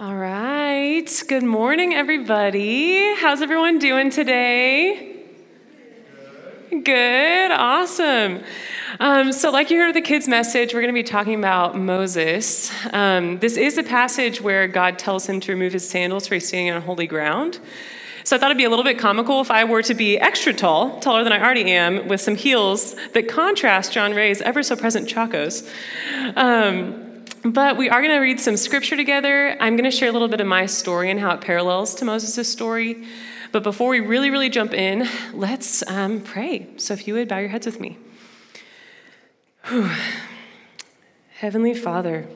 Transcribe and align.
All 0.00 0.16
right. 0.16 1.22
Good 1.28 1.44
morning, 1.44 1.94
everybody. 1.94 3.14
How's 3.14 3.40
everyone 3.40 3.78
doing 3.78 4.10
today? 4.10 5.22
Good. 6.68 7.52
Awesome. 7.52 8.42
Um, 8.98 9.30
so, 9.30 9.52
like 9.52 9.70
you 9.70 9.78
heard 9.78 9.90
of 9.90 9.94
the 9.94 10.00
kids' 10.00 10.26
message, 10.26 10.74
we're 10.74 10.80
going 10.80 10.92
to 10.92 11.00
be 11.00 11.04
talking 11.04 11.38
about 11.38 11.78
Moses. 11.78 12.72
Um, 12.92 13.38
this 13.38 13.56
is 13.56 13.78
a 13.78 13.84
passage 13.84 14.40
where 14.40 14.66
God 14.66 14.98
tells 14.98 15.28
him 15.28 15.38
to 15.38 15.52
remove 15.52 15.72
his 15.72 15.88
sandals 15.88 16.26
for 16.26 16.34
he's 16.34 16.48
standing 16.48 16.72
on 16.72 16.82
holy 16.82 17.06
ground. 17.06 17.60
So 18.24 18.34
I 18.34 18.40
thought 18.40 18.46
it'd 18.46 18.58
be 18.58 18.64
a 18.64 18.70
little 18.70 18.84
bit 18.84 18.98
comical 18.98 19.40
if 19.42 19.50
I 19.52 19.62
were 19.62 19.82
to 19.82 19.94
be 19.94 20.18
extra 20.18 20.52
tall, 20.52 20.98
taller 20.98 21.22
than 21.22 21.32
I 21.32 21.40
already 21.40 21.70
am, 21.70 22.08
with 22.08 22.20
some 22.20 22.34
heels 22.34 22.96
that 23.12 23.28
contrast 23.28 23.92
John 23.92 24.12
Ray's 24.12 24.40
ever 24.40 24.64
so 24.64 24.74
present 24.74 25.08
chacos. 25.08 25.70
Um, 26.34 27.03
but 27.44 27.76
we 27.76 27.90
are 27.90 28.00
going 28.00 28.14
to 28.14 28.20
read 28.20 28.40
some 28.40 28.56
scripture 28.56 28.96
together. 28.96 29.54
I'm 29.60 29.76
going 29.76 29.90
to 29.90 29.96
share 29.96 30.08
a 30.08 30.12
little 30.12 30.28
bit 30.28 30.40
of 30.40 30.46
my 30.46 30.64
story 30.64 31.10
and 31.10 31.20
how 31.20 31.30
it 31.32 31.42
parallels 31.42 31.94
to 31.96 32.04
Moses' 32.06 32.50
story. 32.50 33.04
But 33.52 33.62
before 33.62 33.90
we 33.90 34.00
really, 34.00 34.30
really 34.30 34.48
jump 34.48 34.72
in, 34.72 35.06
let's 35.34 35.86
um, 35.88 36.20
pray. 36.20 36.68
So 36.78 36.94
if 36.94 37.06
you 37.06 37.14
would 37.14 37.28
bow 37.28 37.38
your 37.38 37.50
heads 37.50 37.66
with 37.66 37.80
me. 37.80 37.98
Whew. 39.66 39.90
Heavenly 41.36 41.74
Father, 41.74 42.26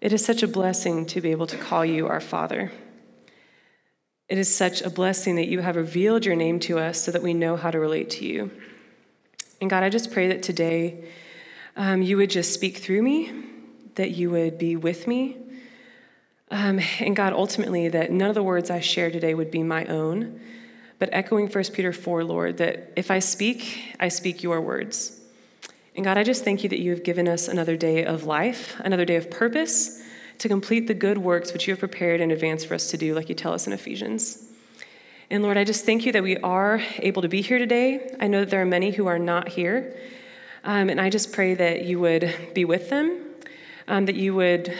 it 0.00 0.12
is 0.12 0.24
such 0.24 0.42
a 0.42 0.48
blessing 0.48 1.06
to 1.06 1.20
be 1.20 1.30
able 1.30 1.46
to 1.46 1.56
call 1.56 1.84
you 1.84 2.08
our 2.08 2.20
Father. 2.20 2.72
It 4.28 4.38
is 4.38 4.52
such 4.52 4.82
a 4.82 4.90
blessing 4.90 5.36
that 5.36 5.46
you 5.46 5.60
have 5.60 5.76
revealed 5.76 6.26
your 6.26 6.34
name 6.34 6.58
to 6.60 6.78
us 6.78 7.00
so 7.00 7.12
that 7.12 7.22
we 7.22 7.32
know 7.32 7.56
how 7.56 7.70
to 7.70 7.78
relate 7.78 8.10
to 8.10 8.26
you. 8.26 8.50
And 9.60 9.70
God, 9.70 9.84
I 9.84 9.88
just 9.88 10.12
pray 10.12 10.28
that 10.28 10.42
today 10.42 11.04
um, 11.76 12.02
you 12.02 12.16
would 12.16 12.30
just 12.30 12.52
speak 12.52 12.78
through 12.78 13.02
me, 13.02 13.47
that 13.98 14.12
you 14.12 14.30
would 14.30 14.58
be 14.58 14.74
with 14.74 15.06
me. 15.06 15.36
Um, 16.50 16.80
and 16.98 17.14
God, 17.14 17.32
ultimately, 17.32 17.88
that 17.88 18.10
none 18.10 18.28
of 18.28 18.34
the 18.34 18.42
words 18.42 18.70
I 18.70 18.80
share 18.80 19.10
today 19.10 19.34
would 19.34 19.50
be 19.50 19.62
my 19.62 19.84
own, 19.84 20.40
but 20.98 21.10
echoing 21.12 21.48
1 21.48 21.64
Peter 21.74 21.92
4, 21.92 22.24
Lord, 22.24 22.56
that 22.56 22.92
if 22.96 23.10
I 23.10 23.18
speak, 23.18 23.94
I 24.00 24.08
speak 24.08 24.42
your 24.42 24.60
words. 24.60 25.20
And 25.94 26.04
God, 26.04 26.16
I 26.16 26.22
just 26.22 26.44
thank 26.44 26.62
you 26.62 26.68
that 26.70 26.80
you 26.80 26.90
have 26.92 27.02
given 27.02 27.28
us 27.28 27.48
another 27.48 27.76
day 27.76 28.04
of 28.04 28.24
life, 28.24 28.80
another 28.80 29.04
day 29.04 29.16
of 29.16 29.30
purpose 29.30 30.02
to 30.38 30.48
complete 30.48 30.86
the 30.86 30.94
good 30.94 31.18
works 31.18 31.52
which 31.52 31.66
you 31.66 31.72
have 31.72 31.80
prepared 31.80 32.20
in 32.20 32.30
advance 32.30 32.64
for 32.64 32.74
us 32.74 32.90
to 32.90 32.96
do, 32.96 33.14
like 33.14 33.28
you 33.28 33.34
tell 33.34 33.52
us 33.52 33.66
in 33.66 33.72
Ephesians. 33.72 34.44
And 35.30 35.42
Lord, 35.42 35.58
I 35.58 35.64
just 35.64 35.84
thank 35.84 36.06
you 36.06 36.12
that 36.12 36.22
we 36.22 36.38
are 36.38 36.80
able 37.00 37.22
to 37.22 37.28
be 37.28 37.42
here 37.42 37.58
today. 37.58 38.16
I 38.18 38.28
know 38.28 38.40
that 38.40 38.50
there 38.50 38.62
are 38.62 38.66
many 38.66 38.92
who 38.92 39.08
are 39.08 39.18
not 39.18 39.48
here. 39.48 39.94
Um, 40.64 40.88
and 40.88 41.00
I 41.00 41.10
just 41.10 41.32
pray 41.32 41.54
that 41.54 41.84
you 41.84 42.00
would 42.00 42.34
be 42.54 42.64
with 42.64 42.90
them, 42.90 43.27
um, 43.88 44.06
that 44.06 44.14
you 44.14 44.34
would 44.34 44.72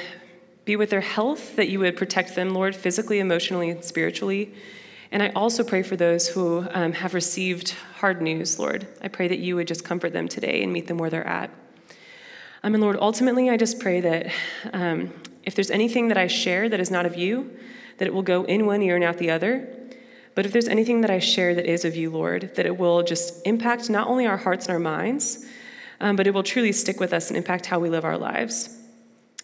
be 0.64 0.76
with 0.76 0.90
their 0.90 1.00
health, 1.00 1.56
that 1.56 1.68
you 1.68 1.80
would 1.80 1.96
protect 1.96 2.34
them, 2.34 2.50
Lord, 2.50 2.76
physically, 2.76 3.18
emotionally, 3.18 3.70
and 3.70 3.82
spiritually. 3.82 4.54
And 5.10 5.22
I 5.22 5.30
also 5.30 5.64
pray 5.64 5.82
for 5.82 5.96
those 5.96 6.28
who 6.28 6.66
um, 6.72 6.92
have 6.92 7.14
received 7.14 7.70
hard 7.96 8.20
news, 8.20 8.58
Lord. 8.58 8.86
I 9.00 9.08
pray 9.08 9.26
that 9.28 9.38
you 9.38 9.56
would 9.56 9.66
just 9.66 9.82
comfort 9.82 10.12
them 10.12 10.28
today 10.28 10.62
and 10.62 10.70
meet 10.70 10.86
them 10.86 10.98
where 10.98 11.08
they're 11.08 11.26
at. 11.26 11.50
Um, 12.62 12.74
and 12.74 12.82
Lord, 12.82 12.98
ultimately, 13.00 13.48
I 13.48 13.56
just 13.56 13.80
pray 13.80 14.00
that 14.02 14.26
um, 14.74 15.12
if 15.44 15.54
there's 15.54 15.70
anything 15.70 16.08
that 16.08 16.18
I 16.18 16.26
share 16.26 16.68
that 16.68 16.78
is 16.78 16.90
not 16.90 17.06
of 17.06 17.16
you, 17.16 17.50
that 17.96 18.06
it 18.06 18.12
will 18.12 18.22
go 18.22 18.44
in 18.44 18.66
one 18.66 18.82
ear 18.82 18.96
and 18.96 19.04
out 19.04 19.16
the 19.16 19.30
other. 19.30 19.66
But 20.34 20.44
if 20.44 20.52
there's 20.52 20.68
anything 20.68 21.00
that 21.00 21.10
I 21.10 21.18
share 21.18 21.54
that 21.54 21.64
is 21.66 21.86
of 21.86 21.96
you, 21.96 22.10
Lord, 22.10 22.54
that 22.56 22.66
it 22.66 22.76
will 22.76 23.02
just 23.02 23.46
impact 23.46 23.88
not 23.88 24.06
only 24.06 24.26
our 24.26 24.36
hearts 24.36 24.66
and 24.66 24.74
our 24.74 24.78
minds, 24.78 25.46
um, 26.00 26.14
but 26.14 26.26
it 26.26 26.34
will 26.34 26.42
truly 26.42 26.72
stick 26.72 27.00
with 27.00 27.12
us 27.14 27.28
and 27.28 27.36
impact 27.36 27.66
how 27.66 27.78
we 27.78 27.88
live 27.88 28.04
our 28.04 28.18
lives. 28.18 28.77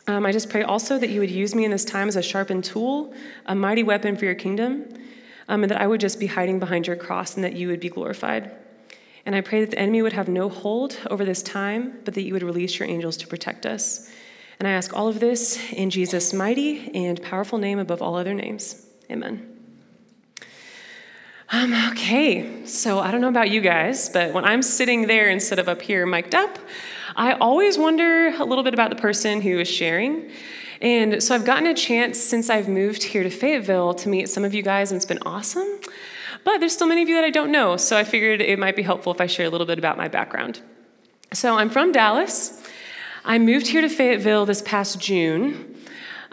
Um, 0.06 0.26
I 0.26 0.32
just 0.32 0.50
pray 0.50 0.62
also 0.62 0.98
that 0.98 1.08
you 1.08 1.20
would 1.20 1.30
use 1.30 1.54
me 1.54 1.64
in 1.64 1.70
this 1.70 1.84
time 1.84 2.08
as 2.08 2.16
a 2.16 2.22
sharpened 2.22 2.64
tool, 2.64 3.14
a 3.46 3.54
mighty 3.54 3.82
weapon 3.82 4.16
for 4.16 4.26
your 4.26 4.34
kingdom, 4.34 4.86
um, 5.48 5.62
and 5.62 5.70
that 5.70 5.80
I 5.80 5.86
would 5.86 6.00
just 6.00 6.20
be 6.20 6.26
hiding 6.26 6.58
behind 6.58 6.86
your 6.86 6.96
cross 6.96 7.36
and 7.36 7.44
that 7.44 7.54
you 7.54 7.68
would 7.68 7.80
be 7.80 7.88
glorified. 7.88 8.50
And 9.26 9.34
I 9.34 9.40
pray 9.40 9.60
that 9.60 9.70
the 9.70 9.78
enemy 9.78 10.02
would 10.02 10.12
have 10.12 10.28
no 10.28 10.50
hold 10.50 10.98
over 11.10 11.24
this 11.24 11.42
time, 11.42 12.00
but 12.04 12.14
that 12.14 12.22
you 12.22 12.34
would 12.34 12.42
release 12.42 12.78
your 12.78 12.88
angels 12.88 13.16
to 13.18 13.26
protect 13.26 13.64
us. 13.64 14.10
And 14.58 14.68
I 14.68 14.72
ask 14.72 14.94
all 14.94 15.08
of 15.08 15.20
this 15.20 15.58
in 15.72 15.90
Jesus' 15.90 16.32
mighty 16.32 16.90
and 16.94 17.20
powerful 17.22 17.58
name 17.58 17.78
above 17.78 18.02
all 18.02 18.16
other 18.16 18.34
names. 18.34 18.86
Amen. 19.10 19.53
Um, 21.50 21.74
okay, 21.90 22.64
so 22.64 23.00
I 23.00 23.10
don't 23.10 23.20
know 23.20 23.28
about 23.28 23.50
you 23.50 23.60
guys, 23.60 24.08
but 24.08 24.32
when 24.32 24.44
I'm 24.44 24.62
sitting 24.62 25.06
there 25.06 25.28
instead 25.28 25.58
of 25.58 25.68
up 25.68 25.82
here 25.82 26.06
mic'd 26.06 26.34
up, 26.34 26.58
I 27.16 27.32
always 27.32 27.76
wonder 27.76 28.28
a 28.28 28.44
little 28.44 28.64
bit 28.64 28.72
about 28.72 28.90
the 28.90 28.96
person 28.96 29.42
who 29.42 29.58
is 29.58 29.68
sharing. 29.68 30.30
And 30.80 31.22
so 31.22 31.34
I've 31.34 31.44
gotten 31.44 31.66
a 31.66 31.74
chance 31.74 32.18
since 32.18 32.48
I've 32.48 32.68
moved 32.68 33.02
here 33.02 33.22
to 33.22 33.30
Fayetteville 33.30 33.94
to 33.94 34.08
meet 34.08 34.28
some 34.28 34.44
of 34.44 34.54
you 34.54 34.62
guys, 34.62 34.90
and 34.90 34.96
it's 34.96 35.06
been 35.06 35.22
awesome. 35.26 35.68
But 36.44 36.58
there's 36.58 36.72
still 36.72 36.88
many 36.88 37.02
of 37.02 37.08
you 37.08 37.14
that 37.16 37.24
I 37.24 37.30
don't 37.30 37.52
know, 37.52 37.76
so 37.76 37.96
I 37.96 38.04
figured 38.04 38.40
it 38.40 38.58
might 38.58 38.74
be 38.74 38.82
helpful 38.82 39.12
if 39.12 39.20
I 39.20 39.26
share 39.26 39.46
a 39.46 39.50
little 39.50 39.66
bit 39.66 39.78
about 39.78 39.96
my 39.96 40.08
background. 40.08 40.60
So 41.32 41.56
I'm 41.56 41.68
from 41.68 41.92
Dallas. 41.92 42.62
I 43.24 43.38
moved 43.38 43.66
here 43.68 43.80
to 43.80 43.88
Fayetteville 43.88 44.46
this 44.46 44.62
past 44.62 44.98
June. 44.98 45.73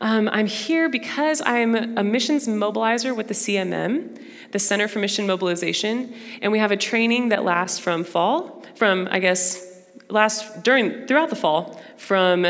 Um, 0.02 0.30
I'm 0.34 0.48
here 0.48 0.90
because 0.90 1.44
I'm 1.46 1.76
a 1.76 2.04
missions 2.04 2.48
mobilizer 2.48 3.16
with 3.16 3.28
the 3.28 3.36
CMM, 3.36 4.20
the 4.52 4.58
Center 4.58 4.88
for 4.88 4.98
Mission 4.98 5.28
Mobilization, 5.28 6.16
and 6.42 6.52
we 6.52 6.58
have 6.58 6.72
a 6.72 6.78
training 6.78 7.30
that 7.30 7.44
lasts 7.44 7.78
from 7.78 8.04
fall, 8.04 8.66
from 8.76 9.08
I 9.12 9.20
guess 9.20 9.64
last 10.10 10.64
during 10.64 11.06
throughout 11.06 11.30
the 11.30 11.36
fall, 11.36 11.80
from 11.98 12.48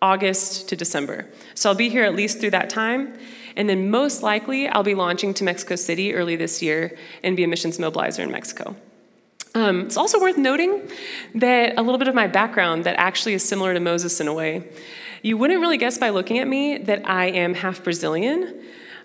August 0.00 0.68
to 0.68 0.76
December. 0.76 1.28
So 1.56 1.70
I'll 1.70 1.74
be 1.74 1.88
here 1.88 2.04
at 2.04 2.14
least 2.14 2.38
through 2.38 2.52
that 2.52 2.70
time. 2.70 3.18
And 3.56 3.68
then 3.68 3.90
most 3.90 4.22
likely, 4.22 4.68
I'll 4.68 4.84
be 4.84 4.94
launching 4.94 5.34
to 5.34 5.44
Mexico 5.44 5.74
City 5.74 6.14
early 6.14 6.36
this 6.36 6.62
year 6.62 6.96
and 7.24 7.36
be 7.36 7.42
a 7.42 7.48
missions 7.48 7.78
mobilizer 7.78 8.20
in 8.20 8.30
Mexico. 8.30 8.76
Um, 9.56 9.82
it's 9.82 9.96
also 9.96 10.20
worth 10.20 10.36
noting 10.36 10.88
that 11.36 11.74
a 11.76 11.82
little 11.82 11.98
bit 11.98 12.08
of 12.08 12.14
my 12.14 12.26
background 12.26 12.84
that 12.84 12.96
actually 12.96 13.34
is 13.34 13.48
similar 13.48 13.72
to 13.74 13.80
Moses 13.80 14.20
in 14.20 14.28
a 14.28 14.34
way. 14.34 14.68
You 15.24 15.38
wouldn't 15.38 15.58
really 15.62 15.78
guess 15.78 15.96
by 15.96 16.10
looking 16.10 16.38
at 16.38 16.46
me 16.46 16.76
that 16.76 17.08
I 17.08 17.28
am 17.28 17.54
half 17.54 17.82
Brazilian 17.82 18.60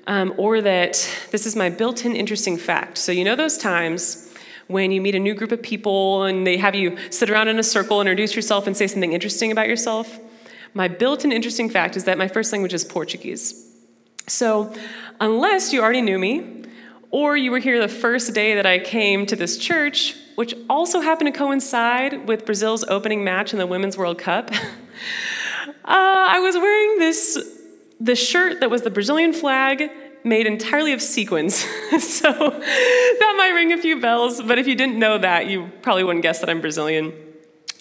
um, 0.06 0.34
or 0.36 0.60
that 0.60 1.10
this 1.32 1.46
is 1.46 1.56
my 1.56 1.70
built 1.70 2.04
in 2.04 2.14
interesting 2.14 2.58
fact. 2.58 2.98
So, 2.98 3.14
you 3.14 3.24
know 3.24 3.38
those 3.38 3.58
times 3.58 4.30
when 4.68 4.92
you 4.92 5.00
meet 5.00 5.16
a 5.16 5.20
new 5.20 5.34
group 5.34 5.54
of 5.54 5.62
people 5.62 6.24
and 6.24 6.46
they 6.46 6.58
have 6.58 6.76
you 6.76 6.98
sit 7.10 7.30
around 7.30 7.48
in 7.48 7.58
a 7.58 7.64
circle, 7.64 8.02
introduce 8.02 8.36
yourself, 8.36 8.68
and 8.68 8.76
say 8.76 8.86
something 8.86 9.14
interesting 9.14 9.50
about 9.50 9.70
yourself? 9.70 10.20
My 10.74 10.90
built 10.90 11.24
in 11.24 11.32
interesting 11.32 11.70
fact 11.70 11.96
is 11.96 12.04
that 12.04 12.18
my 12.18 12.28
first 12.28 12.52
language 12.52 12.74
is 12.74 12.84
Portuguese. 12.84 13.74
So, 14.28 14.76
unless 15.22 15.72
you 15.72 15.82
already 15.82 16.02
knew 16.02 16.20
me, 16.20 16.66
or 17.12 17.38
you 17.38 17.50
were 17.50 17.60
here 17.60 17.80
the 17.80 17.88
first 17.88 18.34
day 18.34 18.56
that 18.56 18.66
I 18.66 18.80
came 18.80 19.26
to 19.28 19.38
this 19.38 19.58
church, 19.58 20.18
which 20.36 20.54
also 20.70 21.00
happened 21.00 21.34
to 21.34 21.40
coincide 21.40 22.28
with 22.28 22.46
Brazil's 22.46 22.84
opening 22.90 23.24
match 23.24 23.54
in 23.54 23.58
the 23.58 23.66
Women's 23.66 23.98
World 23.98 24.18
Cup. 24.18 24.52
uh, 25.86 26.28
I 26.30 26.40
was 26.40 26.56
wearing 26.56 27.00
this 27.00 27.38
the 28.00 28.16
shirt 28.16 28.62
that 28.62 28.70
was 28.70 28.82
the 28.84 28.90
Brazilian 28.90 29.34
flag 29.34 29.92
made 30.24 30.46
entirely 30.46 30.94
of 30.94 31.02
sequins. 31.02 31.56
so 32.00 32.32
that 32.32 33.34
might 33.38 33.52
ring 33.54 33.72
a 33.74 33.78
few 33.78 34.00
bells, 34.00 34.42
but 34.42 34.58
if 34.60 34.68
you 34.68 34.76
didn't 34.76 34.98
know 34.98 35.18
that, 35.18 35.48
you 35.48 35.70
probably 35.82 36.04
wouldn't 36.04 36.24
guess 36.24 36.40
that 36.40 36.50
I'm 36.50 36.62
Brazilian. 36.62 37.14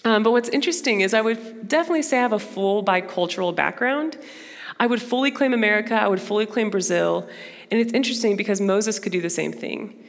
Um, 0.05 0.23
but 0.23 0.31
what's 0.31 0.49
interesting 0.49 1.01
is 1.01 1.13
I 1.13 1.21
would 1.21 1.67
definitely 1.67 2.03
say 2.03 2.17
I 2.17 2.21
have 2.21 2.33
a 2.33 2.39
full 2.39 2.83
bicultural 2.83 3.55
background. 3.55 4.17
I 4.79 4.87
would 4.87 5.01
fully 5.01 5.31
claim 5.31 5.53
America, 5.53 5.93
I 5.95 6.07
would 6.07 6.21
fully 6.21 6.45
claim 6.45 6.69
Brazil, 6.69 7.27
and 7.69 7.79
it's 7.79 7.91
interesting 7.91 8.37
because 8.37 8.61
Moses 8.61 8.97
could 8.97 9.11
do 9.11 9.21
the 9.21 9.29
same 9.29 9.51
thing. 9.51 10.05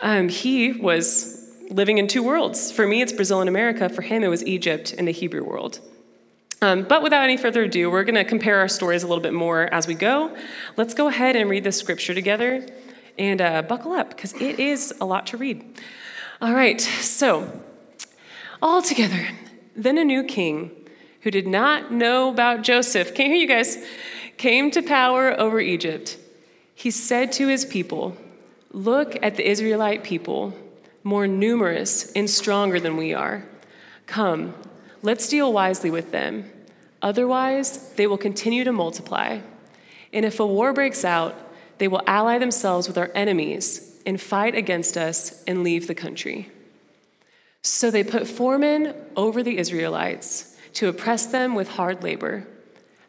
Um, 0.00 0.28
he 0.28 0.72
was 0.72 1.52
living 1.70 1.98
in 1.98 2.06
two 2.06 2.22
worlds. 2.22 2.70
For 2.70 2.86
me, 2.86 3.02
it's 3.02 3.12
Brazil 3.12 3.40
and 3.40 3.48
America. 3.48 3.88
For 3.88 4.02
him, 4.02 4.22
it 4.22 4.28
was 4.28 4.44
Egypt 4.44 4.94
and 4.96 5.08
the 5.08 5.12
Hebrew 5.12 5.42
world. 5.42 5.80
Um, 6.64 6.84
but 6.84 7.02
without 7.02 7.24
any 7.24 7.36
further 7.36 7.64
ado, 7.64 7.90
we're 7.90 8.04
going 8.04 8.14
to 8.14 8.24
compare 8.24 8.58
our 8.58 8.68
stories 8.68 9.02
a 9.02 9.06
little 9.06 9.20
bit 9.20 9.34
more 9.34 9.64
as 9.64 9.86
we 9.86 9.92
go. 9.92 10.34
Let's 10.78 10.94
go 10.94 11.08
ahead 11.08 11.36
and 11.36 11.50
read 11.50 11.62
the 11.62 11.72
scripture 11.72 12.14
together 12.14 12.66
and 13.18 13.42
uh, 13.42 13.60
buckle 13.60 13.92
up 13.92 14.08
because 14.08 14.32
it 14.40 14.58
is 14.58 14.94
a 14.98 15.04
lot 15.04 15.26
to 15.26 15.36
read. 15.36 15.62
All 16.40 16.54
right, 16.54 16.80
so 16.80 17.60
all 18.62 18.80
together, 18.80 19.28
then 19.76 19.98
a 19.98 20.04
new 20.04 20.24
king 20.24 20.70
who 21.20 21.30
did 21.30 21.46
not 21.46 21.92
know 21.92 22.30
about 22.30 22.62
Joseph, 22.62 23.14
can't 23.14 23.28
hear 23.28 23.36
you 23.36 23.46
guys, 23.46 23.76
came 24.38 24.70
to 24.70 24.80
power 24.80 25.38
over 25.38 25.60
Egypt. 25.60 26.16
He 26.74 26.90
said 26.90 27.30
to 27.32 27.46
his 27.46 27.66
people, 27.66 28.16
Look 28.72 29.22
at 29.22 29.36
the 29.36 29.46
Israelite 29.46 30.02
people 30.02 30.54
more 31.02 31.26
numerous 31.26 32.10
and 32.12 32.30
stronger 32.30 32.80
than 32.80 32.96
we 32.96 33.12
are. 33.12 33.44
Come, 34.06 34.54
let's 35.02 35.28
deal 35.28 35.52
wisely 35.52 35.90
with 35.90 36.10
them. 36.10 36.50
Otherwise, 37.04 37.90
they 37.96 38.06
will 38.06 38.16
continue 38.16 38.64
to 38.64 38.72
multiply. 38.72 39.38
And 40.12 40.24
if 40.24 40.40
a 40.40 40.46
war 40.46 40.72
breaks 40.72 41.04
out, 41.04 41.36
they 41.76 41.86
will 41.86 42.00
ally 42.06 42.38
themselves 42.38 42.88
with 42.88 42.96
our 42.96 43.10
enemies 43.14 44.00
and 44.06 44.18
fight 44.18 44.54
against 44.54 44.96
us 44.96 45.44
and 45.46 45.62
leave 45.62 45.86
the 45.86 45.94
country. 45.94 46.50
So 47.60 47.90
they 47.90 48.04
put 48.04 48.26
foremen 48.26 48.94
over 49.16 49.42
the 49.42 49.58
Israelites 49.58 50.56
to 50.74 50.88
oppress 50.88 51.26
them 51.26 51.54
with 51.54 51.68
hard 51.68 52.02
labor. 52.02 52.46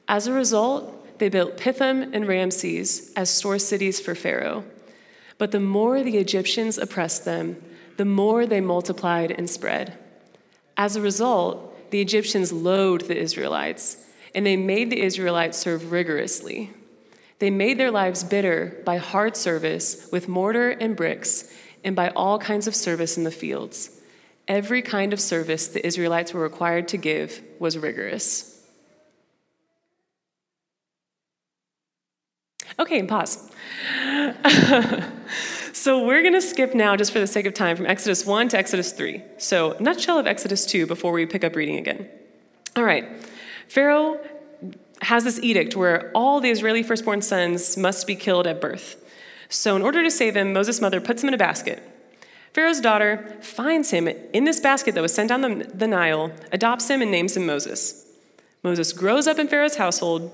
As 0.09 0.27
a 0.27 0.33
result, 0.33 1.19
they 1.19 1.30
built 1.30 1.57
Pithom 1.57 2.13
and 2.13 2.27
Ramses 2.27 3.13
as 3.15 3.30
store 3.30 3.59
cities 3.59 4.01
for 4.01 4.13
Pharaoh. 4.13 4.65
But 5.38 5.51
the 5.51 5.62
more 5.62 6.03
the 6.03 6.18
Egyptians 6.18 6.77
oppressed 6.77 7.24
them, 7.24 7.62
the 7.95 8.06
more 8.06 8.45
they 8.45 8.59
multiplied 8.59 9.31
and 9.31 9.50
spread. 9.50 9.98
As 10.75 10.98
a 10.98 11.01
result, 11.01 11.75
the 11.95 12.01
Egyptians 12.01 12.51
loathed 12.51 13.07
the 13.07 13.18
Israelites, 13.18 13.95
and 14.33 14.45
they 14.45 14.57
made 14.57 14.89
the 14.89 15.01
Israelites 15.01 15.57
serve 15.57 15.94
rigorously. 15.94 16.74
They 17.39 17.50
made 17.50 17.77
their 17.77 17.89
lives 17.89 18.21
bitter 18.21 18.81
by 18.83 18.97
hard 18.97 19.38
service 19.38 20.09
with 20.12 20.27
mortar 20.27 20.71
and 20.71 20.94
bricks, 20.94 21.50
and 21.86 21.95
by 21.95 22.09
all 22.09 22.38
kinds 22.38 22.68
of 22.68 22.75
service 22.75 23.15
in 23.15 23.24
the 23.24 23.31
fields. 23.31 23.92
Every 24.45 24.81
kind 24.81 25.13
of 25.13 25.21
service 25.21 25.69
the 25.69 25.88
Israelites 25.88 26.33
were 26.33 26.42
required 26.42 26.89
to 26.89 26.97
give 26.97 27.42
was 27.59 27.77
rigorous. 27.77 28.62
Okay, 32.77 33.00
and 33.00 33.07
pause. 33.07 33.50
so 35.75 36.06
we're 36.06 36.22
going 36.22 36.33
to 36.33 36.42
skip 36.42 36.74
now, 36.74 36.95
just 36.95 37.12
for 37.12 37.19
the 37.19 37.27
sake 37.27 37.45
of 37.45 37.54
time, 37.54 37.75
from 37.75 37.86
Exodus 37.86 38.25
1 38.25 38.48
to 38.50 38.57
Exodus 38.57 38.94
3. 38.94 39.22
So, 39.38 39.75
nutshell 39.81 40.18
of 40.18 40.25
Exodus 40.25 40.66
2 40.66 40.88
before 40.88 41.12
we 41.12 41.25
pick 41.25 41.44
up 41.44 41.54
reading 41.54 41.75
again. 41.75 42.07
All 42.77 42.86
right, 42.86 43.06
Pharaoh 43.68 44.18
has 45.01 45.25
this 45.25 45.38
edict 45.44 45.75
where 45.75 46.12
all 46.16 46.39
the 46.39 46.50
Israeli 46.50 46.81
firstborn 46.81 47.22
sons 47.22 47.75
must 47.75 48.07
be 48.07 48.16
killed 48.16 48.48
at 48.48 48.62
birth. 48.62 49.04
So, 49.50 49.75
in 49.75 49.81
order 49.81 50.01
to 50.01 50.10
save 50.10 50.38
him, 50.38 50.54
Moses' 50.54 50.80
mother 50.80 51.01
puts 51.01 51.22
him 51.22 51.27
in 51.27 51.33
a 51.33 51.38
basket. 51.38 51.83
Pharaoh's 52.54 52.80
daughter 52.80 53.36
finds 53.42 53.92
him 53.92 54.07
in 54.07 54.45
this 54.45 54.62
basket 54.62 54.95
that 54.95 55.01
was 55.01 55.13
sent 55.13 55.27
down 55.27 55.42
the, 55.42 55.69
the 55.74 55.88
Nile, 55.88 56.31
adopts 56.54 56.89
him, 56.89 57.01
and 57.01 57.12
names 57.12 57.36
him 57.36 57.45
Moses. 57.45 58.06
Moses 58.63 58.94
grows 58.94 59.27
up 59.27 59.39
in 59.39 59.50
Pharaoh's 59.50 59.75
household, 59.75 60.31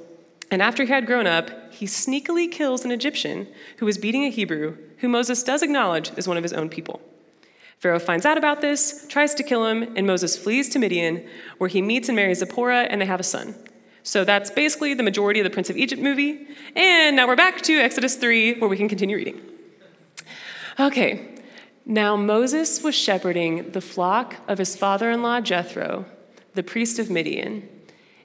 and 0.52 0.62
after 0.62 0.84
he 0.84 0.92
had 0.92 1.08
grown 1.08 1.26
up, 1.26 1.50
he 1.74 1.88
sneakily 1.88 2.52
kills 2.52 2.86
an 2.86 2.92
Egyptian 2.92 3.48
who 3.78 3.88
was 3.88 3.98
beating 3.98 4.24
a 4.24 4.30
Hebrew, 4.30 4.78
who 5.02 5.10
Moses 5.10 5.42
does 5.44 5.64
acknowledge 5.64 6.12
is 6.16 6.28
one 6.28 6.38
of 6.38 6.44
his 6.44 6.54
own 6.54 6.70
people. 6.70 7.02
Pharaoh 7.80 8.00
finds 8.00 8.24
out 8.24 8.38
about 8.38 8.62
this, 8.62 9.06
tries 9.10 9.34
to 9.34 9.44
kill 9.44 9.66
him, 9.66 9.98
and 9.98 10.06
Moses 10.06 10.38
flees 10.38 10.70
to 10.70 10.80
Midian, 10.80 11.28
where 11.58 11.68
he 11.68 11.82
meets 11.82 12.08
and 12.08 12.16
marries 12.16 12.38
Zipporah, 12.38 12.84
and 12.84 13.02
they 13.02 13.08
have 13.08 13.20
a 13.20 13.24
son. 13.24 13.56
So 14.04 14.24
that's 14.24 14.52
basically 14.52 14.94
the 14.94 15.02
majority 15.02 15.40
of 15.40 15.44
the 15.44 15.50
Prince 15.50 15.72
of 15.72 15.78
Egypt 15.78 16.02
movie. 16.02 16.48
And 16.76 17.16
now 17.16 17.28
we're 17.28 17.36
back 17.36 17.62
to 17.64 17.80
Exodus 17.80 18.16
3, 18.16 18.60
where 18.60 18.70
we 18.70 18.78
can 18.78 18.88
continue 18.88 19.16
reading. 19.16 19.42
Okay, 20.80 21.36
now 21.84 22.16
Moses 22.16 22.84
was 22.84 22.94
shepherding 22.94 23.72
the 23.72 23.82
flock 23.82 24.36
of 24.48 24.60
his 24.60 24.76
father 24.76 25.10
in 25.10 25.24
law 25.24 25.42
Jethro, 25.42 26.06
the 26.54 26.64
priest 26.64 27.00
of 27.00 27.10
Midian, 27.10 27.68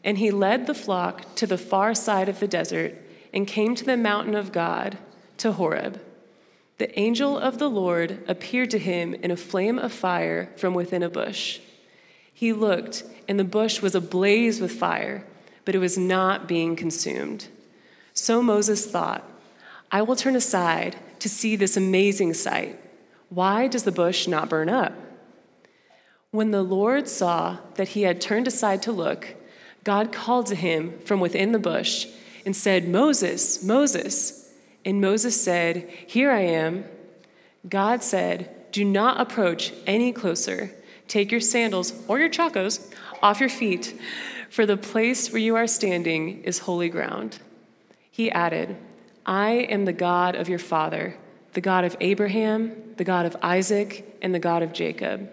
and 0.04 0.18
he 0.18 0.30
led 0.30 0.66
the 0.66 0.74
flock 0.74 1.34
to 1.36 1.46
the 1.46 1.58
far 1.58 1.94
side 1.94 2.28
of 2.28 2.38
the 2.38 2.46
desert 2.46 2.94
and 3.32 3.46
came 3.46 3.74
to 3.74 3.84
the 3.84 3.96
mountain 3.96 4.34
of 4.34 4.52
God, 4.52 4.98
to 5.38 5.52
Horeb. 5.52 6.00
The 6.78 6.98
angel 6.98 7.38
of 7.38 7.58
the 7.58 7.70
Lord 7.70 8.22
appeared 8.28 8.70
to 8.70 8.78
him 8.78 9.14
in 9.14 9.30
a 9.30 9.36
flame 9.36 9.78
of 9.78 9.92
fire 9.92 10.50
from 10.56 10.74
within 10.74 11.02
a 11.02 11.08
bush. 11.08 11.60
He 12.32 12.52
looked, 12.52 13.02
and 13.26 13.38
the 13.38 13.44
bush 13.44 13.80
was 13.80 13.94
ablaze 13.94 14.60
with 14.60 14.72
fire, 14.72 15.24
but 15.64 15.74
it 15.74 15.78
was 15.78 15.96
not 15.96 16.46
being 16.46 16.76
consumed. 16.76 17.48
So 18.12 18.42
Moses 18.42 18.86
thought, 18.86 19.24
I 19.90 20.02
will 20.02 20.16
turn 20.16 20.36
aside 20.36 20.96
to 21.20 21.28
see 21.28 21.56
this 21.56 21.76
amazing 21.76 22.34
sight. 22.34 22.78
Why 23.30 23.68
does 23.68 23.84
the 23.84 23.92
bush 23.92 24.28
not 24.28 24.50
burn 24.50 24.68
up? 24.68 24.92
When 26.30 26.50
the 26.50 26.62
Lord 26.62 27.08
saw 27.08 27.58
that 27.76 27.88
he 27.88 28.02
had 28.02 28.20
turned 28.20 28.46
aside 28.46 28.82
to 28.82 28.92
look, 28.92 29.34
God 29.82 30.12
called 30.12 30.46
to 30.46 30.54
him 30.54 30.98
from 31.00 31.20
within 31.20 31.52
the 31.52 31.58
bush 31.58 32.06
and 32.44 32.54
said, 32.54 32.86
Moses, 32.86 33.64
Moses. 33.64 34.45
And 34.86 35.00
Moses 35.00 35.38
said, 35.38 35.90
Here 36.06 36.30
I 36.30 36.42
am. 36.42 36.84
God 37.68 38.04
said, 38.04 38.70
Do 38.70 38.84
not 38.84 39.20
approach 39.20 39.72
any 39.84 40.12
closer. 40.12 40.70
Take 41.08 41.32
your 41.32 41.40
sandals 41.40 41.92
or 42.06 42.20
your 42.20 42.28
chacos 42.30 42.88
off 43.20 43.40
your 43.40 43.48
feet, 43.48 43.98
for 44.48 44.64
the 44.64 44.76
place 44.76 45.32
where 45.32 45.42
you 45.42 45.56
are 45.56 45.66
standing 45.66 46.42
is 46.44 46.60
holy 46.60 46.88
ground. 46.88 47.40
He 48.10 48.30
added, 48.30 48.76
I 49.26 49.50
am 49.50 49.86
the 49.86 49.92
God 49.92 50.36
of 50.36 50.48
your 50.48 50.60
father, 50.60 51.16
the 51.54 51.60
God 51.60 51.84
of 51.84 51.96
Abraham, 52.00 52.94
the 52.96 53.04
God 53.04 53.26
of 53.26 53.36
Isaac, 53.42 54.18
and 54.22 54.32
the 54.32 54.38
God 54.38 54.62
of 54.62 54.72
Jacob. 54.72 55.30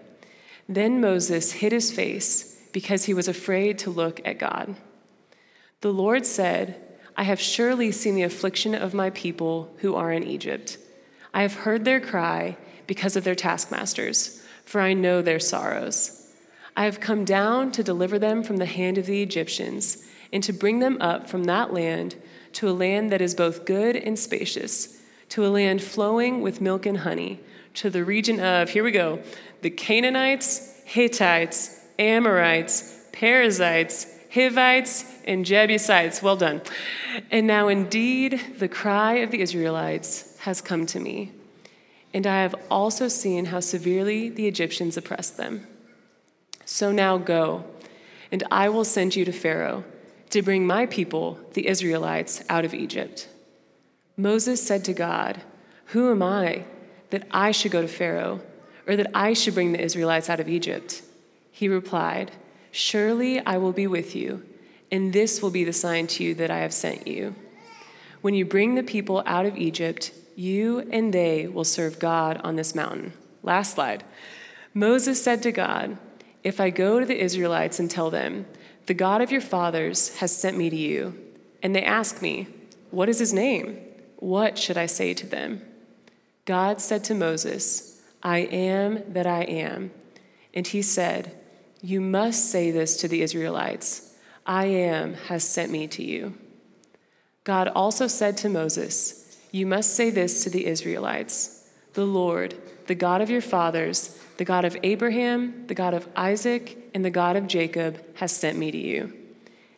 Then 0.68 1.00
Moses 1.00 1.52
hid 1.52 1.70
his 1.70 1.92
face 1.92 2.60
because 2.72 3.04
he 3.04 3.14
was 3.14 3.28
afraid 3.28 3.78
to 3.78 3.90
look 3.90 4.20
at 4.24 4.40
God. 4.40 4.74
The 5.80 5.92
Lord 5.92 6.26
said, 6.26 6.80
I 7.16 7.22
have 7.24 7.40
surely 7.40 7.92
seen 7.92 8.14
the 8.14 8.22
affliction 8.22 8.74
of 8.74 8.94
my 8.94 9.10
people 9.10 9.72
who 9.78 9.94
are 9.94 10.12
in 10.12 10.24
Egypt. 10.24 10.78
I 11.32 11.42
have 11.42 11.54
heard 11.54 11.84
their 11.84 12.00
cry 12.00 12.56
because 12.86 13.16
of 13.16 13.24
their 13.24 13.34
taskmasters, 13.34 14.42
for 14.64 14.80
I 14.80 14.94
know 14.94 15.22
their 15.22 15.40
sorrows. 15.40 16.28
I 16.76 16.84
have 16.84 17.00
come 17.00 17.24
down 17.24 17.70
to 17.72 17.84
deliver 17.84 18.18
them 18.18 18.42
from 18.42 18.56
the 18.56 18.66
hand 18.66 18.98
of 18.98 19.06
the 19.06 19.22
Egyptians, 19.22 20.04
and 20.32 20.42
to 20.42 20.52
bring 20.52 20.80
them 20.80 21.00
up 21.00 21.28
from 21.28 21.44
that 21.44 21.72
land 21.72 22.16
to 22.54 22.68
a 22.68 22.72
land 22.72 23.12
that 23.12 23.22
is 23.22 23.34
both 23.34 23.64
good 23.64 23.94
and 23.94 24.18
spacious, 24.18 25.00
to 25.28 25.46
a 25.46 25.48
land 25.48 25.82
flowing 25.82 26.40
with 26.40 26.60
milk 26.60 26.84
and 26.86 26.98
honey, 26.98 27.40
to 27.74 27.90
the 27.90 28.04
region 28.04 28.40
of, 28.40 28.70
here 28.70 28.84
we 28.84 28.90
go, 28.90 29.20
the 29.62 29.70
Canaanites, 29.70 30.82
Hittites, 30.84 31.80
Amorites, 31.98 33.06
Perizzites, 33.12 34.13
Hivites, 34.34 35.04
and 35.26 35.44
Jebusites. 35.44 36.20
Well 36.20 36.36
done. 36.36 36.62
And 37.30 37.46
now 37.46 37.68
indeed, 37.68 38.40
the 38.58 38.68
cry 38.68 39.14
of 39.14 39.30
the 39.30 39.40
Israelites 39.40 40.36
has 40.40 40.60
come 40.60 40.86
to 40.86 40.98
me, 40.98 41.32
and 42.12 42.26
I 42.26 42.42
have 42.42 42.54
also 42.70 43.06
seen 43.08 43.46
how 43.46 43.60
severely 43.60 44.28
the 44.28 44.48
Egyptians 44.48 44.96
oppressed 44.96 45.36
them. 45.36 45.66
So 46.64 46.90
now 46.90 47.16
go, 47.16 47.64
and 48.32 48.42
I 48.50 48.68
will 48.68 48.84
send 48.84 49.14
you 49.14 49.24
to 49.24 49.32
Pharaoh 49.32 49.84
to 50.30 50.42
bring 50.42 50.66
my 50.66 50.86
people, 50.86 51.38
the 51.52 51.68
Israelites, 51.68 52.42
out 52.48 52.64
of 52.64 52.74
Egypt. 52.74 53.28
Moses 54.16 54.64
said 54.66 54.84
to 54.86 54.92
God, 54.92 55.42
Who 55.86 56.10
am 56.10 56.22
I 56.22 56.64
that 57.10 57.26
I 57.30 57.52
should 57.52 57.70
go 57.70 57.82
to 57.82 57.88
Pharaoh, 57.88 58.40
or 58.86 58.96
that 58.96 59.10
I 59.14 59.32
should 59.32 59.54
bring 59.54 59.72
the 59.72 59.80
Israelites 59.80 60.28
out 60.28 60.40
of 60.40 60.48
Egypt? 60.48 61.02
He 61.52 61.68
replied, 61.68 62.32
Surely 62.76 63.38
I 63.38 63.56
will 63.56 63.70
be 63.70 63.86
with 63.86 64.16
you, 64.16 64.42
and 64.90 65.12
this 65.12 65.40
will 65.40 65.52
be 65.52 65.62
the 65.62 65.72
sign 65.72 66.08
to 66.08 66.24
you 66.24 66.34
that 66.34 66.50
I 66.50 66.58
have 66.58 66.74
sent 66.74 67.06
you. 67.06 67.36
When 68.20 68.34
you 68.34 68.44
bring 68.44 68.74
the 68.74 68.82
people 68.82 69.22
out 69.26 69.46
of 69.46 69.56
Egypt, 69.56 70.10
you 70.34 70.80
and 70.90 71.14
they 71.14 71.46
will 71.46 71.62
serve 71.62 72.00
God 72.00 72.40
on 72.42 72.56
this 72.56 72.74
mountain. 72.74 73.12
Last 73.44 73.74
slide. 73.74 74.02
Moses 74.74 75.22
said 75.22 75.40
to 75.44 75.52
God, 75.52 75.98
If 76.42 76.60
I 76.60 76.70
go 76.70 76.98
to 76.98 77.06
the 77.06 77.22
Israelites 77.22 77.78
and 77.78 77.88
tell 77.88 78.10
them, 78.10 78.44
The 78.86 78.94
God 78.94 79.22
of 79.22 79.30
your 79.30 79.40
fathers 79.40 80.16
has 80.16 80.36
sent 80.36 80.58
me 80.58 80.68
to 80.68 80.76
you, 80.76 81.16
and 81.62 81.76
they 81.76 81.84
ask 81.84 82.20
me, 82.22 82.48
What 82.90 83.08
is 83.08 83.20
his 83.20 83.32
name? 83.32 83.78
What 84.16 84.58
should 84.58 84.76
I 84.76 84.86
say 84.86 85.14
to 85.14 85.28
them? 85.28 85.62
God 86.44 86.80
said 86.80 87.04
to 87.04 87.14
Moses, 87.14 88.02
I 88.20 88.38
am 88.38 89.12
that 89.12 89.28
I 89.28 89.42
am. 89.44 89.92
And 90.52 90.66
he 90.66 90.82
said, 90.82 91.38
you 91.84 92.00
must 92.00 92.50
say 92.50 92.70
this 92.70 92.96
to 92.96 93.08
the 93.08 93.20
Israelites 93.20 94.10
I 94.46 94.66
am 94.66 95.14
has 95.28 95.44
sent 95.44 95.70
me 95.70 95.86
to 95.88 96.02
you. 96.02 96.34
God 97.44 97.68
also 97.68 98.06
said 98.06 98.38
to 98.38 98.48
Moses, 98.48 99.38
You 99.52 99.66
must 99.66 99.94
say 99.94 100.08
this 100.08 100.44
to 100.44 100.50
the 100.50 100.64
Israelites 100.64 101.68
The 101.92 102.06
Lord, 102.06 102.54
the 102.86 102.94
God 102.94 103.20
of 103.20 103.28
your 103.28 103.42
fathers, 103.42 104.18
the 104.38 104.46
God 104.46 104.64
of 104.64 104.78
Abraham, 104.82 105.66
the 105.66 105.74
God 105.74 105.92
of 105.92 106.08
Isaac, 106.16 106.78
and 106.94 107.04
the 107.04 107.10
God 107.10 107.36
of 107.36 107.46
Jacob, 107.46 108.02
has 108.16 108.32
sent 108.32 108.58
me 108.58 108.70
to 108.70 108.78
you. 108.78 109.12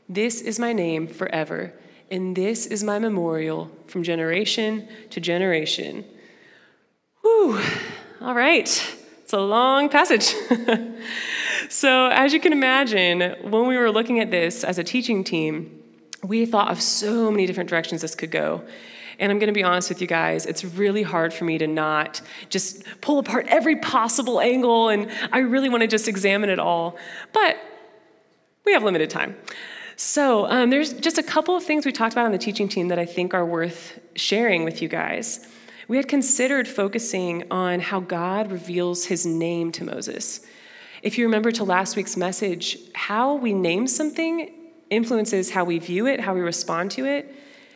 This 0.08 0.40
is 0.40 0.60
my 0.60 0.72
name 0.72 1.08
forever, 1.08 1.72
and 2.08 2.36
this 2.36 2.66
is 2.66 2.84
my 2.84 3.00
memorial 3.00 3.68
from 3.88 4.04
generation 4.04 4.88
to 5.10 5.18
generation. 5.18 6.04
Whew, 7.22 7.60
all 8.20 8.34
right, 8.34 8.96
it's 9.24 9.32
a 9.32 9.40
long 9.40 9.88
passage. 9.88 10.36
so, 11.68 12.08
as 12.08 12.32
you 12.32 12.40
can 12.40 12.52
imagine, 12.52 13.36
when 13.42 13.66
we 13.66 13.76
were 13.76 13.90
looking 13.90 14.20
at 14.20 14.30
this 14.30 14.64
as 14.64 14.78
a 14.78 14.84
teaching 14.84 15.24
team, 15.24 15.82
we 16.22 16.46
thought 16.46 16.70
of 16.70 16.80
so 16.80 17.30
many 17.30 17.46
different 17.46 17.70
directions 17.70 18.02
this 18.02 18.14
could 18.14 18.30
go. 18.30 18.62
And 19.18 19.32
I'm 19.32 19.38
going 19.38 19.48
to 19.48 19.54
be 19.54 19.62
honest 19.62 19.88
with 19.88 20.00
you 20.00 20.06
guys, 20.06 20.44
it's 20.44 20.64
really 20.64 21.02
hard 21.02 21.32
for 21.32 21.44
me 21.44 21.56
to 21.58 21.66
not 21.66 22.20
just 22.50 22.84
pull 23.00 23.18
apart 23.18 23.46
every 23.48 23.76
possible 23.76 24.40
angle, 24.40 24.90
and 24.90 25.10
I 25.32 25.38
really 25.38 25.68
want 25.68 25.82
to 25.82 25.86
just 25.86 26.08
examine 26.08 26.50
it 26.50 26.58
all. 26.58 26.96
But 27.32 27.56
we 28.64 28.72
have 28.72 28.82
limited 28.82 29.08
time. 29.08 29.36
So, 29.96 30.46
um, 30.50 30.68
there's 30.68 30.92
just 30.92 31.16
a 31.16 31.22
couple 31.22 31.56
of 31.56 31.64
things 31.64 31.86
we 31.86 31.92
talked 31.92 32.12
about 32.12 32.26
on 32.26 32.32
the 32.32 32.38
teaching 32.38 32.68
team 32.68 32.88
that 32.88 32.98
I 32.98 33.06
think 33.06 33.32
are 33.32 33.46
worth 33.46 33.98
sharing 34.14 34.64
with 34.64 34.82
you 34.82 34.88
guys. 34.88 35.46
We 35.88 35.96
had 35.96 36.08
considered 36.08 36.68
focusing 36.68 37.44
on 37.50 37.80
how 37.80 38.00
God 38.00 38.50
reveals 38.52 39.06
his 39.06 39.24
name 39.24 39.72
to 39.72 39.84
Moses. 39.84 40.40
If 41.06 41.18
you 41.18 41.24
remember 41.26 41.52
to 41.52 41.62
last 41.62 41.94
week's 41.94 42.16
message, 42.16 42.78
how 42.92 43.36
we 43.36 43.54
name 43.54 43.86
something 43.86 44.52
influences 44.90 45.50
how 45.50 45.62
we 45.62 45.78
view 45.78 46.08
it, 46.08 46.18
how 46.18 46.34
we 46.34 46.40
respond 46.40 46.90
to 46.90 47.04
it. 47.06 47.32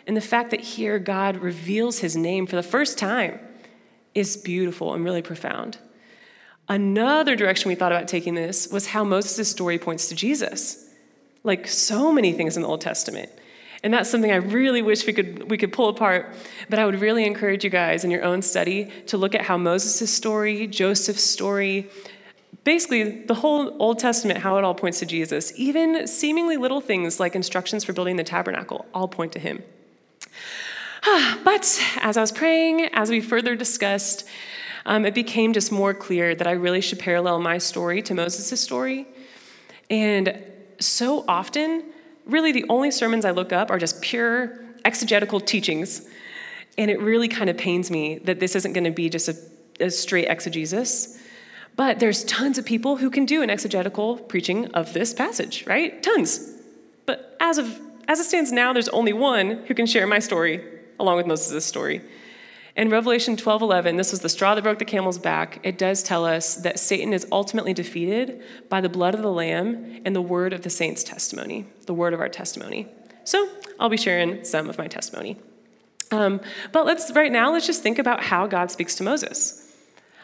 And 0.08 0.16
the 0.16 0.20
fact 0.20 0.50
that 0.50 0.60
here 0.60 0.98
God 0.98 1.36
reveals 1.36 2.00
his 2.00 2.16
name 2.16 2.48
for 2.48 2.56
the 2.56 2.62
first 2.64 2.98
time 2.98 3.38
is 4.16 4.36
beautiful 4.36 4.94
and 4.94 5.04
really 5.04 5.22
profound. 5.22 5.78
Another 6.68 7.36
direction 7.36 7.68
we 7.68 7.76
thought 7.76 7.92
about 7.92 8.08
taking 8.08 8.34
this 8.34 8.66
was 8.66 8.88
how 8.88 9.04
Moses' 9.04 9.48
story 9.48 9.78
points 9.78 10.08
to 10.08 10.16
Jesus, 10.16 10.90
like 11.44 11.68
so 11.68 12.10
many 12.10 12.32
things 12.32 12.56
in 12.56 12.62
the 12.62 12.68
Old 12.68 12.80
Testament. 12.80 13.30
And 13.84 13.94
that's 13.94 14.10
something 14.10 14.32
I 14.32 14.36
really 14.36 14.82
wish 14.82 15.06
we 15.06 15.12
could, 15.12 15.48
we 15.48 15.56
could 15.56 15.72
pull 15.72 15.88
apart. 15.88 16.34
But 16.68 16.80
I 16.80 16.84
would 16.84 17.00
really 17.00 17.24
encourage 17.24 17.62
you 17.62 17.70
guys 17.70 18.02
in 18.02 18.10
your 18.10 18.24
own 18.24 18.42
study 18.42 18.90
to 19.06 19.16
look 19.16 19.36
at 19.36 19.42
how 19.42 19.56
Moses' 19.56 20.12
story, 20.12 20.66
Joseph's 20.66 21.22
story, 21.22 21.88
basically 22.64 23.24
the 23.24 23.34
whole 23.34 23.76
Old 23.80 23.98
Testament, 23.98 24.40
how 24.40 24.56
it 24.58 24.64
all 24.64 24.74
points 24.74 24.98
to 25.00 25.06
Jesus. 25.06 25.52
Even 25.56 26.06
seemingly 26.06 26.56
little 26.56 26.80
things 26.80 27.20
like 27.20 27.34
instructions 27.34 27.84
for 27.84 27.92
building 27.92 28.16
the 28.16 28.24
tabernacle 28.24 28.86
all 28.94 29.08
point 29.08 29.32
to 29.32 29.38
him. 29.38 29.62
But 31.44 31.82
as 32.02 32.16
I 32.16 32.20
was 32.20 32.32
praying, 32.32 32.86
as 32.92 33.10
we 33.10 33.20
further 33.20 33.56
discussed, 33.56 34.28
um, 34.86 35.04
it 35.06 35.14
became 35.14 35.52
just 35.52 35.72
more 35.72 35.94
clear 35.94 36.34
that 36.34 36.46
I 36.46 36.52
really 36.52 36.80
should 36.80 36.98
parallel 36.98 37.40
my 37.40 37.58
story 37.58 38.02
to 38.02 38.14
Moses' 38.14 38.60
story. 38.60 39.06
And 39.88 40.42
so 40.78 41.24
often, 41.26 41.84
really 42.26 42.52
the 42.52 42.64
only 42.68 42.90
sermons 42.90 43.24
I 43.24 43.30
look 43.30 43.52
up 43.52 43.70
are 43.70 43.78
just 43.78 44.00
pure 44.02 44.58
exegetical 44.84 45.40
teachings. 45.40 46.06
And 46.78 46.90
it 46.90 47.00
really 47.00 47.28
kind 47.28 47.50
of 47.50 47.56
pains 47.56 47.90
me 47.90 48.18
that 48.18 48.40
this 48.40 48.54
isn't 48.54 48.72
going 48.72 48.84
to 48.84 48.90
be 48.90 49.08
just 49.08 49.28
a, 49.28 49.36
a 49.80 49.90
straight 49.90 50.28
exegesis. 50.28 51.19
But 51.76 51.98
there's 51.98 52.24
tons 52.24 52.58
of 52.58 52.64
people 52.64 52.96
who 52.96 53.10
can 53.10 53.24
do 53.24 53.42
an 53.42 53.50
exegetical 53.50 54.16
preaching 54.16 54.66
of 54.72 54.92
this 54.92 55.14
passage, 55.14 55.66
right? 55.66 56.02
Tons. 56.02 56.54
But 57.06 57.36
as 57.40 57.58
of 57.58 57.80
as 58.08 58.18
it 58.18 58.24
stands 58.24 58.50
now, 58.50 58.72
there's 58.72 58.88
only 58.88 59.12
one 59.12 59.62
who 59.66 59.74
can 59.74 59.86
share 59.86 60.06
my 60.06 60.18
story 60.18 60.64
along 60.98 61.16
with 61.16 61.26
Moses' 61.26 61.64
story. 61.64 62.02
In 62.76 62.88
Revelation 62.88 63.36
12:11, 63.36 63.96
this 63.96 64.10
was 64.10 64.20
the 64.20 64.28
straw 64.28 64.54
that 64.54 64.62
broke 64.62 64.78
the 64.78 64.84
camel's 64.84 65.18
back. 65.18 65.60
It 65.62 65.78
does 65.78 66.02
tell 66.02 66.24
us 66.24 66.56
that 66.56 66.78
Satan 66.78 67.12
is 67.12 67.26
ultimately 67.30 67.72
defeated 67.72 68.42
by 68.68 68.80
the 68.80 68.88
blood 68.88 69.14
of 69.14 69.22
the 69.22 69.30
lamb 69.30 70.00
and 70.04 70.14
the 70.14 70.22
word 70.22 70.52
of 70.52 70.62
the 70.62 70.70
saints' 70.70 71.04
testimony, 71.04 71.66
the 71.86 71.94
word 71.94 72.14
of 72.14 72.20
our 72.20 72.28
testimony. 72.28 72.88
So, 73.24 73.48
I'll 73.78 73.88
be 73.88 73.96
sharing 73.96 74.44
some 74.44 74.68
of 74.68 74.78
my 74.78 74.86
testimony. 74.88 75.36
Um, 76.10 76.40
but 76.72 76.86
let's 76.86 77.12
right 77.12 77.30
now 77.30 77.52
let's 77.52 77.66
just 77.66 77.82
think 77.82 77.98
about 77.98 78.24
how 78.24 78.46
God 78.46 78.70
speaks 78.70 78.94
to 78.96 79.02
Moses. 79.02 79.72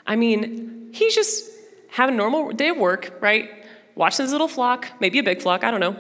I 0.07 0.17
mean, 0.17 0.76
he's 0.97 1.15
just 1.15 1.51
having 1.91 2.15
a 2.15 2.19
normal 2.19 2.53
day 2.53 2.69
of 2.69 2.77
work, 2.77 3.19
right? 3.21 3.51
Watching 3.95 4.25
his 4.25 4.33
little 4.33 4.49
flock, 4.49 4.89
maybe 5.01 5.19
a 5.19 5.23
big 5.23 5.41
flock, 5.43 5.65
I 5.65 5.71
don't 5.71 5.81
know. 5.81 5.97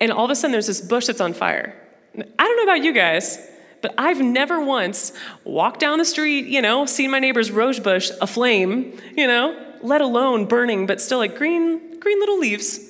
And 0.00 0.10
all 0.12 0.24
of 0.24 0.30
a 0.30 0.34
sudden 0.34 0.52
there's 0.52 0.66
this 0.66 0.80
bush 0.80 1.06
that's 1.06 1.20
on 1.20 1.32
fire. 1.32 1.78
I 2.16 2.44
don't 2.44 2.56
know 2.56 2.64
about 2.64 2.84
you 2.84 2.92
guys, 2.92 3.38
but 3.80 3.94
I've 3.96 4.20
never 4.20 4.60
once 4.60 5.12
walked 5.44 5.80
down 5.80 5.98
the 5.98 6.04
street, 6.04 6.46
you 6.46 6.60
know, 6.60 6.86
seen 6.86 7.10
my 7.10 7.18
neighbor's 7.18 7.50
rose 7.50 7.80
bush 7.80 8.10
aflame, 8.20 8.98
you 9.16 9.26
know, 9.26 9.74
let 9.80 10.00
alone 10.00 10.46
burning, 10.46 10.86
but 10.86 11.00
still 11.00 11.18
like 11.18 11.36
green, 11.36 11.98
green 11.98 12.18
little 12.20 12.38
leaves. 12.38 12.80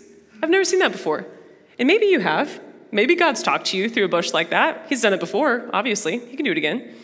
I've 0.43 0.51
never 0.51 0.65
seen 0.65 0.81
that 0.81 0.93
before. 0.93 1.27
And 1.79 1.87
maybe 1.87 2.07
you 2.07 2.21
have. 2.21 2.61
Maybe 2.91 3.15
God's 3.15 3.43
talked 3.43 3.67
to 3.67 3.77
you 3.79 3.89
through 3.89 4.05
a 4.05 4.09
bush 4.09 4.33
like 4.33 4.51
that. 4.51 4.87
He's 4.89 5.01
done 5.01 5.15
it 5.15 5.21
before, 5.21 5.71
obviously. 5.73 6.19
He 6.19 6.37
can 6.37 6.45
do 6.45 6.51
it 6.51 6.59
again. 6.59 6.95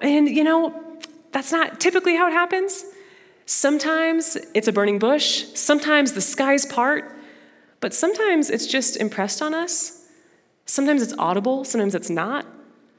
And, 0.00 0.28
you 0.28 0.42
know, 0.42 0.98
that's 1.32 1.52
not 1.52 1.80
typically 1.80 2.16
how 2.16 2.26
it 2.26 2.32
happens. 2.32 2.84
Sometimes 3.46 4.36
it's 4.54 4.66
a 4.66 4.72
burning 4.72 4.98
bush, 4.98 5.44
sometimes 5.54 6.12
the 6.12 6.20
skies 6.20 6.66
part, 6.66 7.16
but 7.80 7.94
sometimes 7.94 8.50
it's 8.50 8.66
just 8.66 8.96
impressed 8.96 9.40
on 9.40 9.54
us. 9.54 10.04
Sometimes 10.64 11.00
it's 11.00 11.14
audible, 11.16 11.64
sometimes 11.64 11.94
it's 11.94 12.10
not. 12.10 12.44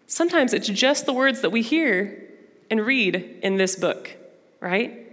Sometimes 0.08 0.54
it's 0.54 0.70
just 0.70 1.06
the 1.06 1.12
words 1.12 1.42
that 1.42 1.50
we 1.50 1.62
hear 1.62 2.24
and 2.72 2.86
read 2.86 3.40
in 3.44 3.58
this 3.58 3.76
book, 3.76 4.16
right? 4.62 5.04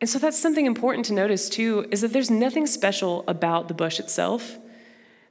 And 0.00 0.10
so 0.10 0.18
that's 0.18 0.38
something 0.38 0.66
important 0.66 1.06
to 1.06 1.12
notice 1.12 1.48
too 1.48 1.86
is 1.92 2.00
that 2.00 2.12
there's 2.12 2.30
nothing 2.30 2.66
special 2.66 3.24
about 3.28 3.68
the 3.68 3.74
bush 3.74 4.00
itself. 4.00 4.58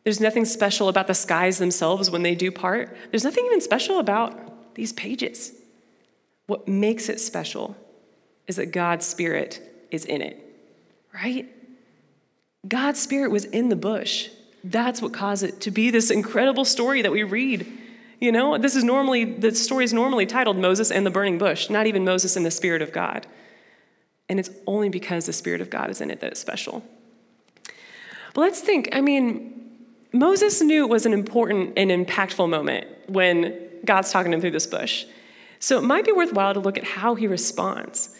There's 0.05 0.21
nothing 0.21 0.45
special 0.45 0.87
about 0.87 1.07
the 1.07 1.13
skies 1.13 1.57
themselves 1.57 2.09
when 2.09 2.23
they 2.23 2.33
do 2.33 2.49
part. 2.49 2.95
There's 3.11 3.25
nothing 3.25 3.45
even 3.45 3.59
special 3.59 3.99
about 3.99 4.75
these 4.75 4.93
pages. 4.93 5.51
What 6.45 6.65
makes 6.65 7.09
it 7.09 7.19
special 7.19 7.75
is 8.47 8.55
that 8.55 8.67
God's 8.67 9.05
Spirit 9.05 9.61
is 9.91 10.05
in 10.05 10.21
it, 10.21 10.43
right? 11.13 11.47
God's 12.67 12.99
Spirit 12.99 13.31
was 13.31 13.45
in 13.45 13.69
the 13.69 13.75
bush. 13.75 14.29
That's 14.63 15.01
what 15.01 15.13
caused 15.13 15.43
it 15.43 15.61
to 15.61 15.71
be 15.71 15.91
this 15.91 16.11
incredible 16.11 16.65
story 16.65 17.01
that 17.01 17.11
we 17.11 17.23
read 17.23 17.65
you 18.19 18.31
know, 18.31 18.57
this 18.57 18.75
is 18.75 18.83
normally, 18.83 19.25
the 19.25 19.53
story 19.53 19.85
is 19.85 19.93
normally 19.93 20.25
titled 20.25 20.57
Moses 20.57 20.91
and 20.91 21.05
the 21.05 21.11
Burning 21.11 21.37
Bush, 21.37 21.69
not 21.69 21.85
even 21.85 22.03
Moses 22.03 22.35
and 22.35 22.45
the 22.45 22.51
Spirit 22.51 22.81
of 22.81 22.91
God. 22.91 23.27
And 24.27 24.39
it's 24.39 24.49
only 24.65 24.89
because 24.89 25.27
the 25.27 25.33
Spirit 25.33 25.61
of 25.61 25.69
God 25.69 25.89
is 25.89 26.01
in 26.01 26.09
it 26.09 26.19
that 26.21 26.31
it's 26.31 26.39
special. 26.39 26.83
But 28.33 28.41
let's 28.41 28.61
think 28.61 28.89
I 28.91 29.01
mean, 29.01 29.53
Moses 30.13 30.61
knew 30.61 30.83
it 30.83 30.89
was 30.89 31.05
an 31.05 31.13
important 31.13 31.73
and 31.77 31.91
impactful 31.91 32.49
moment 32.49 32.87
when 33.07 33.69
God's 33.85 34.11
talking 34.11 34.31
to 34.31 34.35
him 34.35 34.41
through 34.41 34.51
this 34.51 34.67
bush. 34.67 35.05
So 35.59 35.77
it 35.77 35.83
might 35.83 36.05
be 36.05 36.11
worthwhile 36.11 36.53
to 36.53 36.59
look 36.59 36.77
at 36.77 36.83
how 36.83 37.15
he 37.15 37.27
responds. 37.27 38.15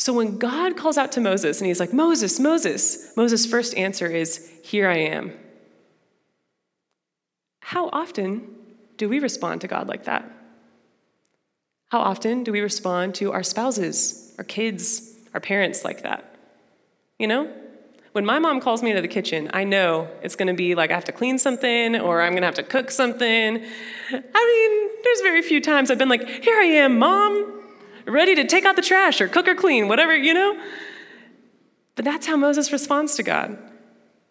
So 0.00 0.14
when 0.14 0.38
God 0.38 0.78
calls 0.78 0.96
out 0.96 1.12
to 1.12 1.20
Moses 1.20 1.60
and 1.60 1.68
he's 1.68 1.78
like, 1.78 1.92
Moses, 1.92 2.40
Moses, 2.40 3.14
Moses' 3.18 3.44
first 3.44 3.76
answer 3.76 4.06
is, 4.06 4.50
Here 4.64 4.88
I 4.88 4.96
am. 4.96 5.34
How 7.60 7.90
often 7.90 8.48
do 8.96 9.10
we 9.10 9.18
respond 9.18 9.60
to 9.60 9.68
God 9.68 9.88
like 9.88 10.04
that? 10.04 10.24
How 11.90 12.00
often 12.00 12.44
do 12.44 12.50
we 12.50 12.62
respond 12.62 13.14
to 13.16 13.32
our 13.32 13.42
spouses, 13.42 14.34
our 14.38 14.44
kids, 14.44 15.18
our 15.34 15.40
parents 15.40 15.84
like 15.84 16.02
that? 16.02 16.34
You 17.18 17.26
know? 17.26 17.52
When 18.12 18.24
my 18.24 18.38
mom 18.38 18.62
calls 18.62 18.82
me 18.82 18.88
into 18.88 19.02
the 19.02 19.08
kitchen, 19.08 19.50
I 19.52 19.64
know 19.64 20.08
it's 20.22 20.34
gonna 20.34 20.54
be 20.54 20.74
like 20.74 20.90
I 20.90 20.94
have 20.94 21.04
to 21.04 21.12
clean 21.12 21.38
something 21.38 22.00
or 22.00 22.22
I'm 22.22 22.32
gonna 22.32 22.46
have 22.46 22.54
to 22.54 22.62
cook 22.62 22.90
something. 22.90 23.28
I 23.28 24.12
mean, 24.14 24.90
there's 25.04 25.20
very 25.20 25.42
few 25.42 25.60
times 25.60 25.90
I've 25.90 25.98
been 25.98 26.08
like, 26.08 26.26
here 26.26 26.58
I 26.58 26.64
am, 26.64 26.98
mom, 26.98 27.59
ready 28.10 28.34
to 28.34 28.44
take 28.44 28.64
out 28.64 28.76
the 28.76 28.82
trash 28.82 29.20
or 29.20 29.28
cook 29.28 29.48
or 29.48 29.54
clean, 29.54 29.88
whatever, 29.88 30.14
you 30.14 30.34
know? 30.34 30.60
But 31.96 32.04
that's 32.04 32.26
how 32.26 32.36
Moses 32.36 32.72
responds 32.72 33.14
to 33.16 33.22
God. 33.22 33.58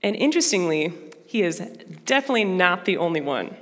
And 0.01 0.15
interestingly, 0.15 0.93
he 1.25 1.43
is 1.43 1.59
definitely 2.05 2.45
not 2.45 2.85
the 2.85 2.97
only 2.97 3.21
one. 3.21 3.55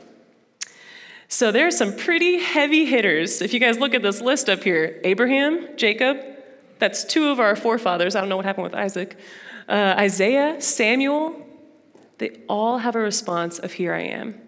So 1.27 1.51
there 1.51 1.67
are 1.67 1.71
some 1.71 1.95
pretty 1.95 2.39
heavy 2.39 2.85
hitters. 2.85 3.41
If 3.41 3.53
you 3.53 3.59
guys 3.59 3.77
look 3.77 3.93
at 3.93 4.01
this 4.01 4.21
list 4.21 4.49
up 4.49 4.63
here 4.63 5.01
Abraham, 5.03 5.67
Jacob, 5.75 6.17
that's 6.79 7.03
two 7.03 7.29
of 7.29 7.39
our 7.39 7.55
forefathers. 7.55 8.15
I 8.15 8.21
don't 8.21 8.29
know 8.29 8.37
what 8.37 8.45
happened 8.45 8.63
with 8.63 8.75
Isaac. 8.75 9.17
Uh, 9.67 9.95
Isaiah, 9.97 10.61
Samuel, 10.61 11.45
they 12.19 12.39
all 12.47 12.77
have 12.77 12.95
a 12.95 12.99
response 12.99 13.59
of, 13.59 13.73
Here 13.73 13.93
I 13.93 14.03
am. 14.03 14.39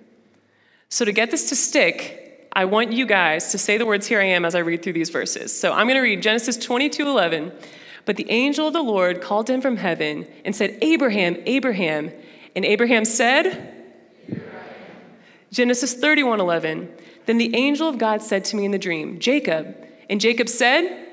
So 0.87 1.05
to 1.05 1.11
get 1.11 1.31
this 1.31 1.49
to 1.49 1.55
stick, 1.55 2.28
I 2.53 2.65
want 2.65 2.91
you 2.91 3.05
guys 3.05 3.51
to 3.51 3.57
say 3.57 3.77
the 3.77 3.85
words, 3.85 4.07
Here 4.07 4.19
I 4.19 4.25
am, 4.25 4.45
as 4.45 4.55
I 4.55 4.59
read 4.59 4.83
through 4.83 4.93
these 4.93 5.09
verses. 5.09 5.57
So 5.57 5.71
I'm 5.71 5.85
going 5.85 5.95
to 5.95 6.01
read 6.01 6.21
Genesis 6.21 6.57
22 6.57 7.07
11. 7.07 7.51
But 8.05 8.15
the 8.15 8.29
angel 8.31 8.67
of 8.67 8.73
the 8.73 8.81
Lord 8.81 9.21
called 9.21 9.49
him 9.49 9.61
from 9.61 9.77
heaven 9.77 10.27
and 10.43 10.55
said, 10.55 10.77
Abraham, 10.81 11.37
Abraham. 11.45 12.11
And 12.55 12.65
Abraham 12.65 13.05
said, 13.05 13.75
Genesis 15.51 15.93
31 15.93 16.39
11. 16.39 16.91
Then 17.25 17.37
the 17.37 17.55
angel 17.55 17.87
of 17.87 17.97
God 17.97 18.21
said 18.23 18.45
to 18.45 18.55
me 18.55 18.65
in 18.65 18.71
the 18.71 18.79
dream, 18.79 19.19
Jacob. 19.19 19.75
And 20.09 20.19
Jacob 20.19 20.49
said, 20.49 21.07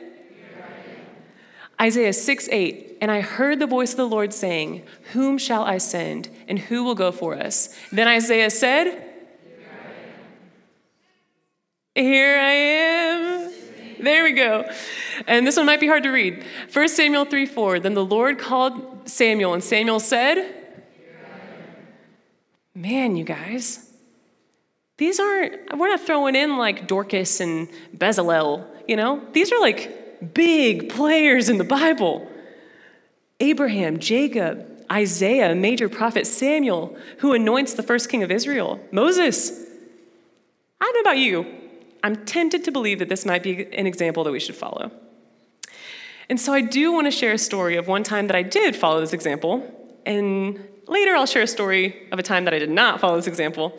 Isaiah 1.80 2.12
6 2.12 2.48
8. 2.50 2.98
And 3.02 3.10
I 3.10 3.20
heard 3.20 3.58
the 3.58 3.66
voice 3.66 3.90
of 3.90 3.98
the 3.98 4.08
Lord 4.08 4.32
saying, 4.32 4.82
Whom 5.12 5.36
shall 5.36 5.64
I 5.64 5.76
send, 5.76 6.30
and 6.48 6.58
who 6.58 6.82
will 6.82 6.94
go 6.94 7.12
for 7.12 7.34
us? 7.34 7.76
Then 7.92 8.08
Isaiah 8.08 8.48
said, 8.48 9.15
Here 11.96 12.38
I 12.38 12.52
am. 12.52 13.52
There 14.00 14.22
we 14.22 14.32
go. 14.32 14.70
And 15.26 15.46
this 15.46 15.56
one 15.56 15.64
might 15.64 15.80
be 15.80 15.86
hard 15.86 16.02
to 16.02 16.10
read. 16.10 16.44
1 16.70 16.88
Samuel 16.90 17.24
3 17.24 17.46
4. 17.46 17.80
Then 17.80 17.94
the 17.94 18.04
Lord 18.04 18.38
called 18.38 19.08
Samuel, 19.08 19.54
and 19.54 19.64
Samuel 19.64 19.98
said, 19.98 20.54
Man, 22.74 23.16
you 23.16 23.24
guys, 23.24 23.90
these 24.98 25.18
aren't, 25.18 25.78
we're 25.78 25.88
not 25.88 26.02
throwing 26.02 26.36
in 26.36 26.58
like 26.58 26.86
Dorcas 26.86 27.40
and 27.40 27.66
Bezalel, 27.96 28.66
you 28.86 28.96
know? 28.96 29.22
These 29.32 29.50
are 29.50 29.60
like 29.62 30.34
big 30.34 30.90
players 30.90 31.48
in 31.48 31.56
the 31.56 31.64
Bible. 31.64 32.30
Abraham, 33.40 33.98
Jacob, 33.98 34.84
Isaiah, 34.92 35.54
major 35.54 35.88
prophet 35.88 36.26
Samuel, 36.26 36.94
who 37.20 37.32
anoints 37.32 37.72
the 37.72 37.82
first 37.82 38.10
king 38.10 38.22
of 38.22 38.30
Israel, 38.30 38.78
Moses. 38.92 39.50
I 40.78 40.84
don't 40.84 40.94
know 40.94 41.00
about 41.00 41.18
you. 41.18 41.62
I'm 42.06 42.24
tempted 42.24 42.62
to 42.64 42.70
believe 42.70 43.00
that 43.00 43.08
this 43.08 43.26
might 43.26 43.42
be 43.42 43.64
an 43.74 43.84
example 43.84 44.22
that 44.22 44.30
we 44.30 44.38
should 44.38 44.54
follow. 44.54 44.92
And 46.28 46.40
so 46.40 46.52
I 46.52 46.60
do 46.60 46.92
want 46.92 47.08
to 47.08 47.10
share 47.10 47.32
a 47.32 47.38
story 47.38 47.76
of 47.76 47.88
one 47.88 48.04
time 48.04 48.28
that 48.28 48.36
I 48.36 48.44
did 48.44 48.76
follow 48.76 49.00
this 49.00 49.12
example, 49.12 49.68
And 50.06 50.64
later 50.86 51.16
I'll 51.16 51.26
share 51.26 51.42
a 51.42 51.48
story 51.48 52.06
of 52.12 52.20
a 52.20 52.22
time 52.22 52.44
that 52.44 52.54
I 52.54 52.60
did 52.60 52.70
not 52.70 53.00
follow 53.00 53.16
this 53.16 53.26
example. 53.26 53.76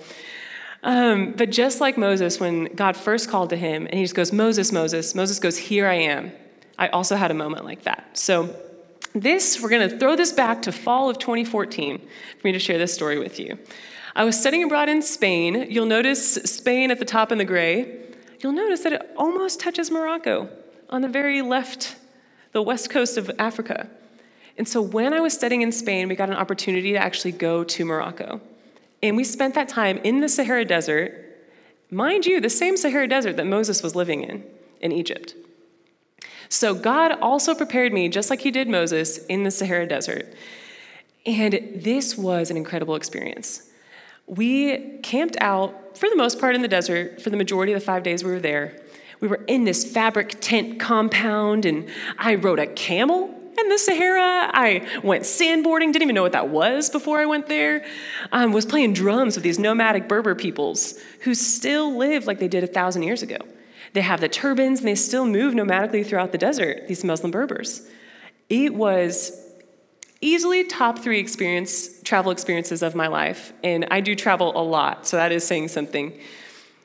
Um, 0.84 1.32
but 1.38 1.52
just 1.52 1.80
like 1.80 1.98
Moses, 1.98 2.38
when 2.38 2.66
God 2.76 2.98
first 2.98 3.30
called 3.30 3.50
to 3.52 3.56
him 3.56 3.86
and 3.86 3.94
he 3.94 4.04
just 4.04 4.14
goes, 4.14 4.34
Moses, 4.34 4.74
Moses, 4.74 5.16
Moses 5.16 5.40
goes, 5.40 5.58
Here 5.58 5.88
I 5.88 5.96
am. 5.96 6.34
I 6.78 6.90
also 6.90 7.16
had 7.16 7.32
a 7.32 7.34
moment 7.34 7.64
like 7.64 7.84
that. 7.84 8.18
So, 8.18 8.54
this, 9.16 9.62
we're 9.62 9.70
going 9.70 9.90
to 9.90 9.98
throw 9.98 10.18
this 10.18 10.34
back 10.34 10.64
to 10.64 10.72
fall 10.74 11.10
of 11.10 11.18
2014 11.18 11.98
for 11.98 12.48
me 12.48 12.52
to 12.52 12.60
share 12.60 12.78
this 12.78 12.94
story 12.94 13.18
with 13.18 13.40
you. 13.40 13.58
I 14.16 14.26
was 14.26 14.40
studying 14.40 14.64
abroad 14.64 14.90
in 14.90 15.02
Spain. 15.02 15.68
You'll 15.70 15.86
notice 15.86 16.36
Spain 16.36 16.92
at 16.92 17.00
the 17.00 17.06
top 17.06 17.32
in 17.32 17.38
the 17.38 17.46
gray. 17.46 17.97
You'll 18.40 18.54
notice 18.54 18.82
that 18.82 18.94
it 18.94 19.14
almost 19.18 19.60
touches 19.60 19.90
Morocco 19.90 20.50
on 20.90 21.02
the 21.02 21.08
very 21.08 21.42
left, 21.42 21.96
the 22.52 22.62
west 22.62 22.90
coast 22.90 23.18
of 23.18 23.32
Africa. 23.40 23.90
And 24.58 24.68
so 24.68 24.82
when 24.82 25.14
I 25.14 25.20
was 25.20 25.34
studying 25.34 25.62
in 25.62 25.72
Spain, 25.72 26.08
we 26.08 26.16
got 26.16 26.30
an 26.30 26.36
opportunity 26.36 26.92
to 26.94 26.98
actually 26.98 27.32
go 27.32 27.64
to 27.64 27.86
Morocco. 27.86 28.42
And 29.04 29.16
we 29.16 29.24
spent 29.24 29.54
that 29.56 29.70
time 29.70 29.98
in 30.04 30.22
the 30.22 30.30
Sahara 30.30 30.66
Desert, 30.66 31.24
mind 31.92 32.26
you, 32.26 32.42
the 32.42 32.50
same 32.50 32.78
Sahara 32.78 33.08
Desert 33.08 33.38
that 33.38 33.46
Moses 33.46 33.84
was 33.84 33.96
living 33.96 34.24
in 34.24 34.44
in 34.82 34.92
Egypt. 34.92 35.36
So 36.50 36.74
God 36.74 37.12
also 37.22 37.54
prepared 37.54 37.94
me, 37.94 38.10
just 38.10 38.30
like 38.30 38.42
He 38.42 38.52
did 38.52 38.68
Moses, 38.68 39.26
in 39.26 39.44
the 39.44 39.52
Sahara 39.52 39.86
Desert. 39.86 40.34
And 41.26 41.54
this 41.76 42.18
was 42.18 42.50
an 42.50 42.58
incredible 42.58 42.96
experience. 42.96 43.70
We 44.28 45.00
camped 45.00 45.38
out, 45.40 45.98
for 45.98 46.10
the 46.10 46.16
most 46.16 46.40
part, 46.40 46.56
in 46.56 46.62
the 46.62 46.68
desert 46.68 47.22
for 47.22 47.30
the 47.30 47.38
majority 47.38 47.74
of 47.74 47.80
the 47.80 47.86
five 47.86 48.04
days 48.04 48.24
we 48.24 48.32
were 48.32 48.40
there. 48.40 48.80
We 49.20 49.28
were 49.28 49.44
in 49.48 49.64
this 49.64 49.90
fabric 49.90 50.40
tent 50.42 50.80
compound, 50.80 51.66
and 51.66 51.90
I 52.20 52.36
rode 52.36 52.60
a 52.60 52.68
camel 52.68 53.34
in 53.58 53.70
the 53.70 53.78
Sahara. 53.78 54.52
I 54.54 54.88
went 55.04 55.24
sandboarding, 55.24 55.92
didn't 55.92 56.04
even 56.04 56.16
know 56.16 56.22
what 56.22 56.34
that 56.34 56.50
was 56.50 56.90
before 56.90 57.20
I 57.20 57.26
went 57.26 57.48
there. 57.48 57.86
I 58.32 58.44
um, 58.44 58.52
was 58.52 58.66
playing 58.66 58.94
drums 58.94 59.36
with 59.36 59.44
these 59.44 59.58
nomadic 59.58 60.08
Berber 60.08 60.36
peoples 60.36 61.00
who 61.22 61.34
still 61.34 61.98
live 61.98 62.28
like 62.28 62.40
they 62.40 62.48
did 62.48 62.64
a 62.64 62.68
thousand 62.68 63.04
years 63.04 63.24
ago. 63.24 63.38
They 63.94 64.02
have 64.02 64.22
the 64.22 64.30
turbans 64.30 64.80
and 64.80 64.88
they 64.88 64.96
still 64.96 65.26
move 65.26 65.54
nomadically 65.54 66.06
throughout 66.06 66.32
the 66.32 66.38
desert, 66.38 66.88
these 66.88 67.04
Muslim 67.04 67.32
Berbers. 67.32 67.88
It 68.50 68.76
was 68.76 69.47
easily 70.22 70.64
top 70.64 71.00
three 71.00 71.20
experience 71.20 72.02
travel 72.02 72.32
experiences 72.32 72.82
of 72.82 72.96
my 72.96 73.08
life 73.08 73.54
and 73.64 73.86
i 73.92 74.00
do 74.00 74.16
travel 74.16 74.52
a 74.56 74.64
lot 74.64 75.06
so 75.06 75.18
that 75.18 75.32
is 75.32 75.46
saying 75.46 75.68
something 75.68 76.18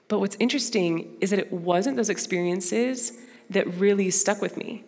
but 0.09 0.19
what's 0.19 0.37
interesting 0.39 1.17
is 1.21 1.31
that 1.31 1.39
it 1.39 1.53
wasn't 1.53 1.97
those 1.97 2.11
experiences 2.11 3.13
that 3.49 3.67
really 3.75 4.11
stuck 4.11 4.41
with 4.43 4.57
me 4.57 4.85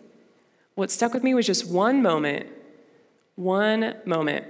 what 0.75 0.91
stuck 0.91 1.13
with 1.13 1.23
me 1.23 1.33
was 1.33 1.45
just 1.45 1.69
one 1.69 2.01
moment, 2.01 2.47
one 3.35 3.95
moment 4.05 4.45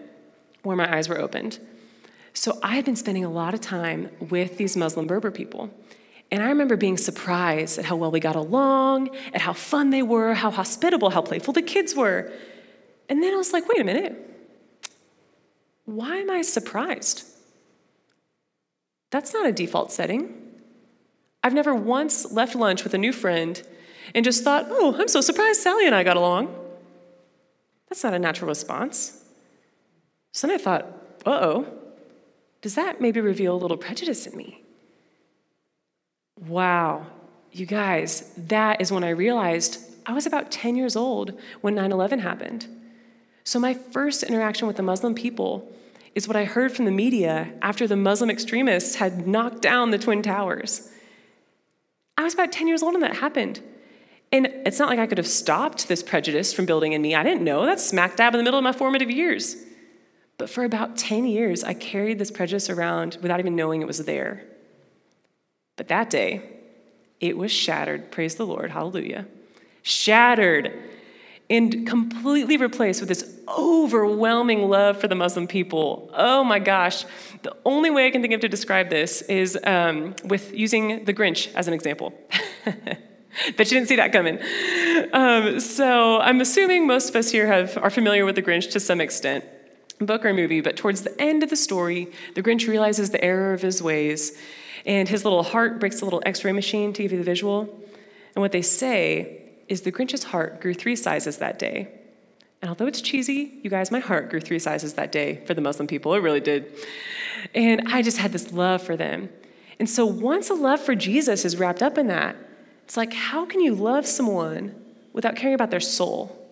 where 0.64 0.76
my 0.76 0.96
eyes 0.96 1.08
were 1.08 1.20
opened. 1.20 1.60
So 2.34 2.60
I 2.64 2.76
had 2.76 2.84
been 2.84 2.96
spending 2.96 3.24
a 3.24 3.30
lot 3.30 3.54
of 3.54 3.62
time 3.62 4.10
with 4.20 4.58
these 4.58 4.76
Muslim 4.76 5.06
Berber 5.06 5.30
people. 5.30 5.70
And 6.32 6.42
I 6.42 6.48
remember 6.48 6.76
being 6.76 6.98
surprised 6.98 7.78
at 7.78 7.86
how 7.86 7.96
well 7.96 8.10
we 8.10 8.20
got 8.20 8.36
along, 8.36 9.16
at 9.34 9.42
how 9.42 9.54
fun 9.54 9.92
they 9.92 10.02
were, 10.02 10.34
how 10.34 10.50
hospitable, 10.50 11.12
how 11.12 11.22
playful 11.22 11.54
the 11.54 11.62
kids 11.62 11.96
were. 11.96 12.32
And 13.10 13.22
then 13.22 13.34
I 13.34 13.38
was 13.38 13.54
like, 13.54 13.68
wait 13.68 13.80
a 13.80 13.84
minute. 13.84 14.22
Why 15.86 16.18
am 16.18 16.32
I 16.32 16.42
surprised? 16.42 17.24
That's 19.12 19.34
not 19.34 19.46
a 19.46 19.52
default 19.52 19.92
setting. 19.92 20.34
I've 21.44 21.54
never 21.54 21.76
once 21.76 22.32
left 22.32 22.56
lunch 22.56 22.84
with 22.84 22.94
a 22.96 22.98
new 22.98 23.14
friend 23.14 23.62
and 24.14 24.26
just 24.26 24.44
thought, 24.44 24.66
oh, 24.70 24.96
I'm 25.00 25.08
so 25.08 25.22
surprised 25.22 25.62
Sally 25.62 25.86
and 25.86 25.94
I 25.94 26.04
got 26.04 26.18
along. 26.18 26.54
That's 27.88 28.04
not 28.04 28.14
a 28.14 28.20
natural 28.20 28.48
response. 28.48 29.24
So 30.32 30.48
then 30.48 30.56
I 30.56 30.62
thought, 30.62 30.86
uh 31.26 31.40
oh, 31.42 31.68
does 32.62 32.76
that 32.76 33.00
maybe 33.00 33.22
reveal 33.22 33.56
a 33.56 33.58
little 33.58 33.78
prejudice 33.78 34.26
in 34.26 34.36
me? 34.36 34.64
Wow, 36.48 37.06
you 37.52 37.66
guys, 37.66 38.34
that 38.36 38.82
is 38.82 38.92
when 38.92 39.04
I 39.04 39.10
realized 39.10 39.80
I 40.06 40.14
was 40.14 40.26
about 40.26 40.52
10 40.52 40.76
years 40.76 40.96
old 40.96 41.40
when 41.62 41.76
9 41.76 41.92
11 41.92 42.20
happened. 42.20 42.68
So 43.46 43.60
my 43.60 43.76
first 43.76 44.24
interaction 44.24 44.68
with 44.68 44.76
the 44.76 44.84
Muslim 44.84 45.14
people 45.14 45.72
is 46.16 46.28
what 46.28 46.36
I 46.36 46.46
heard 46.46 46.72
from 46.72 46.86
the 46.86 46.92
media 46.92 47.54
after 47.62 47.88
the 47.88 47.96
Muslim 47.96 48.30
extremists 48.30 48.96
had 48.96 49.28
knocked 49.28 49.62
down 49.62 49.92
the 49.92 50.00
Twin 50.00 50.24
Towers. 50.24 50.90
I 52.18 52.24
was 52.24 52.34
about 52.34 52.52
10 52.52 52.68
years 52.68 52.82
old 52.82 52.94
when 52.94 53.02
that 53.02 53.18
happened. 53.18 53.62
And 54.32 54.48
it's 54.66 54.80
not 54.80 54.90
like 54.90 54.98
I 54.98 55.06
could 55.06 55.20
have 55.20 55.28
stopped 55.28 55.88
this 55.88 56.02
prejudice 56.02 56.54
from 56.54 56.66
building 56.66 56.94
in 56.94 57.02
me. 57.02 57.14
I 57.14 57.24
didn't 57.24 57.44
know. 57.44 57.66
That's 57.66 57.86
smack 57.86 58.16
dab 58.18 58.34
in 58.34 58.40
the 58.40 58.44
middle 58.44 58.58
of 58.58 58.64
my 58.64 58.72
formative 58.72 59.12
years. 59.12 59.58
But 60.38 60.50
for 60.50 60.64
about 60.64 60.98
10 60.98 61.26
years, 61.28 61.64
I 61.64 61.74
carried 61.76 62.18
this 62.18 62.32
prejudice 62.32 62.70
around 62.70 63.20
without 63.22 63.40
even 63.40 63.56
knowing 63.56 63.82
it 63.82 63.88
was 63.88 64.04
there. 64.06 64.44
But 65.76 65.88
that 65.90 66.10
day, 66.10 66.42
it 67.20 67.38
was 67.38 67.52
shattered. 67.52 68.12
Praise 68.12 68.36
the 68.36 68.46
Lord. 68.46 68.72
Hallelujah. 68.72 69.28
Shattered 69.84 70.74
and 71.50 71.86
completely 71.88 72.58
replaced 72.58 73.02
with 73.02 73.10
this 73.10 73.32
overwhelming 73.48 74.68
love 74.70 75.00
for 75.00 75.08
the 75.08 75.16
Muslim 75.16 75.48
people. 75.48 76.10
Oh 76.14 76.44
my 76.44 76.60
gosh. 76.60 77.06
The 77.44 77.56
only 77.66 77.92
way 77.92 78.08
I 78.08 78.12
can 78.12 78.22
think 78.22 78.34
of 78.34 78.42
to 78.42 78.50
describe 78.50 78.90
this 78.90 79.22
is 79.24 79.58
um, 79.64 80.16
with 80.24 80.54
using 80.54 81.06
the 81.06 81.14
Grinch 81.14 81.54
as 81.54 81.68
an 81.68 81.74
example. 81.74 82.14
Bet 82.66 83.70
you 83.70 83.78
didn't 83.78 83.88
see 83.88 83.98
that 83.98 84.12
coming. 84.12 84.40
Um, 85.14 85.60
so 85.60 86.20
I'm 86.20 86.42
assuming 86.42 86.88
most 86.88 87.10
of 87.10 87.16
us 87.16 87.30
here 87.30 87.48
have, 87.48 87.78
are 87.78 87.90
familiar 87.90 88.26
with 88.26 88.36
The 88.36 88.42
Grinch 88.42 88.72
to 88.72 88.80
some 88.80 89.02
extent, 89.02 89.44
book 90.00 90.26
or 90.26 90.34
movie, 90.34 90.62
but 90.62 90.78
towards 90.78 91.02
the 91.02 91.22
end 91.22 91.44
of 91.44 91.50
the 91.50 91.56
story, 91.56 92.08
the 92.34 92.42
Grinch 92.42 92.68
realizes 92.68 93.12
the 93.12 93.24
error 93.24 93.54
of 93.54 93.62
his 93.62 93.84
ways, 93.84 94.38
and 94.86 95.10
his 95.10 95.26
little 95.26 95.44
heart 95.44 95.80
breaks 95.80 96.02
a 96.02 96.06
little 96.06 96.24
x 96.26 96.46
ray 96.46 96.54
machine 96.54 96.94
to 96.94 97.02
give 97.02 97.12
you 97.12 97.18
the 97.18 97.26
visual. 97.26 97.64
And 98.36 98.42
what 98.42 98.54
they 98.54 98.62
say 98.62 99.45
is 99.68 99.82
the 99.82 99.92
Grinch's 99.92 100.26
heart 100.26 100.62
grew 100.62 100.74
three 100.74 100.96
sizes 100.96 101.38
that 101.38 101.60
day. 101.60 101.88
And 102.62 102.70
although 102.70 102.88
it's 102.88 103.02
cheesy, 103.02 103.60
you 103.62 103.70
guys, 103.70 103.92
my 103.92 104.00
heart 104.00 104.30
grew 104.30 104.40
three 104.40 104.60
sizes 104.60 104.94
that 104.96 105.12
day 105.12 105.44
for 105.46 105.54
the 105.54 105.62
Muslim 105.62 105.88
people. 105.88 106.14
It 106.14 106.20
really 106.20 106.40
did. 106.40 106.74
And 107.54 107.84
I 107.88 108.02
just 108.02 108.18
had 108.18 108.32
this 108.32 108.52
love 108.52 108.82
for 108.82 108.96
them. 108.96 109.30
And 109.80 109.90
so 109.90 110.06
once 110.06 110.50
a 110.50 110.54
love 110.54 110.80
for 110.80 110.96
Jesus 110.96 111.46
is 111.46 111.58
wrapped 111.58 111.84
up 111.84 111.98
in 111.98 112.08
that, 112.08 112.36
it's 112.84 112.98
like, 112.98 113.14
how 113.14 113.46
can 113.46 113.62
you 113.62 113.76
love 113.76 114.06
someone 114.06 114.74
without 115.14 115.36
caring 115.36 115.56
about 115.56 115.72
their 115.72 115.80
soul? 115.80 116.50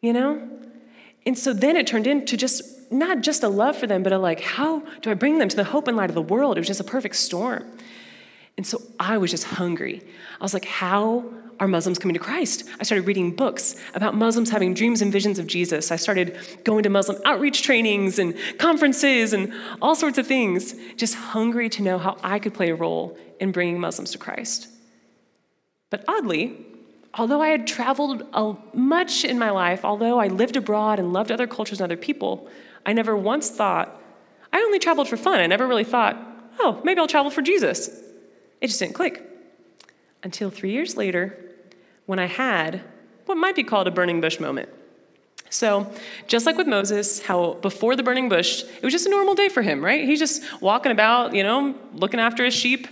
You 0.00 0.12
know? 0.12 0.48
And 1.26 1.36
so 1.36 1.52
then 1.52 1.76
it 1.76 1.86
turned 1.86 2.06
into 2.06 2.36
just 2.36 2.90
not 2.92 3.20
just 3.20 3.42
a 3.42 3.48
love 3.48 3.76
for 3.76 3.86
them, 3.86 4.02
but 4.02 4.12
a 4.12 4.18
like, 4.18 4.40
how 4.40 4.80
do 5.00 5.10
I 5.10 5.14
bring 5.14 5.38
them 5.38 5.48
to 5.48 5.56
the 5.56 5.64
hope 5.64 5.88
and 5.88 5.96
light 5.96 6.08
of 6.08 6.14
the 6.14 6.22
world? 6.22 6.56
It 6.56 6.60
was 6.60 6.68
just 6.68 6.80
a 6.80 6.84
perfect 6.84 7.16
storm. 7.16 7.64
And 8.56 8.66
so 8.66 8.80
I 8.98 9.18
was 9.18 9.30
just 9.30 9.44
hungry. 9.44 10.02
I 10.40 10.44
was 10.44 10.54
like, 10.54 10.64
how 10.64 11.24
are 11.58 11.68
Muslims 11.68 11.98
coming 11.98 12.14
to 12.14 12.20
Christ? 12.20 12.64
I 12.80 12.82
started 12.82 13.06
reading 13.06 13.34
books 13.34 13.76
about 13.94 14.14
Muslims 14.14 14.50
having 14.50 14.74
dreams 14.74 15.00
and 15.02 15.12
visions 15.12 15.38
of 15.38 15.46
Jesus. 15.46 15.90
I 15.90 15.96
started 15.96 16.38
going 16.64 16.82
to 16.82 16.90
Muslim 16.90 17.18
outreach 17.24 17.62
trainings 17.62 18.18
and 18.18 18.36
conferences 18.58 19.32
and 19.32 19.52
all 19.80 19.94
sorts 19.94 20.18
of 20.18 20.26
things, 20.26 20.74
just 20.96 21.14
hungry 21.14 21.68
to 21.70 21.82
know 21.82 21.98
how 21.98 22.16
I 22.22 22.38
could 22.38 22.54
play 22.54 22.70
a 22.70 22.74
role 22.74 23.16
in 23.40 23.52
bringing 23.52 23.80
Muslims 23.80 24.10
to 24.12 24.18
Christ. 24.18 24.68
But 25.90 26.04
oddly, 26.08 26.66
although 27.14 27.40
I 27.40 27.48
had 27.48 27.66
traveled 27.66 28.24
much 28.74 29.24
in 29.24 29.38
my 29.38 29.50
life, 29.50 29.84
although 29.84 30.18
I 30.18 30.28
lived 30.28 30.56
abroad 30.56 30.98
and 30.98 31.12
loved 31.12 31.30
other 31.30 31.46
cultures 31.46 31.80
and 31.80 31.84
other 31.84 31.96
people, 31.96 32.48
I 32.84 32.92
never 32.92 33.16
once 33.16 33.50
thought, 33.50 34.00
I 34.52 34.58
only 34.58 34.78
traveled 34.78 35.08
for 35.08 35.16
fun. 35.16 35.40
I 35.40 35.46
never 35.46 35.66
really 35.66 35.84
thought, 35.84 36.16
oh, 36.58 36.80
maybe 36.84 37.00
I'll 37.00 37.06
travel 37.06 37.30
for 37.30 37.42
Jesus. 37.42 37.88
It 38.60 38.68
just 38.68 38.78
didn't 38.78 38.94
click. 38.94 39.22
Until 40.22 40.50
three 40.50 40.72
years 40.72 40.96
later, 40.96 41.38
when 42.06 42.18
I 42.18 42.26
had 42.26 42.82
what 43.26 43.36
might 43.36 43.56
be 43.56 43.64
called 43.64 43.86
a 43.86 43.90
burning 43.90 44.20
bush 44.20 44.40
moment. 44.40 44.68
So, 45.50 45.92
just 46.26 46.46
like 46.46 46.56
with 46.56 46.66
Moses, 46.66 47.22
how 47.22 47.54
before 47.54 47.94
the 47.94 48.02
burning 48.02 48.28
bush, 48.28 48.62
it 48.62 48.82
was 48.82 48.92
just 48.92 49.06
a 49.06 49.10
normal 49.10 49.34
day 49.34 49.48
for 49.48 49.62
him, 49.62 49.84
right? 49.84 50.04
He's 50.04 50.18
just 50.18 50.42
walking 50.60 50.92
about, 50.92 51.34
you 51.34 51.42
know, 51.42 51.74
looking 51.94 52.20
after 52.20 52.44
his 52.44 52.54
sheep. 52.54 52.88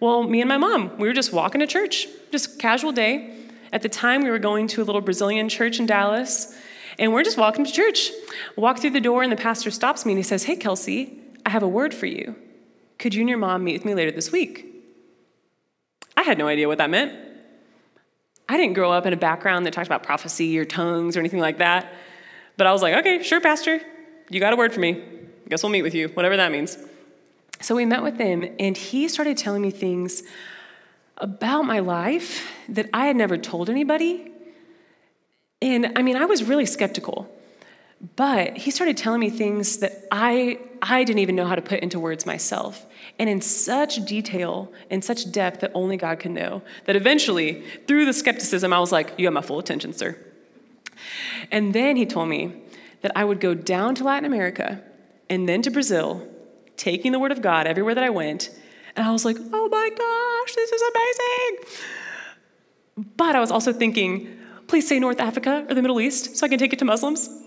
Well, 0.00 0.22
me 0.22 0.40
and 0.40 0.48
my 0.48 0.58
mom, 0.58 0.96
we 0.98 1.06
were 1.06 1.14
just 1.14 1.32
walking 1.32 1.60
to 1.60 1.66
church, 1.66 2.06
just 2.30 2.58
casual 2.58 2.92
day. 2.92 3.36
At 3.72 3.82
the 3.82 3.88
time, 3.88 4.22
we 4.22 4.30
were 4.30 4.38
going 4.38 4.66
to 4.68 4.82
a 4.82 4.84
little 4.84 5.00
Brazilian 5.00 5.48
church 5.48 5.78
in 5.78 5.86
Dallas, 5.86 6.54
and 6.98 7.12
we're 7.12 7.24
just 7.24 7.38
walking 7.38 7.64
to 7.64 7.72
church. 7.72 8.10
Walk 8.56 8.78
through 8.78 8.90
the 8.90 9.00
door, 9.00 9.22
and 9.22 9.30
the 9.30 9.36
pastor 9.36 9.70
stops 9.70 10.04
me 10.04 10.12
and 10.12 10.18
he 10.18 10.22
says, 10.22 10.44
Hey, 10.44 10.56
Kelsey, 10.56 11.18
I 11.46 11.50
have 11.50 11.62
a 11.62 11.68
word 11.68 11.94
for 11.94 12.06
you. 12.06 12.34
Could 12.98 13.14
you 13.14 13.20
and 13.20 13.28
your 13.28 13.38
mom 13.38 13.64
meet 13.64 13.74
with 13.74 13.84
me 13.84 13.94
later 13.94 14.10
this 14.10 14.32
week? 14.32 14.66
I 16.16 16.22
had 16.22 16.38
no 16.38 16.48
idea 16.48 16.68
what 16.68 16.78
that 16.78 16.90
meant. 16.90 17.31
I 18.48 18.56
didn't 18.56 18.74
grow 18.74 18.92
up 18.92 19.06
in 19.06 19.12
a 19.12 19.16
background 19.16 19.66
that 19.66 19.72
talked 19.72 19.86
about 19.86 20.02
prophecy 20.02 20.58
or 20.58 20.64
tongues 20.64 21.16
or 21.16 21.20
anything 21.20 21.40
like 21.40 21.58
that. 21.58 21.92
But 22.56 22.66
I 22.66 22.72
was 22.72 22.82
like, 22.82 22.94
okay, 22.96 23.22
sure, 23.22 23.40
Pastor. 23.40 23.80
You 24.30 24.40
got 24.40 24.52
a 24.52 24.56
word 24.56 24.72
for 24.72 24.80
me. 24.80 24.92
I 24.92 25.48
guess 25.48 25.62
we'll 25.62 25.72
meet 25.72 25.82
with 25.82 25.94
you, 25.94 26.08
whatever 26.08 26.36
that 26.36 26.52
means. 26.52 26.78
So 27.60 27.74
we 27.74 27.84
met 27.84 28.02
with 28.02 28.18
him, 28.18 28.44
and 28.58 28.76
he 28.76 29.08
started 29.08 29.36
telling 29.36 29.62
me 29.62 29.70
things 29.70 30.22
about 31.18 31.62
my 31.62 31.78
life 31.78 32.50
that 32.68 32.88
I 32.92 33.06
had 33.06 33.16
never 33.16 33.36
told 33.38 33.70
anybody. 33.70 34.32
And 35.60 35.92
I 35.96 36.02
mean, 36.02 36.16
I 36.16 36.24
was 36.24 36.42
really 36.42 36.66
skeptical. 36.66 37.32
But 38.16 38.56
he 38.56 38.70
started 38.72 38.96
telling 38.96 39.20
me 39.20 39.30
things 39.30 39.78
that 39.78 40.06
I, 40.10 40.58
I 40.82 41.04
didn't 41.04 41.20
even 41.20 41.36
know 41.36 41.46
how 41.46 41.54
to 41.54 41.62
put 41.62 41.80
into 41.80 42.00
words 42.00 42.26
myself. 42.26 42.84
And 43.18 43.30
in 43.30 43.40
such 43.40 44.04
detail, 44.04 44.72
in 44.90 45.02
such 45.02 45.30
depth 45.30 45.60
that 45.60 45.70
only 45.74 45.96
God 45.96 46.18
can 46.18 46.34
know, 46.34 46.62
that 46.86 46.96
eventually, 46.96 47.62
through 47.86 48.06
the 48.06 48.12
skepticism, 48.12 48.72
I 48.72 48.80
was 48.80 48.90
like, 48.90 49.14
You 49.18 49.26
have 49.26 49.34
my 49.34 49.42
full 49.42 49.60
attention, 49.60 49.92
sir. 49.92 50.16
And 51.52 51.74
then 51.74 51.96
he 51.96 52.04
told 52.04 52.28
me 52.28 52.62
that 53.02 53.12
I 53.16 53.24
would 53.24 53.40
go 53.40 53.54
down 53.54 53.94
to 53.96 54.04
Latin 54.04 54.24
America 54.24 54.82
and 55.30 55.48
then 55.48 55.62
to 55.62 55.70
Brazil, 55.70 56.26
taking 56.76 57.12
the 57.12 57.18
word 57.18 57.32
of 57.32 57.40
God 57.40 57.66
everywhere 57.66 57.94
that 57.94 58.04
I 58.04 58.10
went. 58.10 58.50
And 58.96 59.06
I 59.06 59.12
was 59.12 59.24
like, 59.24 59.36
Oh 59.38 59.68
my 59.68 59.90
gosh, 59.90 60.54
this 60.56 60.72
is 60.72 60.82
amazing. 62.96 63.06
But 63.16 63.36
I 63.36 63.40
was 63.40 63.52
also 63.52 63.72
thinking, 63.72 64.38
Please 64.66 64.88
say 64.88 64.98
North 64.98 65.20
Africa 65.20 65.64
or 65.68 65.74
the 65.74 65.82
Middle 65.82 66.00
East 66.00 66.36
so 66.36 66.46
I 66.46 66.48
can 66.48 66.58
take 66.58 66.72
it 66.72 66.80
to 66.80 66.84
Muslims. 66.84 67.41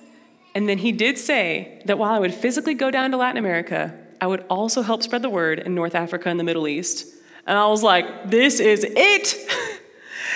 And 0.55 0.69
then 0.69 0.77
he 0.77 0.93
did 0.93 1.17
say 1.17 1.81
that 1.85 1.97
while 1.97 2.13
I 2.13 2.19
would 2.19 2.33
physically 2.33 2.73
go 2.73 2.89
down 2.89 3.11
to 3.11 3.17
Latin 3.17 3.37
America, 3.37 3.93
I 4.21 4.27
would 4.27 4.45
also 4.49 4.81
help 4.81 5.03
spread 5.03 5.21
the 5.21 5.29
word 5.29 5.59
in 5.59 5.75
North 5.75 5.93
Africa 5.93 6.29
and 6.29 6.39
the 6.39 6.45
Middle 6.45 6.67
East. 6.67 7.13
And 7.45 7.57
I 7.57 7.67
was 7.67 7.83
like, 7.83 8.31
this 8.31 8.61
is 8.61 8.85
it. 8.87 9.35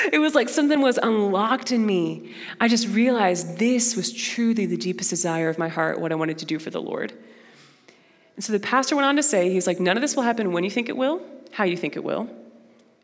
it 0.13 0.19
was 0.19 0.35
like 0.35 0.49
something 0.49 0.81
was 0.81 0.97
unlocked 0.97 1.71
in 1.71 1.85
me. 1.85 2.35
I 2.59 2.67
just 2.67 2.89
realized 2.89 3.57
this 3.57 3.95
was 3.95 4.11
truly 4.11 4.65
the 4.65 4.77
deepest 4.77 5.09
desire 5.09 5.47
of 5.47 5.57
my 5.57 5.69
heart, 5.69 6.01
what 6.01 6.11
I 6.11 6.15
wanted 6.15 6.37
to 6.39 6.45
do 6.45 6.59
for 6.59 6.69
the 6.69 6.81
Lord. 6.81 7.13
And 8.35 8.43
so 8.43 8.51
the 8.51 8.59
pastor 8.59 8.95
went 8.95 9.05
on 9.05 9.15
to 9.15 9.23
say, 9.23 9.51
he's 9.51 9.67
like, 9.67 9.79
none 9.79 9.97
of 9.97 10.01
this 10.01 10.15
will 10.15 10.23
happen 10.23 10.51
when 10.51 10.65
you 10.65 10.69
think 10.69 10.89
it 10.89 10.97
will, 10.97 11.21
how 11.51 11.63
you 11.63 11.77
think 11.77 11.95
it 11.95 12.03
will. 12.03 12.29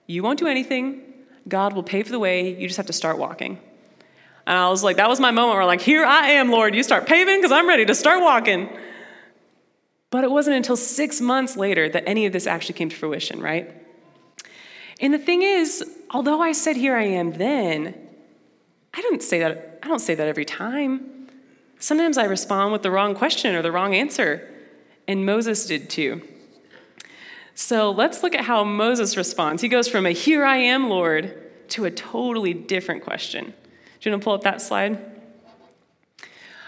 You 0.06 0.21
won't 0.21 0.38
do 0.38 0.47
anything. 0.47 1.01
God 1.47 1.73
will 1.73 1.84
pave 1.84 2.10
the 2.10 2.19
way. 2.19 2.56
You 2.60 2.67
just 2.67 2.78
have 2.78 2.86
to 2.88 2.93
start 2.93 3.17
walking. 3.17 3.60
And 4.48 4.58
I 4.58 4.70
was 4.70 4.84
like, 4.84 4.98
that 4.98 5.10
was 5.10 5.20
my 5.20 5.32
moment 5.32 5.58
where, 5.58 5.66
like, 5.66 5.82
here 5.82 6.06
I 6.06 6.32
am, 6.32 6.52
Lord. 6.52 6.76
You 6.76 6.84
start 6.84 7.08
paving 7.08 7.38
because 7.38 7.52
I'm 7.52 7.68
ready 7.68 7.86
to 7.86 7.96
start 7.96 8.22
walking. 8.22 8.70
But 10.12 10.24
it 10.24 10.32
wasn't 10.32 10.56
until 10.56 10.78
six 10.78 11.20
months 11.20 11.58
later 11.58 11.90
that 11.90 12.04
any 12.08 12.26
of 12.26 12.34
this 12.34 12.46
actually 12.46 12.76
came 12.76 12.90
to 12.90 12.96
fruition, 12.96 13.42
right? 13.42 13.74
And 15.02 15.14
the 15.14 15.20
thing 15.20 15.42
is, 15.42 15.84
although 16.12 16.42
I 16.42 16.52
said, 16.52 16.76
here 16.76 16.96
I 16.96 17.04
am 17.04 17.34
then, 17.34 17.96
I 18.94 19.02
don't 19.02 19.22
say 19.22 19.40
that, 19.40 19.80
I 19.84 19.88
don't 19.88 20.00
say 20.00 20.16
that 20.16 20.28
every 20.28 20.46
time. 20.46 21.30
Sometimes 21.80 22.18
I 22.18 22.26
respond 22.26 22.72
with 22.72 22.84
the 22.84 22.92
wrong 22.92 23.16
question 23.16 23.56
or 23.56 23.62
the 23.62 23.72
wrong 23.72 23.94
answer. 23.94 24.50
And 25.08 25.26
Moses 25.26 25.66
did 25.66 25.90
too. 25.90 26.22
So 27.56 27.92
let's 27.92 28.24
look 28.24 28.36
at 28.36 28.46
how 28.46 28.64
Moses 28.64 29.18
responds. 29.18 29.62
He 29.62 29.70
goes 29.70 29.88
from 29.88 30.06
a 30.06 30.12
here 30.12 30.46
I 30.46 30.58
am, 30.58 30.90
Lord, 30.90 31.70
to 31.70 31.86
a 31.86 31.92
totally 31.92 32.54
different 32.54 33.04
question. 33.04 33.54
Do 34.06 34.12
you 34.12 34.13
want 34.13 34.22
to 34.22 34.26
pull 34.26 34.34
up 34.36 34.44
that 34.44 34.62
slide? 34.62 35.00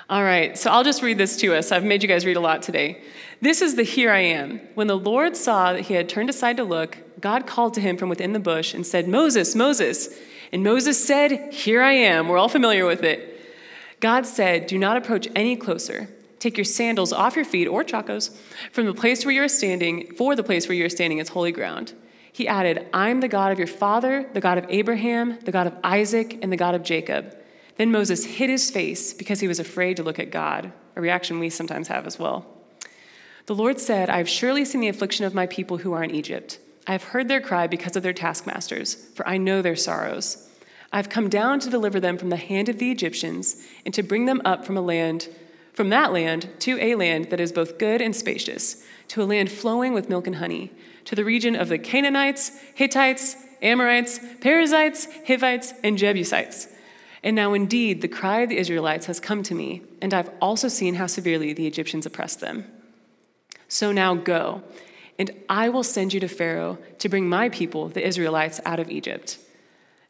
All 0.10 0.24
right, 0.24 0.58
so 0.58 0.72
I'll 0.72 0.84
just 0.84 1.04
read 1.04 1.20
this 1.20 1.38
to 1.38 1.54
us. 1.54 1.72
I've 1.72 1.84
made 1.84 2.02
you 2.02 2.10
guys 2.10 2.26
read 2.26 2.36
a 2.36 2.40
lot 2.40 2.64
today. 2.64 3.00
This 3.42 3.62
is 3.62 3.76
the 3.76 3.84
here 3.84 4.12
I 4.12 4.22
am. 4.22 4.60
When 4.74 4.88
the 4.88 4.98
Lord 4.98 5.38
saw 5.38 5.74
that 5.74 5.82
he 5.82 5.94
had 5.94 6.10
turned 6.10 6.32
aside 6.32 6.58
to 6.58 6.64
look, 6.64 6.98
God 7.22 7.46
called 7.46 7.76
to 7.76 7.80
him 7.80 7.96
from 7.96 8.10
within 8.10 8.34
the 8.34 8.40
bush 8.40 8.74
and 8.74 8.88
said, 8.88 9.08
Moses, 9.08 9.54
Moses. 9.54 10.18
And 10.52 10.64
Moses 10.64 11.06
said, 11.06 11.54
Here 11.54 11.84
I 11.84 11.92
am. 11.92 12.28
We're 12.28 12.40
all 12.40 12.50
familiar 12.50 12.88
with 12.88 13.04
it. 13.04 13.40
God 14.00 14.26
said, 14.26 14.66
Do 14.66 14.80
not 14.80 14.98
approach 14.98 15.28
any 15.36 15.56
closer. 15.56 16.10
Take 16.40 16.58
your 16.58 16.66
sandals 16.66 17.14
off 17.14 17.36
your 17.36 17.46
feet 17.46 17.68
or 17.68 17.84
chacos 17.84 18.36
from 18.72 18.88
the 18.88 18.96
place 18.96 19.26
where 19.26 19.36
you 19.36 19.44
are 19.44 19.48
standing, 19.48 20.12
for 20.16 20.36
the 20.36 20.42
place 20.42 20.68
where 20.68 20.76
you 20.76 20.86
are 20.86 20.90
standing 20.90 21.20
is 21.20 21.30
holy 21.30 21.52
ground. 21.52 21.94
He 22.38 22.48
added, 22.48 22.88
I'm 22.94 23.22
the 23.22 23.28
God 23.28 23.52
of 23.52 23.58
your 23.58 23.66
father, 23.66 24.30
the 24.34 24.40
God 24.40 24.60
of 24.60 24.68
Abraham, 24.70 25.40
the 25.40 25.52
God 25.52 25.66
of 25.66 25.76
Isaac, 25.84 26.38
and 26.44 26.52
the 26.52 26.56
God 26.56 26.76
of 26.76 26.84
Jacob. 26.84 27.36
Then 27.78 27.92
Moses 27.92 28.26
hid 28.26 28.52
his 28.52 28.70
face 28.70 29.12
because 29.12 29.40
he 29.40 29.48
was 29.48 29.60
afraid 29.60 29.98
to 29.98 30.04
look 30.04 30.20
at 30.20 30.30
God, 30.30 30.72
a 30.96 31.02
reaction 31.02 31.40
we 31.40 31.50
sometimes 31.50 31.88
have 31.88 32.06
as 32.06 32.20
well. 32.20 32.46
The 33.48 33.56
Lord 33.56 33.80
said, 33.80 34.12
I 34.12 34.20
have 34.20 34.30
surely 34.30 34.66
seen 34.66 34.82
the 34.82 34.88
affliction 34.88 35.26
of 35.26 35.34
my 35.34 35.48
people 35.48 35.78
who 35.78 35.94
are 35.94 36.04
in 36.04 36.14
Egypt. 36.14 36.60
I 36.86 36.92
have 36.92 37.06
heard 37.06 37.28
their 37.28 37.42
cry 37.42 37.66
because 37.66 37.96
of 37.96 38.04
their 38.04 38.14
taskmasters, 38.14 38.94
for 38.94 39.28
I 39.28 39.38
know 39.38 39.64
their 39.64 39.76
sorrows. 39.76 40.48
I 40.94 40.98
have 40.98 41.10
come 41.10 41.30
down 41.30 41.60
to 41.62 41.72
deliver 41.72 42.00
them 42.00 42.20
from 42.20 42.30
the 42.30 42.38
hand 42.38 42.70
of 42.70 42.78
the 42.78 42.92
Egyptians 42.92 43.66
and 43.84 43.96
to 43.96 44.04
bring 44.04 44.28
them 44.28 44.44
up 44.46 44.64
from 44.64 44.78
a 44.78 44.82
land 44.82 45.28
from 45.74 45.90
that 45.90 46.12
land 46.12 46.50
to 46.58 46.80
a 46.80 46.96
land 46.96 47.30
that 47.30 47.40
is 47.40 47.52
both 47.52 47.78
good 47.78 48.02
and 48.02 48.16
spacious, 48.16 48.84
to 49.08 49.22
a 49.22 49.26
land 49.26 49.52
flowing 49.52 49.94
with 49.94 50.10
milk 50.10 50.26
and 50.26 50.38
honey 50.38 50.72
to 51.08 51.16
the 51.16 51.24
region 51.24 51.56
of 51.56 51.70
the 51.70 51.78
Canaanites, 51.80 52.52
Hittites, 52.76 53.38
Amorites, 53.62 54.20
Perizzites, 54.42 55.08
Hivites, 55.26 55.74
and 55.82 55.98
Jebusites. 55.98 56.68
And 57.24 57.34
now 57.34 57.54
indeed 57.54 58.02
the 58.02 58.10
cry 58.10 58.42
of 58.42 58.50
the 58.50 58.58
Israelites 58.58 59.06
has 59.06 59.22
come 59.22 59.42
to 59.44 59.56
me, 59.56 59.84
and 60.02 60.14
I've 60.14 60.30
also 60.42 60.68
seen 60.68 60.96
how 60.96 61.08
severely 61.08 61.54
the 61.54 61.66
Egyptians 61.66 62.06
oppressed 62.06 62.42
them. 62.42 62.66
So 63.70 63.94
now 63.94 64.16
go, 64.16 64.64
and 65.18 65.32
I 65.48 65.70
will 65.70 65.82
send 65.82 66.14
you 66.14 66.20
to 66.20 66.28
Pharaoh 66.28 66.78
to 67.00 67.08
bring 67.08 67.30
my 67.30 67.48
people, 67.48 67.88
the 67.88 68.06
Israelites, 68.06 68.60
out 68.66 68.82
of 68.82 68.92
Egypt. 68.92 69.40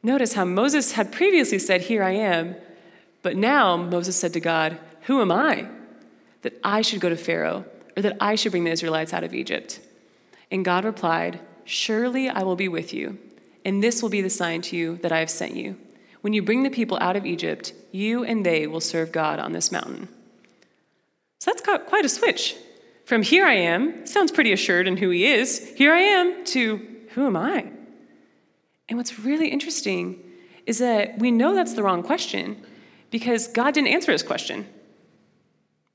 Notice 0.01 0.33
how 0.33 0.45
Moses 0.45 0.93
had 0.93 1.11
previously 1.11 1.59
said, 1.59 1.81
Here 1.81 2.01
I 2.01 2.11
am, 2.11 2.55
but 3.21 3.37
now 3.37 3.77
Moses 3.77 4.15
said 4.15 4.33
to 4.33 4.39
God, 4.39 4.79
Who 5.01 5.21
am 5.21 5.31
I? 5.31 5.67
That 6.41 6.59
I 6.63 6.81
should 6.81 7.01
go 7.01 7.09
to 7.09 7.15
Pharaoh, 7.15 7.65
or 7.95 8.01
that 8.01 8.17
I 8.19 8.33
should 8.33 8.51
bring 8.51 8.63
the 8.63 8.71
Israelites 8.71 9.13
out 9.13 9.23
of 9.23 9.35
Egypt. 9.35 9.79
And 10.51 10.65
God 10.65 10.85
replied, 10.85 11.39
Surely 11.65 12.29
I 12.29 12.43
will 12.43 12.55
be 12.55 12.67
with 12.67 12.93
you, 12.93 13.17
and 13.65 13.83
this 13.83 14.01
will 14.01 14.09
be 14.09 14.21
the 14.21 14.29
sign 14.29 14.61
to 14.63 14.77
you 14.77 14.97
that 14.97 15.11
I 15.11 15.19
have 15.19 15.29
sent 15.29 15.55
you. 15.55 15.77
When 16.21 16.33
you 16.33 16.41
bring 16.41 16.63
the 16.63 16.69
people 16.69 16.97
out 17.01 17.15
of 17.15 17.25
Egypt, 17.25 17.73
you 17.91 18.23
and 18.23 18.45
they 18.45 18.67
will 18.67 18.81
serve 18.81 19.11
God 19.11 19.39
on 19.39 19.51
this 19.51 19.71
mountain. 19.71 20.07
So 21.39 21.51
that's 21.51 21.61
quite 21.61 22.05
a 22.05 22.09
switch. 22.09 22.55
From 23.05 23.21
here 23.21 23.45
I 23.45 23.53
am, 23.53 24.05
sounds 24.05 24.31
pretty 24.31 24.51
assured 24.51 24.87
in 24.87 24.97
who 24.97 25.09
he 25.09 25.25
is, 25.25 25.73
here 25.75 25.93
I 25.93 25.99
am, 25.99 26.43
to 26.45 26.85
who 27.11 27.25
am 27.25 27.37
I? 27.37 27.71
And 28.89 28.97
what's 28.97 29.19
really 29.19 29.49
interesting 29.49 30.21
is 30.65 30.79
that 30.79 31.17
we 31.19 31.31
know 31.31 31.55
that's 31.55 31.73
the 31.73 31.83
wrong 31.83 32.03
question 32.03 32.65
because 33.09 33.47
God 33.47 33.73
didn't 33.73 33.89
answer 33.89 34.11
his 34.11 34.23
question. 34.23 34.67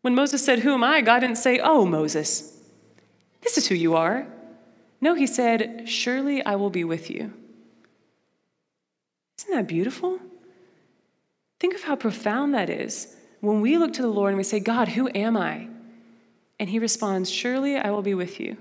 When 0.01 0.15
Moses 0.15 0.45
said, 0.45 0.61
Who 0.61 0.75
am 0.75 0.85
I? 0.85 1.01
God 1.01 1.21
didn't 1.21 1.37
say, 1.37 1.61
Oh, 1.61 1.85
Moses, 1.85 2.59
this 3.43 3.57
is 3.57 3.67
who 3.67 3.75
you 3.75 3.95
are. 3.95 4.27
No, 5.03 5.15
he 5.15 5.27
said, 5.27 5.83
Surely 5.87 6.43
I 6.47 6.55
will 6.55 6.71
be 6.71 6.85
with 6.85 7.11
you. 7.11 7.35
Isn't 9.39 9.55
that 9.55 9.67
beautiful? 9.67 10.21
Think 11.59 11.75
of 11.75 11.83
how 11.83 11.97
profound 11.97 12.55
that 12.55 12.71
is. 12.71 13.15
When 13.41 13.61
we 13.61 13.77
look 13.77 13.93
to 13.95 14.03
the 14.03 14.09
Lord 14.09 14.29
and 14.29 14.39
we 14.39 14.45
say, 14.45 14.61
God, 14.61 14.89
who 14.89 15.11
am 15.13 15.37
I? 15.37 15.69
And 16.61 16.71
he 16.71 16.79
responds, 16.79 17.29
Surely 17.29 17.77
I 17.77 17.91
will 17.91 18.03
be 18.03 18.15
with 18.15 18.39
you. 18.39 18.57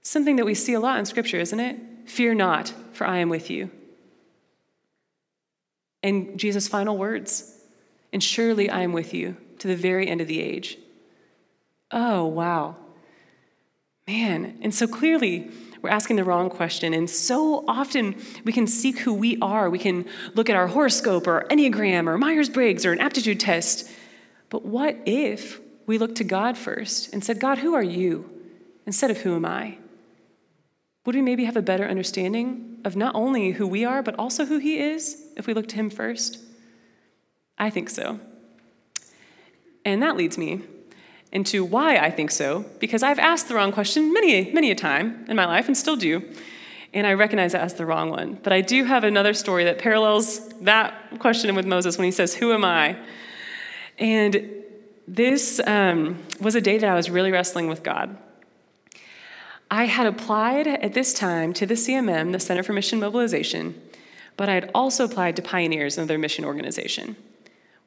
Something 0.00 0.36
that 0.36 0.46
we 0.46 0.54
see 0.54 0.72
a 0.72 0.80
lot 0.80 0.98
in 0.98 1.04
Scripture, 1.04 1.38
isn't 1.38 1.60
it? 1.60 1.78
Fear 2.06 2.34
not, 2.34 2.72
for 2.94 3.06
I 3.06 3.18
am 3.18 3.28
with 3.28 3.50
you. 3.50 3.70
And 6.02 6.38
Jesus' 6.38 6.66
final 6.66 6.96
words, 6.96 7.60
and 8.12 8.22
surely 8.22 8.70
I 8.70 8.80
am 8.80 8.92
with 8.92 9.12
you 9.12 9.36
to 9.58 9.68
the 9.68 9.76
very 9.76 10.08
end 10.08 10.22
of 10.22 10.26
the 10.26 10.40
age. 10.40 10.78
Oh, 11.90 12.24
wow. 12.24 12.76
Man, 14.12 14.58
and 14.60 14.74
so 14.74 14.86
clearly 14.86 15.50
we're 15.80 15.90
asking 15.90 16.16
the 16.16 16.24
wrong 16.24 16.50
question. 16.50 16.92
And 16.92 17.08
so 17.08 17.64
often 17.66 18.14
we 18.44 18.52
can 18.52 18.66
seek 18.66 18.98
who 18.98 19.14
we 19.14 19.38
are. 19.40 19.70
We 19.70 19.78
can 19.78 20.04
look 20.34 20.50
at 20.50 20.56
our 20.56 20.68
horoscope 20.68 21.26
or 21.26 21.46
Enneagram 21.50 22.06
or 22.06 22.18
Myers 22.18 22.48
Briggs 22.48 22.84
or 22.84 22.92
an 22.92 23.00
aptitude 23.00 23.40
test. 23.40 23.90
But 24.50 24.64
what 24.64 24.96
if 25.06 25.60
we 25.86 25.98
looked 25.98 26.16
to 26.16 26.24
God 26.24 26.58
first 26.58 27.12
and 27.12 27.24
said, 27.24 27.40
God, 27.40 27.58
who 27.58 27.74
are 27.74 27.82
you? 27.82 28.28
instead 28.86 29.10
of 29.10 29.18
who 29.18 29.36
am 29.36 29.44
I? 29.44 29.78
Would 31.04 31.14
we 31.14 31.22
maybe 31.22 31.44
have 31.44 31.56
a 31.56 31.62
better 31.62 31.86
understanding 31.86 32.78
of 32.84 32.96
not 32.96 33.14
only 33.14 33.52
who 33.52 33.66
we 33.66 33.84
are, 33.84 34.02
but 34.02 34.18
also 34.18 34.44
who 34.44 34.58
He 34.58 34.78
is 34.78 35.24
if 35.36 35.46
we 35.46 35.54
look 35.54 35.68
to 35.68 35.76
Him 35.76 35.90
first? 35.90 36.38
I 37.58 37.70
think 37.70 37.90
so. 37.90 38.20
And 39.84 40.02
that 40.02 40.16
leads 40.16 40.38
me 40.38 40.62
into 41.32 41.64
why 41.64 41.96
I 41.96 42.10
think 42.10 42.30
so, 42.30 42.64
because 42.78 43.02
I've 43.02 43.18
asked 43.18 43.48
the 43.48 43.54
wrong 43.54 43.72
question 43.72 44.12
many, 44.12 44.52
many 44.52 44.70
a 44.70 44.74
time 44.74 45.24
in 45.28 45.36
my 45.36 45.46
life 45.46 45.66
and 45.66 45.76
still 45.76 45.96
do. 45.96 46.22
And 46.94 47.06
I 47.06 47.14
recognize 47.14 47.52
that 47.52 47.62
as 47.62 47.74
the 47.74 47.86
wrong 47.86 48.10
one. 48.10 48.38
But 48.42 48.52
I 48.52 48.60
do 48.60 48.84
have 48.84 49.02
another 49.02 49.32
story 49.32 49.64
that 49.64 49.78
parallels 49.78 50.46
that 50.60 51.18
question 51.18 51.54
with 51.54 51.66
Moses 51.66 51.96
when 51.96 52.04
he 52.04 52.10
says, 52.10 52.34
Who 52.34 52.52
am 52.52 52.66
I? 52.66 52.98
And 53.98 54.50
this 55.08 55.60
um, 55.66 56.22
was 56.38 56.54
a 56.54 56.60
day 56.60 56.76
that 56.76 56.88
I 56.88 56.94
was 56.94 57.08
really 57.08 57.32
wrestling 57.32 57.68
with 57.68 57.82
God. 57.82 58.16
I 59.70 59.86
had 59.86 60.06
applied 60.06 60.66
at 60.66 60.92
this 60.92 61.14
time 61.14 61.54
to 61.54 61.64
the 61.64 61.74
CMM, 61.74 62.32
the 62.32 62.40
Center 62.40 62.62
for 62.62 62.74
Mission 62.74 63.00
Mobilization, 63.00 63.80
but 64.36 64.50
I 64.50 64.54
had 64.54 64.70
also 64.74 65.04
applied 65.04 65.34
to 65.36 65.42
Pioneers, 65.42 65.96
another 65.96 66.18
mission 66.18 66.44
organization. 66.44 67.16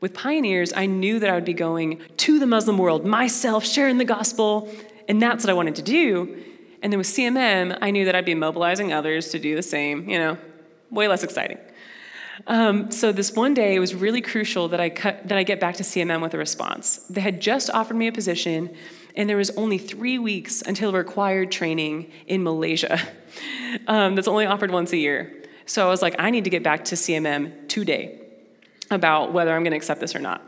With 0.01 0.13
pioneers, 0.13 0.73
I 0.75 0.85
knew 0.87 1.19
that 1.19 1.29
I 1.29 1.35
would 1.35 1.45
be 1.45 1.53
going 1.53 2.01
to 2.17 2.39
the 2.39 2.45
Muslim 2.45 2.77
world 2.77 3.05
myself, 3.05 3.65
sharing 3.65 3.97
the 3.97 4.05
gospel, 4.05 4.69
and 5.07 5.21
that's 5.21 5.43
what 5.43 5.49
I 5.49 5.53
wanted 5.53 5.75
to 5.75 5.81
do. 5.81 6.43
And 6.81 6.91
then 6.91 6.97
with 6.97 7.07
CMM, 7.07 7.77
I 7.81 7.91
knew 7.91 8.05
that 8.05 8.13
I'd 8.13 8.25
be 8.25 8.35
mobilizing 8.35 8.91
others 8.91 9.29
to 9.29 9.39
do 9.39 9.55
the 9.55 9.63
same, 9.63 10.09
you 10.09 10.19
know, 10.19 10.37
way 10.91 11.07
less 11.07 11.23
exciting. 11.23 11.57
Um, 12.47 12.91
so 12.91 13.11
this 13.11 13.33
one 13.33 13.53
day, 13.53 13.75
it 13.75 13.79
was 13.79 13.95
really 13.95 14.21
crucial 14.21 14.67
that 14.67 14.81
I 14.81 14.89
cut, 14.89 15.27
that 15.27 15.37
I 15.37 15.43
get 15.43 15.59
back 15.59 15.75
to 15.77 15.83
CMM 15.83 16.21
with 16.21 16.33
a 16.33 16.37
response. 16.37 16.97
They 17.09 17.21
had 17.21 17.39
just 17.39 17.69
offered 17.69 17.95
me 17.95 18.07
a 18.07 18.11
position, 18.11 18.75
and 19.15 19.29
there 19.29 19.37
was 19.37 19.51
only 19.51 19.77
three 19.77 20.19
weeks 20.19 20.61
until 20.61 20.91
required 20.91 21.51
training 21.51 22.11
in 22.27 22.43
Malaysia. 22.43 22.99
Um, 23.87 24.15
that's 24.15 24.29
only 24.29 24.45
offered 24.45 24.71
once 24.71 24.93
a 24.93 24.97
year. 24.97 25.43
So 25.65 25.85
I 25.85 25.89
was 25.89 26.01
like, 26.01 26.15
I 26.17 26.29
need 26.29 26.45
to 26.45 26.49
get 26.49 26.63
back 26.63 26.85
to 26.85 26.95
CMM 26.95 27.67
today 27.67 28.24
about 28.91 29.33
whether 29.33 29.53
I'm 29.53 29.63
going 29.63 29.71
to 29.71 29.77
accept 29.77 29.99
this 30.01 30.15
or 30.15 30.19
not. 30.19 30.41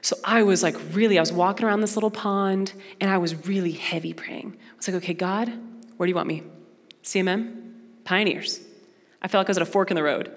So 0.00 0.16
I 0.22 0.42
was 0.42 0.62
like, 0.62 0.76
really, 0.92 1.18
I 1.18 1.22
was 1.22 1.32
walking 1.32 1.66
around 1.66 1.80
this 1.80 1.96
little 1.96 2.10
pond, 2.10 2.74
and 3.00 3.10
I 3.10 3.18
was 3.18 3.46
really 3.46 3.72
heavy 3.72 4.12
praying. 4.12 4.56
I 4.72 4.76
was 4.76 4.86
like, 4.88 4.96
okay, 4.96 5.14
God, 5.14 5.50
where 5.96 6.06
do 6.06 6.10
you 6.10 6.14
want 6.14 6.28
me? 6.28 6.42
CMM? 7.02 7.72
Pioneers. 8.04 8.60
I 9.22 9.28
felt 9.28 9.40
like 9.40 9.48
I 9.48 9.52
was 9.52 9.58
at 9.58 9.62
a 9.62 9.66
fork 9.66 9.90
in 9.90 9.94
the 9.94 10.02
road. 10.02 10.34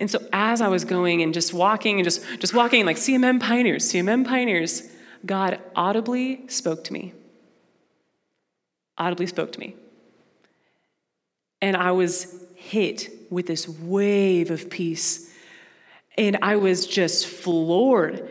And 0.00 0.10
so 0.10 0.18
as 0.32 0.60
I 0.60 0.68
was 0.68 0.84
going 0.84 1.22
and 1.22 1.32
just 1.32 1.52
walking 1.52 1.96
and 1.96 2.04
just, 2.04 2.24
just 2.40 2.54
walking 2.54 2.84
like 2.84 2.96
CMM 2.96 3.40
pioneers, 3.40 3.84
CMM 3.92 4.26
pioneers, 4.26 4.88
God 5.24 5.60
audibly 5.76 6.48
spoke 6.48 6.84
to 6.84 6.92
me. 6.92 7.12
Audibly 8.98 9.26
spoke 9.26 9.52
to 9.52 9.60
me. 9.60 9.76
And 11.62 11.76
I 11.76 11.92
was 11.92 12.44
hit 12.54 13.10
with 13.30 13.46
this 13.46 13.68
wave 13.68 14.50
of 14.50 14.68
peace. 14.68 15.30
And 16.16 16.38
I 16.42 16.56
was 16.56 16.86
just 16.86 17.26
floored. 17.26 18.28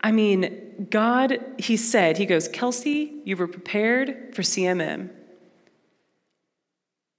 I 0.00 0.12
mean, 0.12 0.86
God, 0.90 1.38
He 1.58 1.76
said, 1.76 2.18
He 2.18 2.26
goes, 2.26 2.48
Kelsey, 2.48 3.14
you 3.24 3.36
were 3.36 3.48
prepared 3.48 4.34
for 4.34 4.42
CMM. 4.42 5.10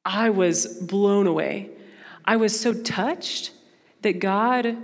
I 0.05 0.29
was 0.29 0.65
blown 0.81 1.27
away. 1.27 1.69
I 2.23 2.37
was 2.37 2.57
so 2.57 2.73
touched 2.73 3.51
that 4.01 4.19
God, 4.19 4.77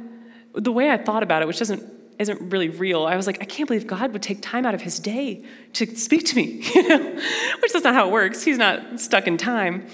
the 0.54 0.72
way 0.72 0.90
I 0.90 0.98
thought 0.98 1.24
about 1.24 1.42
it, 1.42 1.48
which 1.48 1.60
doesn't 1.60 1.94
isn't 2.20 2.52
really 2.52 2.70
real. 2.70 3.06
I 3.06 3.16
was 3.16 3.28
like, 3.28 3.42
I 3.42 3.46
can't 3.46 3.68
believe 3.68 3.88
God 3.88 4.14
would 4.14 4.22
take 4.22 4.42
time 4.42 4.66
out 4.66 4.74
of 4.74 4.82
his 4.82 5.00
day 5.00 5.44
to 5.74 5.96
speak 5.96 6.26
to 6.26 6.36
me, 6.36 6.64
you 6.76 6.88
know? 6.88 7.00
which 7.60 7.74
that's 7.74 7.84
not 7.84 7.94
how 7.94 8.08
it 8.08 8.12
works. 8.12 8.44
He's 8.44 8.58
not 8.58 9.00
stuck 9.00 9.28
in 9.28 9.38
time. 9.38 9.88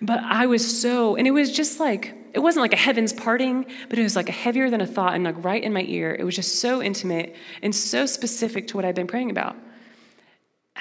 But 0.00 0.20
I 0.24 0.46
was 0.46 0.80
so, 0.80 1.14
and 1.16 1.26
it 1.26 1.30
was 1.30 1.52
just 1.52 1.78
like, 1.78 2.14
it 2.34 2.38
wasn't 2.38 2.62
like 2.62 2.72
a 2.72 2.76
heavens 2.76 3.12
parting, 3.12 3.66
but 3.88 3.98
it 3.98 4.02
was 4.02 4.16
like 4.16 4.28
a 4.28 4.32
heavier 4.32 4.70
than 4.70 4.80
a 4.80 4.86
thought 4.86 5.14
and 5.14 5.24
like 5.24 5.42
right 5.44 5.62
in 5.62 5.72
my 5.72 5.84
ear. 5.86 6.14
It 6.18 6.24
was 6.24 6.34
just 6.34 6.60
so 6.60 6.82
intimate 6.82 7.36
and 7.62 7.74
so 7.74 8.06
specific 8.06 8.68
to 8.68 8.76
what 8.76 8.84
I'd 8.84 8.94
been 8.94 9.06
praying 9.06 9.30
about. 9.30 9.56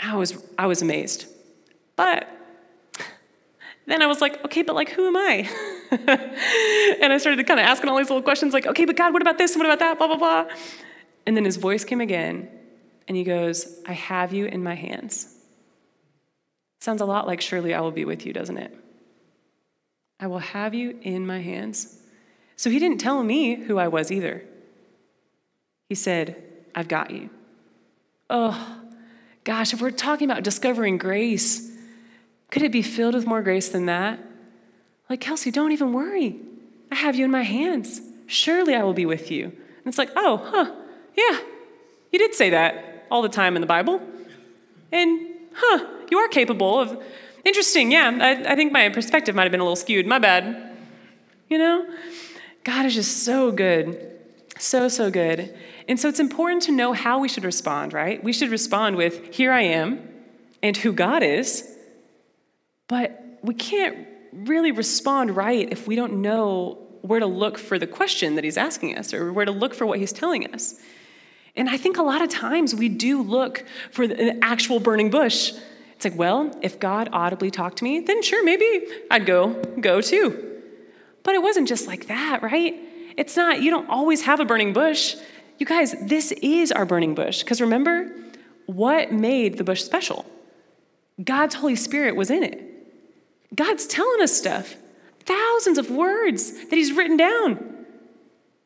I 0.01 0.15
was, 0.15 0.41
I 0.57 0.67
was 0.67 0.81
amazed. 0.81 1.25
But 1.95 2.27
then 3.85 4.01
I 4.01 4.07
was 4.07 4.21
like, 4.21 4.43
okay, 4.45 4.61
but 4.61 4.75
like, 4.75 4.89
who 4.89 5.07
am 5.07 5.17
I? 5.17 5.49
and 7.01 7.11
I 7.11 7.17
started 7.17 7.45
kind 7.45 7.59
of 7.59 7.65
asking 7.65 7.89
all 7.89 7.97
these 7.97 8.09
little 8.09 8.23
questions, 8.23 8.53
like, 8.53 8.65
okay, 8.67 8.85
but 8.85 8.95
God, 8.95 9.11
what 9.11 9.21
about 9.21 9.37
this? 9.37 9.55
What 9.55 9.65
about 9.65 9.79
that? 9.79 9.97
Blah, 9.97 10.07
blah, 10.07 10.17
blah. 10.17 10.45
And 11.25 11.35
then 11.35 11.45
his 11.45 11.57
voice 11.57 11.83
came 11.83 12.01
again, 12.01 12.49
and 13.07 13.17
he 13.17 13.23
goes, 13.23 13.79
I 13.85 13.93
have 13.93 14.33
you 14.33 14.45
in 14.45 14.63
my 14.63 14.75
hands. 14.75 15.35
Sounds 16.79 17.01
a 17.01 17.05
lot 17.05 17.27
like, 17.27 17.41
surely 17.41 17.73
I 17.73 17.81
will 17.81 17.91
be 17.91 18.05
with 18.05 18.25
you, 18.25 18.33
doesn't 18.33 18.57
it? 18.57 18.75
I 20.21 20.27
will 20.27 20.39
have 20.39 20.75
you 20.75 20.99
in 21.01 21.25
my 21.25 21.39
hands. 21.39 21.97
So 22.55 22.69
he 22.69 22.77
didn't 22.77 22.99
tell 22.99 23.23
me 23.23 23.55
who 23.55 23.79
I 23.79 23.87
was 23.87 24.11
either. 24.11 24.45
He 25.89 25.95
said, 25.95 26.41
I've 26.75 26.87
got 26.87 27.09
you. 27.09 27.31
Oh, 28.29 28.79
gosh, 29.43 29.73
if 29.73 29.81
we're 29.81 29.89
talking 29.89 30.29
about 30.29 30.43
discovering 30.43 30.99
grace, 30.99 31.75
could 32.51 32.61
it 32.61 32.71
be 32.71 32.83
filled 32.83 33.15
with 33.15 33.25
more 33.25 33.41
grace 33.41 33.69
than 33.69 33.87
that? 33.87 34.19
Like, 35.09 35.21
Kelsey, 35.21 35.49
don't 35.49 35.71
even 35.71 35.91
worry. 35.91 36.39
I 36.91 36.95
have 36.95 37.15
you 37.15 37.25
in 37.25 37.31
my 37.31 37.41
hands. 37.41 37.99
Surely 38.27 38.75
I 38.75 38.83
will 38.83 38.93
be 38.93 39.07
with 39.07 39.31
you. 39.31 39.45
And 39.45 39.87
it's 39.87 39.97
like, 39.97 40.11
oh, 40.15 40.37
huh, 40.37 40.71
yeah, 41.17 41.39
you 42.11 42.19
did 42.19 42.35
say 42.35 42.51
that 42.51 43.07
all 43.09 43.21
the 43.21 43.29
time 43.29 43.55
in 43.55 43.61
the 43.61 43.67
Bible. 43.67 44.01
And, 44.91 45.19
huh, 45.53 45.87
you 46.11 46.19
are 46.19 46.27
capable 46.27 46.79
of. 46.79 47.03
Interesting, 47.43 47.91
yeah, 47.91 48.17
I, 48.21 48.53
I 48.53 48.55
think 48.55 48.71
my 48.71 48.89
perspective 48.89 49.35
might 49.35 49.43
have 49.43 49.51
been 49.51 49.61
a 49.61 49.63
little 49.63 49.75
skewed. 49.75 50.05
My 50.05 50.19
bad. 50.19 50.75
You 51.49 51.57
know? 51.57 51.85
God 52.63 52.85
is 52.85 52.95
just 52.95 53.23
so 53.23 53.51
good. 53.51 54.09
So, 54.59 54.87
so 54.87 55.09
good. 55.09 55.57
And 55.87 55.99
so 55.99 56.07
it's 56.07 56.19
important 56.19 56.61
to 56.63 56.71
know 56.71 56.93
how 56.93 57.19
we 57.19 57.27
should 57.27 57.43
respond, 57.43 57.93
right? 57.93 58.23
We 58.23 58.31
should 58.31 58.51
respond 58.51 58.95
with, 58.95 59.33
Here 59.33 59.51
I 59.51 59.61
am, 59.61 60.07
and 60.61 60.77
who 60.77 60.93
God 60.93 61.23
is, 61.23 61.67
but 62.87 63.39
we 63.41 63.55
can't 63.55 64.07
really 64.31 64.71
respond 64.71 65.35
right 65.35 65.67
if 65.71 65.87
we 65.87 65.95
don't 65.95 66.21
know 66.21 66.77
where 67.01 67.19
to 67.19 67.25
look 67.25 67.57
for 67.57 67.79
the 67.79 67.87
question 67.87 68.35
that 68.35 68.43
he's 68.43 68.57
asking 68.57 68.97
us 68.97 69.13
or 69.13 69.33
where 69.33 69.45
to 69.45 69.51
look 69.51 69.73
for 69.73 69.85
what 69.85 69.97
he's 69.97 70.13
telling 70.13 70.53
us. 70.53 70.75
And 71.55 71.69
I 71.69 71.77
think 71.77 71.97
a 71.97 72.03
lot 72.03 72.21
of 72.21 72.29
times 72.29 72.75
we 72.75 72.87
do 72.87 73.21
look 73.21 73.65
for 73.91 74.03
an 74.03 74.39
actual 74.41 74.79
burning 74.79 75.09
bush. 75.09 75.51
It's 76.01 76.05
like, 76.15 76.17
well, 76.17 76.49
if 76.63 76.79
God 76.79 77.09
audibly 77.13 77.51
talked 77.51 77.77
to 77.77 77.83
me, 77.83 77.99
then 77.99 78.23
sure, 78.23 78.43
maybe 78.43 78.87
I'd 79.11 79.27
go, 79.27 79.53
go 79.79 80.01
too. 80.01 80.59
But 81.21 81.35
it 81.35 81.43
wasn't 81.43 81.67
just 81.67 81.85
like 81.85 82.07
that, 82.07 82.41
right? 82.41 82.73
It's 83.17 83.37
not, 83.37 83.61
you 83.61 83.69
don't 83.69 83.87
always 83.87 84.23
have 84.23 84.39
a 84.39 84.45
burning 84.45 84.73
bush. 84.73 85.15
You 85.59 85.67
guys, 85.67 85.93
this 86.01 86.31
is 86.31 86.71
our 86.71 86.87
burning 86.87 87.13
bush. 87.13 87.43
Because 87.43 87.61
remember, 87.61 88.11
what 88.65 89.11
made 89.11 89.59
the 89.59 89.63
bush 89.63 89.83
special? 89.83 90.25
God's 91.23 91.53
Holy 91.53 91.75
Spirit 91.75 92.15
was 92.15 92.31
in 92.31 92.41
it. 92.41 92.63
God's 93.53 93.85
telling 93.85 94.23
us 94.23 94.35
stuff, 94.35 94.75
thousands 95.19 95.77
of 95.77 95.91
words 95.91 96.67
that 96.67 96.75
He's 96.75 96.93
written 96.93 97.15
down. 97.15 97.85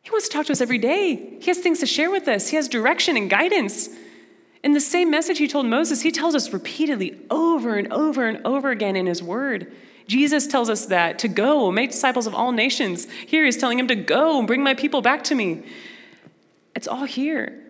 He 0.03 0.09
wants 0.09 0.29
to 0.29 0.33
talk 0.33 0.45
to 0.45 0.53
us 0.53 0.61
every 0.61 0.77
day. 0.77 1.37
He 1.41 1.47
has 1.47 1.57
things 1.57 1.81
to 1.81 1.85
share 1.85 2.11
with 2.11 2.29
us, 2.29 2.47
He 2.47 2.55
has 2.55 2.69
direction 2.69 3.17
and 3.17 3.29
guidance. 3.29 3.89
In 4.65 4.73
the 4.73 4.81
same 4.81 5.11
message 5.11 5.37
He 5.37 5.47
told 5.47 5.67
Moses, 5.67 6.01
He 6.01 6.11
tells 6.11 6.33
us 6.33 6.51
repeatedly 6.51 7.17
over 7.29 7.77
and 7.77 7.93
over 7.93 8.27
and 8.27 8.43
over 8.45 8.71
again 8.71 8.95
in 8.95 9.05
His 9.05 9.21
Word. 9.21 9.71
Jesus 10.07 10.47
tells 10.47 10.71
us 10.71 10.87
that 10.87 11.19
to 11.19 11.27
go, 11.27 11.71
make 11.71 11.91
disciples 11.91 12.25
of 12.25 12.33
all 12.33 12.51
nations. 12.51 13.07
Here 13.27 13.45
He's 13.45 13.57
telling 13.57 13.77
Him 13.77 13.87
to 13.87 13.95
go 13.95 14.39
and 14.39 14.47
bring 14.47 14.63
my 14.63 14.73
people 14.73 15.03
back 15.03 15.23
to 15.25 15.35
me. 15.35 15.63
It's 16.75 16.87
all 16.87 17.05
here. 17.05 17.61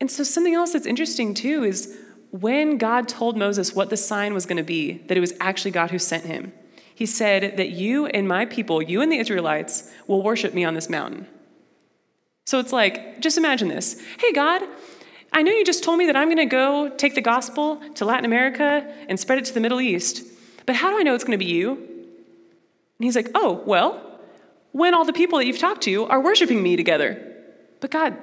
And 0.00 0.10
so, 0.10 0.22
something 0.22 0.54
else 0.54 0.72
that's 0.72 0.86
interesting 0.86 1.34
too 1.34 1.64
is 1.64 1.98
when 2.30 2.78
God 2.78 3.06
told 3.06 3.36
Moses 3.36 3.74
what 3.74 3.90
the 3.90 3.96
sign 3.98 4.32
was 4.32 4.46
going 4.46 4.56
to 4.56 4.62
be, 4.62 5.02
that 5.08 5.18
it 5.18 5.20
was 5.20 5.34
actually 5.38 5.72
God 5.72 5.90
who 5.90 5.98
sent 5.98 6.24
him, 6.24 6.54
he 6.94 7.04
said 7.04 7.58
that 7.58 7.70
you 7.70 8.06
and 8.06 8.26
my 8.26 8.46
people, 8.46 8.80
you 8.80 9.02
and 9.02 9.12
the 9.12 9.18
Israelites, 9.18 9.90
will 10.06 10.22
worship 10.22 10.54
me 10.54 10.64
on 10.64 10.72
this 10.72 10.88
mountain. 10.88 11.26
So 12.46 12.58
it's 12.58 12.72
like, 12.72 13.20
just 13.20 13.36
imagine 13.36 13.68
this. 13.68 14.00
Hey, 14.18 14.32
God, 14.32 14.62
I 15.32 15.42
know 15.42 15.52
you 15.52 15.64
just 15.64 15.84
told 15.84 15.98
me 15.98 16.06
that 16.06 16.16
I'm 16.16 16.28
going 16.28 16.38
to 16.38 16.46
go 16.46 16.88
take 16.96 17.14
the 17.14 17.20
gospel 17.20 17.80
to 17.94 18.04
Latin 18.04 18.24
America 18.24 18.92
and 19.08 19.18
spread 19.18 19.38
it 19.38 19.44
to 19.46 19.54
the 19.54 19.60
Middle 19.60 19.80
East, 19.80 20.24
but 20.66 20.74
how 20.76 20.90
do 20.90 20.98
I 20.98 21.02
know 21.02 21.14
it's 21.14 21.24
going 21.24 21.38
to 21.38 21.44
be 21.44 21.50
you? 21.50 21.70
And 21.72 23.04
he's 23.04 23.16
like, 23.16 23.28
oh, 23.34 23.62
well, 23.64 24.20
when 24.72 24.94
all 24.94 25.04
the 25.04 25.12
people 25.12 25.38
that 25.38 25.46
you've 25.46 25.58
talked 25.58 25.82
to 25.82 26.04
are 26.06 26.20
worshiping 26.20 26.62
me 26.62 26.76
together. 26.76 27.26
But 27.80 27.90
God, 27.90 28.16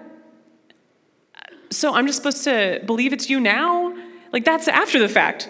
so 1.70 1.94
I'm 1.94 2.06
just 2.08 2.18
supposed 2.18 2.44
to 2.44 2.82
believe 2.86 3.14
it's 3.14 3.30
you 3.30 3.40
now? 3.40 3.96
Like, 4.32 4.46
that's 4.46 4.68
after 4.68 5.00
the 5.00 5.10
fact. 5.10 5.50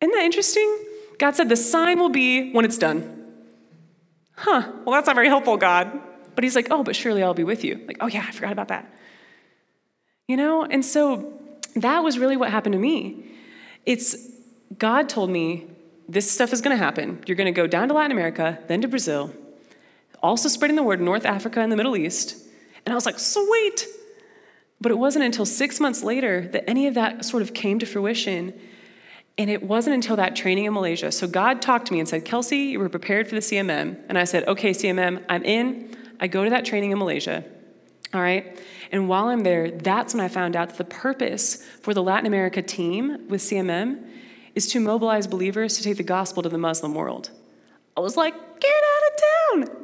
Isn't 0.00 0.12
that 0.12 0.24
interesting? 0.24 0.78
God 1.18 1.34
said 1.36 1.48
the 1.48 1.56
sign 1.56 1.98
will 1.98 2.08
be 2.08 2.52
when 2.52 2.64
it's 2.64 2.78
done. 2.78 3.18
Huh, 4.36 4.72
well, 4.84 4.94
that's 4.94 5.06
not 5.06 5.14
very 5.14 5.28
helpful, 5.28 5.56
God. 5.56 6.00
But 6.34 6.44
he's 6.44 6.56
like, 6.56 6.68
oh, 6.70 6.82
but 6.82 6.96
surely 6.96 7.22
I'll 7.22 7.34
be 7.34 7.44
with 7.44 7.64
you. 7.64 7.80
Like, 7.86 7.98
oh, 8.00 8.06
yeah, 8.06 8.24
I 8.26 8.30
forgot 8.32 8.52
about 8.52 8.68
that. 8.68 8.92
You 10.28 10.36
know? 10.36 10.64
And 10.64 10.84
so 10.84 11.32
that 11.76 12.04
was 12.04 12.18
really 12.18 12.36
what 12.36 12.50
happened 12.50 12.74
to 12.74 12.78
me. 12.78 13.24
It's 13.86 14.16
God 14.78 15.08
told 15.08 15.30
me 15.30 15.66
this 16.08 16.30
stuff 16.30 16.52
is 16.52 16.60
going 16.60 16.76
to 16.76 16.82
happen. 16.82 17.22
You're 17.26 17.36
going 17.36 17.52
to 17.52 17.58
go 17.58 17.66
down 17.66 17.88
to 17.88 17.94
Latin 17.94 18.12
America, 18.12 18.58
then 18.68 18.82
to 18.82 18.88
Brazil, 18.88 19.32
also 20.22 20.48
spreading 20.48 20.76
the 20.76 20.82
word 20.82 21.00
North 21.00 21.24
Africa 21.24 21.60
and 21.60 21.70
the 21.70 21.76
Middle 21.76 21.96
East. 21.96 22.36
And 22.84 22.92
I 22.92 22.94
was 22.94 23.06
like, 23.06 23.18
sweet. 23.18 23.86
But 24.80 24.92
it 24.92 24.98
wasn't 24.98 25.24
until 25.24 25.46
six 25.46 25.78
months 25.80 26.02
later 26.02 26.48
that 26.48 26.68
any 26.68 26.86
of 26.86 26.94
that 26.94 27.24
sort 27.24 27.42
of 27.42 27.54
came 27.54 27.78
to 27.78 27.86
fruition. 27.86 28.52
And 29.38 29.48
it 29.48 29.62
wasn't 29.62 29.94
until 29.94 30.16
that 30.16 30.36
training 30.36 30.64
in 30.64 30.74
Malaysia. 30.74 31.10
So 31.12 31.26
God 31.26 31.62
talked 31.62 31.86
to 31.86 31.92
me 31.92 32.00
and 32.00 32.08
said, 32.08 32.24
Kelsey, 32.24 32.58
you 32.58 32.78
were 32.78 32.88
prepared 32.88 33.28
for 33.28 33.34
the 33.34 33.40
CMM. 33.40 33.98
And 34.08 34.18
I 34.18 34.24
said, 34.24 34.46
okay, 34.48 34.70
CMM, 34.70 35.24
I'm 35.28 35.44
in. 35.44 35.96
I 36.20 36.26
go 36.26 36.44
to 36.44 36.50
that 36.50 36.64
training 36.64 36.90
in 36.90 36.98
Malaysia. 36.98 37.44
All 38.14 38.20
right. 38.20 38.58
And 38.90 39.08
while 39.08 39.28
I'm 39.28 39.42
there, 39.42 39.70
that's 39.70 40.12
when 40.12 40.22
I 40.22 40.28
found 40.28 40.54
out 40.54 40.68
that 40.68 40.78
the 40.78 40.84
purpose 40.84 41.64
for 41.80 41.94
the 41.94 42.02
Latin 42.02 42.26
America 42.26 42.60
team 42.60 43.26
with 43.28 43.40
CMM 43.40 44.06
is 44.54 44.66
to 44.68 44.80
mobilize 44.80 45.26
believers 45.26 45.76
to 45.78 45.82
take 45.82 45.96
the 45.96 46.02
gospel 46.02 46.42
to 46.42 46.48
the 46.48 46.58
Muslim 46.58 46.94
world. 46.94 47.30
I 47.96 48.00
was 48.00 48.16
like, 48.16 48.34
get 48.60 48.70
out 48.70 49.64
of 49.64 49.68
town. 49.68 49.76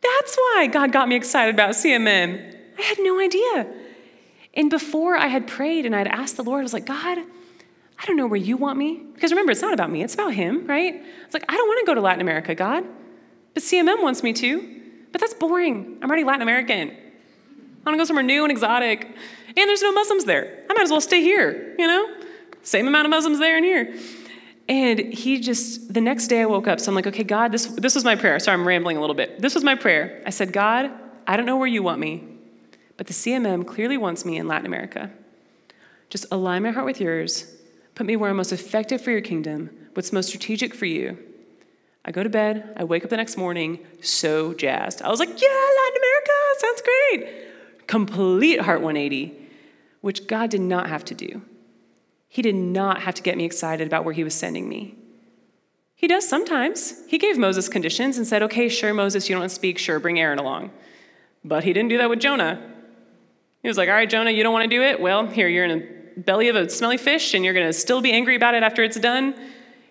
That's 0.00 0.36
why 0.36 0.68
God 0.72 0.92
got 0.92 1.08
me 1.08 1.16
excited 1.16 1.54
about 1.54 1.70
CMM. 1.70 2.56
I 2.78 2.82
had 2.82 2.98
no 3.00 3.20
idea. 3.20 3.74
And 4.54 4.70
before 4.70 5.16
I 5.16 5.26
had 5.26 5.46
prayed 5.46 5.84
and 5.84 5.94
I'd 5.94 6.06
asked 6.06 6.36
the 6.36 6.44
Lord, 6.44 6.60
I 6.60 6.62
was 6.62 6.72
like, 6.72 6.86
God, 6.86 7.18
I 7.18 8.06
don't 8.06 8.16
know 8.16 8.26
where 8.26 8.40
you 8.40 8.56
want 8.56 8.78
me. 8.78 9.02
Because 9.14 9.32
remember, 9.32 9.52
it's 9.52 9.62
not 9.62 9.74
about 9.74 9.90
me, 9.90 10.02
it's 10.02 10.14
about 10.14 10.32
Him, 10.32 10.66
right? 10.66 10.94
I 10.94 11.24
was 11.26 11.34
like, 11.34 11.44
I 11.48 11.56
don't 11.56 11.68
want 11.68 11.80
to 11.80 11.86
go 11.86 11.94
to 11.94 12.00
Latin 12.00 12.20
America, 12.20 12.54
God. 12.54 12.84
But 13.54 13.62
CMM 13.62 14.02
wants 14.02 14.22
me 14.22 14.32
to. 14.34 14.80
But 15.12 15.20
that's 15.20 15.34
boring. 15.34 15.98
I'm 16.00 16.08
already 16.08 16.24
Latin 16.24 16.42
American. 16.42 16.96
I 17.84 17.90
want 17.90 17.94
to 17.94 17.98
go 17.98 18.04
somewhere 18.04 18.22
new 18.22 18.44
and 18.44 18.50
exotic. 18.50 19.04
And 19.04 19.68
there's 19.68 19.82
no 19.82 19.92
Muslims 19.92 20.24
there. 20.24 20.64
I 20.70 20.74
might 20.74 20.84
as 20.84 20.90
well 20.90 21.00
stay 21.00 21.22
here, 21.22 21.74
you 21.78 21.86
know? 21.86 22.14
Same 22.62 22.86
amount 22.86 23.06
of 23.06 23.10
Muslims 23.10 23.38
there 23.38 23.56
and 23.56 23.64
here. 23.64 23.94
And 24.68 24.98
he 24.98 25.40
just, 25.40 25.92
the 25.92 26.00
next 26.00 26.28
day 26.28 26.42
I 26.42 26.46
woke 26.46 26.68
up, 26.68 26.78
so 26.78 26.90
I'm 26.90 26.94
like, 26.94 27.06
okay, 27.06 27.24
God, 27.24 27.52
this, 27.52 27.66
this 27.66 27.94
was 27.94 28.04
my 28.04 28.14
prayer. 28.14 28.38
Sorry, 28.38 28.54
I'm 28.54 28.68
rambling 28.68 28.98
a 28.98 29.00
little 29.00 29.16
bit. 29.16 29.40
This 29.40 29.54
was 29.54 29.64
my 29.64 29.74
prayer. 29.74 30.22
I 30.26 30.30
said, 30.30 30.52
God, 30.52 30.90
I 31.26 31.36
don't 31.36 31.46
know 31.46 31.56
where 31.56 31.66
you 31.66 31.82
want 31.82 32.00
me, 32.00 32.24
but 32.98 33.06
the 33.06 33.14
CMM 33.14 33.66
clearly 33.66 33.96
wants 33.96 34.26
me 34.26 34.36
in 34.36 34.46
Latin 34.46 34.66
America. 34.66 35.10
Just 36.10 36.26
align 36.30 36.62
my 36.62 36.70
heart 36.70 36.84
with 36.84 37.00
yours. 37.00 37.54
Put 37.94 38.06
me 38.06 38.16
where 38.16 38.30
I'm 38.30 38.36
most 38.36 38.52
effective 38.52 39.00
for 39.00 39.10
your 39.10 39.22
kingdom, 39.22 39.70
what's 39.94 40.12
most 40.12 40.28
strategic 40.28 40.74
for 40.74 40.86
you. 40.86 41.18
I 42.04 42.10
go 42.10 42.22
to 42.22 42.30
bed, 42.30 42.74
I 42.76 42.84
wake 42.84 43.04
up 43.04 43.10
the 43.10 43.16
next 43.16 43.36
morning 43.36 43.80
so 44.02 44.54
jazzed. 44.54 45.02
I 45.02 45.08
was 45.08 45.18
like, 45.18 45.28
yeah, 45.28 45.48
Latin 45.48 46.02
America, 46.02 46.32
sounds 46.58 46.82
great. 46.82 47.48
Complete 47.88 48.60
heart 48.60 48.80
180, 48.82 49.34
which 50.02 50.28
God 50.28 50.50
did 50.50 50.60
not 50.60 50.88
have 50.88 51.04
to 51.06 51.14
do. 51.14 51.42
He 52.28 52.42
did 52.42 52.54
not 52.54 53.00
have 53.00 53.14
to 53.16 53.22
get 53.22 53.36
me 53.36 53.44
excited 53.44 53.86
about 53.86 54.04
where 54.04 54.14
he 54.14 54.22
was 54.22 54.34
sending 54.34 54.68
me. 54.68 54.94
He 55.96 56.06
does 56.06 56.28
sometimes. 56.28 57.02
He 57.08 57.18
gave 57.18 57.38
Moses 57.38 57.68
conditions 57.68 58.18
and 58.18 58.26
said, 58.26 58.42
okay, 58.44 58.68
sure, 58.68 58.94
Moses, 58.94 59.28
you 59.28 59.34
don't 59.34 59.40
want 59.40 59.50
to 59.50 59.54
speak, 59.56 59.78
sure, 59.78 59.98
bring 59.98 60.20
Aaron 60.20 60.38
along. 60.38 60.70
But 61.42 61.64
he 61.64 61.72
didn't 61.72 61.88
do 61.88 61.98
that 61.98 62.10
with 62.10 62.20
Jonah. 62.20 62.62
He 63.62 63.68
was 63.68 63.76
like, 63.76 63.88
all 63.88 63.94
right, 63.94 64.08
Jonah, 64.08 64.30
you 64.30 64.42
don't 64.42 64.52
want 64.52 64.70
to 64.70 64.76
do 64.76 64.82
it? 64.82 65.00
Well, 65.00 65.26
here, 65.26 65.48
you're 65.48 65.64
in 65.64 65.82
a 65.82 66.20
belly 66.20 66.48
of 66.48 66.56
a 66.56 66.68
smelly 66.68 66.98
fish 66.98 67.34
and 67.34 67.44
you're 67.44 67.54
going 67.54 67.66
to 67.66 67.72
still 67.72 68.00
be 68.00 68.12
angry 68.12 68.36
about 68.36 68.54
it 68.54 68.62
after 68.62 68.84
it's 68.84 69.00
done. 69.00 69.34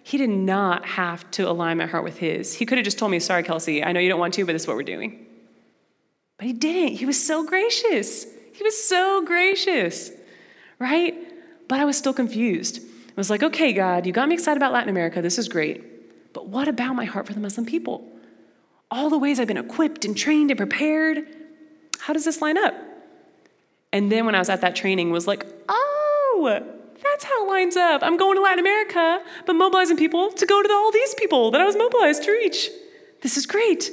He 0.04 0.18
did 0.18 0.30
not 0.30 0.86
have 0.86 1.30
to 1.32 1.50
align 1.50 1.78
my 1.78 1.88
heart 1.88 2.04
with 2.04 2.18
his. 2.20 2.54
He 2.54 2.66
could 2.66 2.78
have 2.78 2.86
just 2.86 3.00
told 3.00 3.12
me, 3.12 3.20
sorry, 3.20 3.44
Kelsey, 3.44 3.84
I 3.84 3.92
know 3.92 4.00
you 4.00 4.08
don't 4.08 4.20
want 4.20 4.36
to, 4.36 4.46
but 4.46 4.54
this 4.54 4.62
is 4.62 4.68
what 4.68 4.78
we're 4.78 4.84
doing. 4.84 5.26
But 6.38 6.48
he 6.48 6.54
didn't. 6.54 6.98
He 6.98 7.06
was 7.06 7.24
so 7.24 7.46
gracious. 7.46 8.26
He 8.54 8.64
was 8.64 8.82
so 8.82 9.24
gracious, 9.26 10.12
right? 10.80 11.16
But 11.68 11.80
I 11.80 11.86
was 11.86 11.98
still 11.98 12.14
confused. 12.14 12.80
I 12.82 13.14
was 13.16 13.30
like, 13.30 13.44
okay, 13.44 13.74
God, 13.74 14.06
you 14.06 14.14
got 14.14 14.30
me 14.30 14.36
excited 14.36 14.58
about 14.58 14.74
Latin 14.74 14.90
America. 14.90 15.22
This 15.22 15.38
is 15.38 15.48
great. 15.48 16.34
But 16.34 16.48
what 16.48 16.68
about 16.68 16.96
my 16.96 17.06
heart 17.06 17.28
for 17.28 17.34
the 17.34 17.40
Muslim 17.40 17.66
people? 17.66 18.08
All 18.92 19.10
the 19.10 19.18
ways 19.18 19.40
I've 19.40 19.48
been 19.48 19.58
equipped 19.58 20.06
and 20.06 20.16
trained 20.16 20.52
and 20.52 20.58
prepared. 20.58 21.28
How 22.00 22.14
does 22.14 22.26
this 22.26 22.42
line 22.42 22.58
up? 22.58 22.76
And 23.92 24.12
then 24.12 24.26
when 24.26 24.36
I 24.36 24.40
was 24.40 24.50
at 24.50 24.62
that 24.62 24.76
training, 24.76 25.10
was 25.10 25.28
like, 25.28 25.46
oh, 25.68 26.62
that's 27.04 27.24
how 27.24 27.46
it 27.46 27.50
lines 27.50 27.76
up. 27.76 28.04
I'm 28.04 28.18
going 28.18 28.36
to 28.38 28.42
Latin 28.42 28.60
America, 28.60 29.24
but 29.46 29.54
mobilizing 29.54 29.98
people 29.98 30.32
to 30.32 30.46
go 30.46 30.62
to 30.62 30.72
all 30.72 30.92
these 30.92 31.16
people 31.16 31.52
that 31.52 31.62
I 31.62 31.66
was 31.66 31.76
mobilized 31.76 32.24
to 32.24 32.32
reach. 32.32 32.70
This 33.22 33.38
is 33.38 33.46
great. 33.46 33.92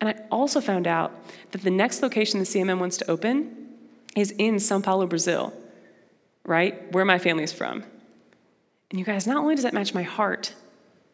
And 0.00 0.10
I 0.10 0.22
also 0.30 0.60
found 0.60 0.86
out 0.86 1.12
that 1.52 1.62
the 1.62 1.70
next 1.70 2.02
location 2.02 2.38
the 2.40 2.46
CMM 2.46 2.78
wants 2.78 2.96
to 2.98 3.10
open 3.10 3.68
is 4.14 4.32
in 4.32 4.58
Sao 4.58 4.80
Paulo, 4.80 5.06
Brazil 5.06 5.52
right? 6.46 6.90
Where 6.92 7.04
my 7.04 7.18
family 7.18 7.44
is 7.44 7.52
from. 7.52 7.84
And 8.90 8.98
you 8.98 9.04
guys, 9.04 9.26
not 9.26 9.36
only 9.36 9.56
does 9.56 9.64
that 9.64 9.74
match 9.74 9.92
my 9.92 10.04
heart, 10.04 10.54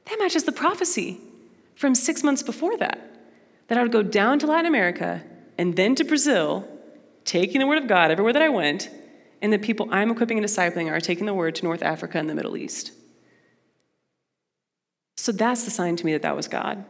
that 0.04 0.18
matches 0.18 0.44
the 0.44 0.52
prophecy 0.52 1.18
from 1.74 1.94
six 1.94 2.22
months 2.22 2.42
before 2.42 2.76
that. 2.76 3.00
That 3.68 3.78
I 3.78 3.82
would 3.82 3.92
go 3.92 4.02
down 4.02 4.38
to 4.40 4.46
Latin 4.46 4.66
America 4.66 5.22
and 5.56 5.74
then 5.74 5.94
to 5.94 6.04
Brazil, 6.04 6.68
taking 7.24 7.60
the 7.60 7.66
word 7.66 7.78
of 7.78 7.88
God 7.88 8.10
everywhere 8.10 8.32
that 8.34 8.42
I 8.42 8.50
went, 8.50 8.90
and 9.40 9.52
the 9.52 9.58
people 9.58 9.88
I'm 9.90 10.10
equipping 10.10 10.38
and 10.38 10.46
discipling 10.46 10.90
are 10.90 11.00
taking 11.00 11.26
the 11.26 11.34
word 11.34 11.54
to 11.56 11.64
North 11.64 11.82
Africa 11.82 12.18
and 12.18 12.28
the 12.28 12.34
Middle 12.34 12.56
East. 12.56 12.92
So 15.16 15.32
that's 15.32 15.64
the 15.64 15.70
sign 15.70 15.96
to 15.96 16.06
me 16.06 16.12
that 16.12 16.22
that 16.22 16.36
was 16.36 16.48
God. 16.48 16.84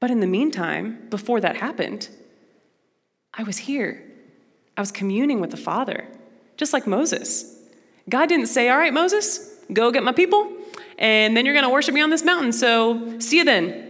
But 0.00 0.10
in 0.10 0.20
the 0.20 0.26
meantime, 0.26 1.06
before 1.10 1.40
that 1.40 1.56
happened, 1.56 2.08
I 3.34 3.42
was 3.42 3.58
here. 3.58 4.02
I 4.76 4.80
was 4.80 4.90
communing 4.90 5.40
with 5.40 5.50
the 5.50 5.56
Father 5.56 6.08
just 6.56 6.72
like 6.72 6.86
Moses. 6.86 7.56
God 8.08 8.28
didn't 8.28 8.46
say, 8.46 8.68
All 8.68 8.78
right, 8.78 8.92
Moses, 8.92 9.56
go 9.72 9.90
get 9.90 10.02
my 10.02 10.12
people, 10.12 10.52
and 10.98 11.36
then 11.36 11.44
you're 11.44 11.54
going 11.54 11.64
to 11.64 11.70
worship 11.70 11.94
me 11.94 12.02
on 12.02 12.10
this 12.10 12.24
mountain. 12.24 12.52
So 12.52 13.18
see 13.18 13.38
you 13.38 13.44
then. 13.44 13.86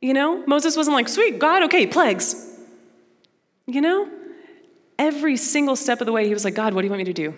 You 0.00 0.14
know, 0.14 0.44
Moses 0.46 0.76
wasn't 0.76 0.94
like, 0.94 1.08
Sweet, 1.08 1.38
God, 1.38 1.64
okay, 1.64 1.86
plagues. 1.86 2.44
You 3.66 3.80
know, 3.80 4.08
every 4.98 5.36
single 5.36 5.76
step 5.76 6.00
of 6.00 6.06
the 6.06 6.12
way, 6.12 6.26
he 6.26 6.32
was 6.32 6.44
like, 6.44 6.54
God, 6.54 6.74
what 6.74 6.82
do 6.82 6.86
you 6.86 6.90
want 6.90 7.00
me 7.00 7.04
to 7.04 7.12
do? 7.12 7.34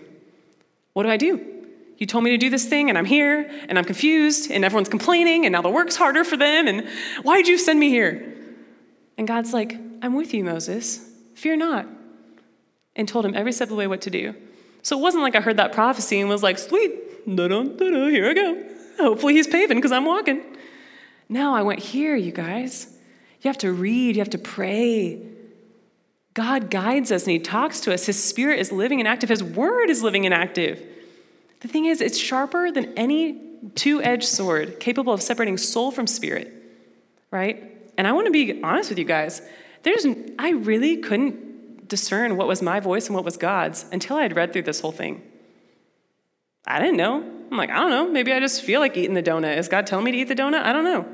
What 0.93 1.05
do 1.05 1.09
I 1.11 1.17
do? 1.17 1.60
You 2.01 2.07
told 2.07 2.25
me 2.25 2.31
to 2.31 2.39
do 2.39 2.51
this 2.51 2.65
thing, 2.65 2.89
and 2.89 2.99
I'm 2.99 3.05
here, 3.05 3.49
and 3.69 3.79
I'm 3.79 3.85
confused, 3.85 4.51
and 4.51 4.65
everyone's 4.65 4.89
complaining, 4.89 5.45
and 5.47 5.53
now 5.53 5.63
the 5.63 5.71
work's 5.71 5.97
harder 5.97 6.25
for 6.25 6.37
them, 6.37 6.67
and 6.67 6.89
why 7.23 7.37
did 7.37 7.47
you 7.47 7.59
send 7.59 7.79
me 7.79 7.91
here? 7.91 8.35
And 9.19 9.29
God's 9.29 9.53
like, 9.53 9.75
I'm 10.03 10.15
with 10.15 10.33
you, 10.33 10.43
Moses. 10.43 11.07
Fear 11.35 11.57
not 11.57 11.87
and 12.97 13.07
told 13.07 13.25
him 13.25 13.35
every 13.35 13.53
step 13.53 13.67
of 13.67 13.71
the 13.71 13.77
way 13.77 13.87
what 13.87 14.01
to 14.03 14.11
do. 14.11 14.35
So 14.83 14.99
it 14.99 15.03
wasn't 15.03 15.23
like 15.23 15.37
I 15.37 15.41
heard 15.41 15.59
that 15.59 15.73
prophecy 15.73 16.21
and 16.21 16.29
was 16.29 16.43
like, 16.43 16.59
sweet, 16.59 17.27
da-dun, 17.27 17.77
da-dun, 17.77 18.11
here 18.11 18.31
I 18.31 18.35
go. 18.35 18.65
Hopefully 18.99 19.35
he's 19.35 19.47
paving 19.47 19.77
because 19.77 19.93
I'm 19.93 20.07
walking. 20.07 20.43
No, 21.29 21.55
I 21.55 21.63
went 21.63 21.81
here, 21.81 22.17
you 22.17 22.33
guys. 22.33 22.93
You 23.43 23.49
have 23.49 23.59
to 23.59 23.73
read, 23.73 24.17
you 24.17 24.23
have 24.23 24.31
to 24.31 24.39
pray. 24.39 25.21
God 26.33 26.71
guides 26.71 27.13
us 27.13 27.25
and 27.25 27.33
He 27.33 27.39
talks 27.39 27.81
to 27.81 27.93
us. 27.93 28.07
His 28.07 28.23
Spirit 28.23 28.59
is 28.59 28.73
living 28.73 29.01
and 29.01 29.09
active, 29.09 29.29
His 29.29 29.43
Word 29.43 29.91
is 29.91 30.03
living 30.03 30.25
and 30.25 30.35
active. 30.35 30.83
The 31.61 31.69
thing 31.69 31.87
is, 31.87 32.01
it's 32.01 32.19
sharper 32.19 32.71
than 32.71 32.97
any 32.99 33.41
two 33.75 34.03
edged 34.03 34.25
sword, 34.25 34.81
capable 34.81 35.13
of 35.13 35.23
separating 35.23 35.59
soul 35.59 35.91
from 35.91 36.07
spirit, 36.07 36.53
right? 37.31 37.77
And 37.99 38.07
I 38.07 38.13
want 38.13 38.27
to 38.27 38.33
be 38.33 38.63
honest 38.63 38.89
with 38.89 38.99
you 38.99 39.05
guys. 39.05 39.43
There's, 39.83 40.07
I 40.39 40.51
really 40.51 40.99
couldn't 40.99 41.89
discern 41.89 42.37
what 42.37 42.49
was 42.49 42.63
my 42.63 42.81
voice 42.81 43.07
and 43.07 43.15
what 43.15 43.25
was 43.25 43.37
God's 43.37 43.85
until 43.93 44.17
I 44.17 44.23
had 44.23 44.37
read 44.37 44.53
through 44.53 44.63
this 44.63 44.81
whole 44.81 44.93
thing. 44.93 45.23
I 46.67 46.79
didn't 46.79 46.97
know. 46.97 47.17
I'm 47.51 47.57
like, 47.57 47.71
I 47.71 47.75
don't 47.75 47.91
know. 47.91 48.09
Maybe 48.09 48.33
I 48.33 48.41
just 48.41 48.63
feel 48.63 48.81
like 48.81 48.97
eating 48.97 49.15
the 49.15 49.23
donut. 49.23 49.59
Is 49.59 49.69
God 49.69 49.87
telling 49.87 50.05
me 50.05 50.13
to 50.13 50.19
eat 50.19 50.29
the 50.29 50.35
donut? 50.35 50.63
I 50.63 50.73
don't 50.73 50.85
know. 50.85 51.07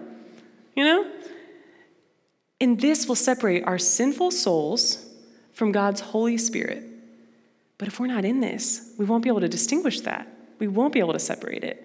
You 0.75 0.85
know? 0.85 1.11
And 2.61 2.81
this 2.81 3.07
will 3.07 3.15
separate 3.15 3.65
our 3.65 3.79
sinful 3.79 4.31
souls 4.31 5.05
from 5.53 5.73
God's 5.73 6.01
Holy 6.01 6.37
Spirit. 6.39 6.85
But 7.79 7.89
if 7.89 7.99
we're 7.99 8.07
not 8.07 8.25
in 8.25 8.41
this, 8.41 8.93
we 8.99 9.05
won't 9.05 9.23
be 9.23 9.29
able 9.29 9.41
to 9.41 9.49
distinguish 9.49 10.03
that. 10.03 10.29
We 10.59 10.69
won't 10.69 10.92
be 10.92 11.01
able 11.01 11.12
to 11.12 11.19
separate 11.19 11.64
it. 11.64 11.83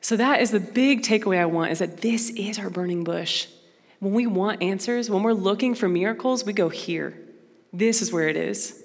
So 0.00 0.16
that 0.16 0.42
is 0.42 0.50
the 0.50 0.60
big 0.60 1.02
takeaway 1.02 1.38
I 1.38 1.46
want 1.46 1.72
is 1.72 1.78
that 1.78 2.02
this 2.02 2.30
is 2.30 2.58
our 2.58 2.68
burning 2.68 3.04
bush. 3.04 3.46
When 4.00 4.12
we 4.12 4.26
want 4.26 4.62
answers, 4.62 5.08
when 5.08 5.22
we're 5.22 5.32
looking 5.32 5.74
for 5.74 5.88
miracles, 5.88 6.44
we 6.44 6.52
go 6.52 6.68
here. 6.68 7.18
This 7.72 8.02
is 8.02 8.12
where 8.12 8.28
it 8.28 8.36
is. 8.36 8.84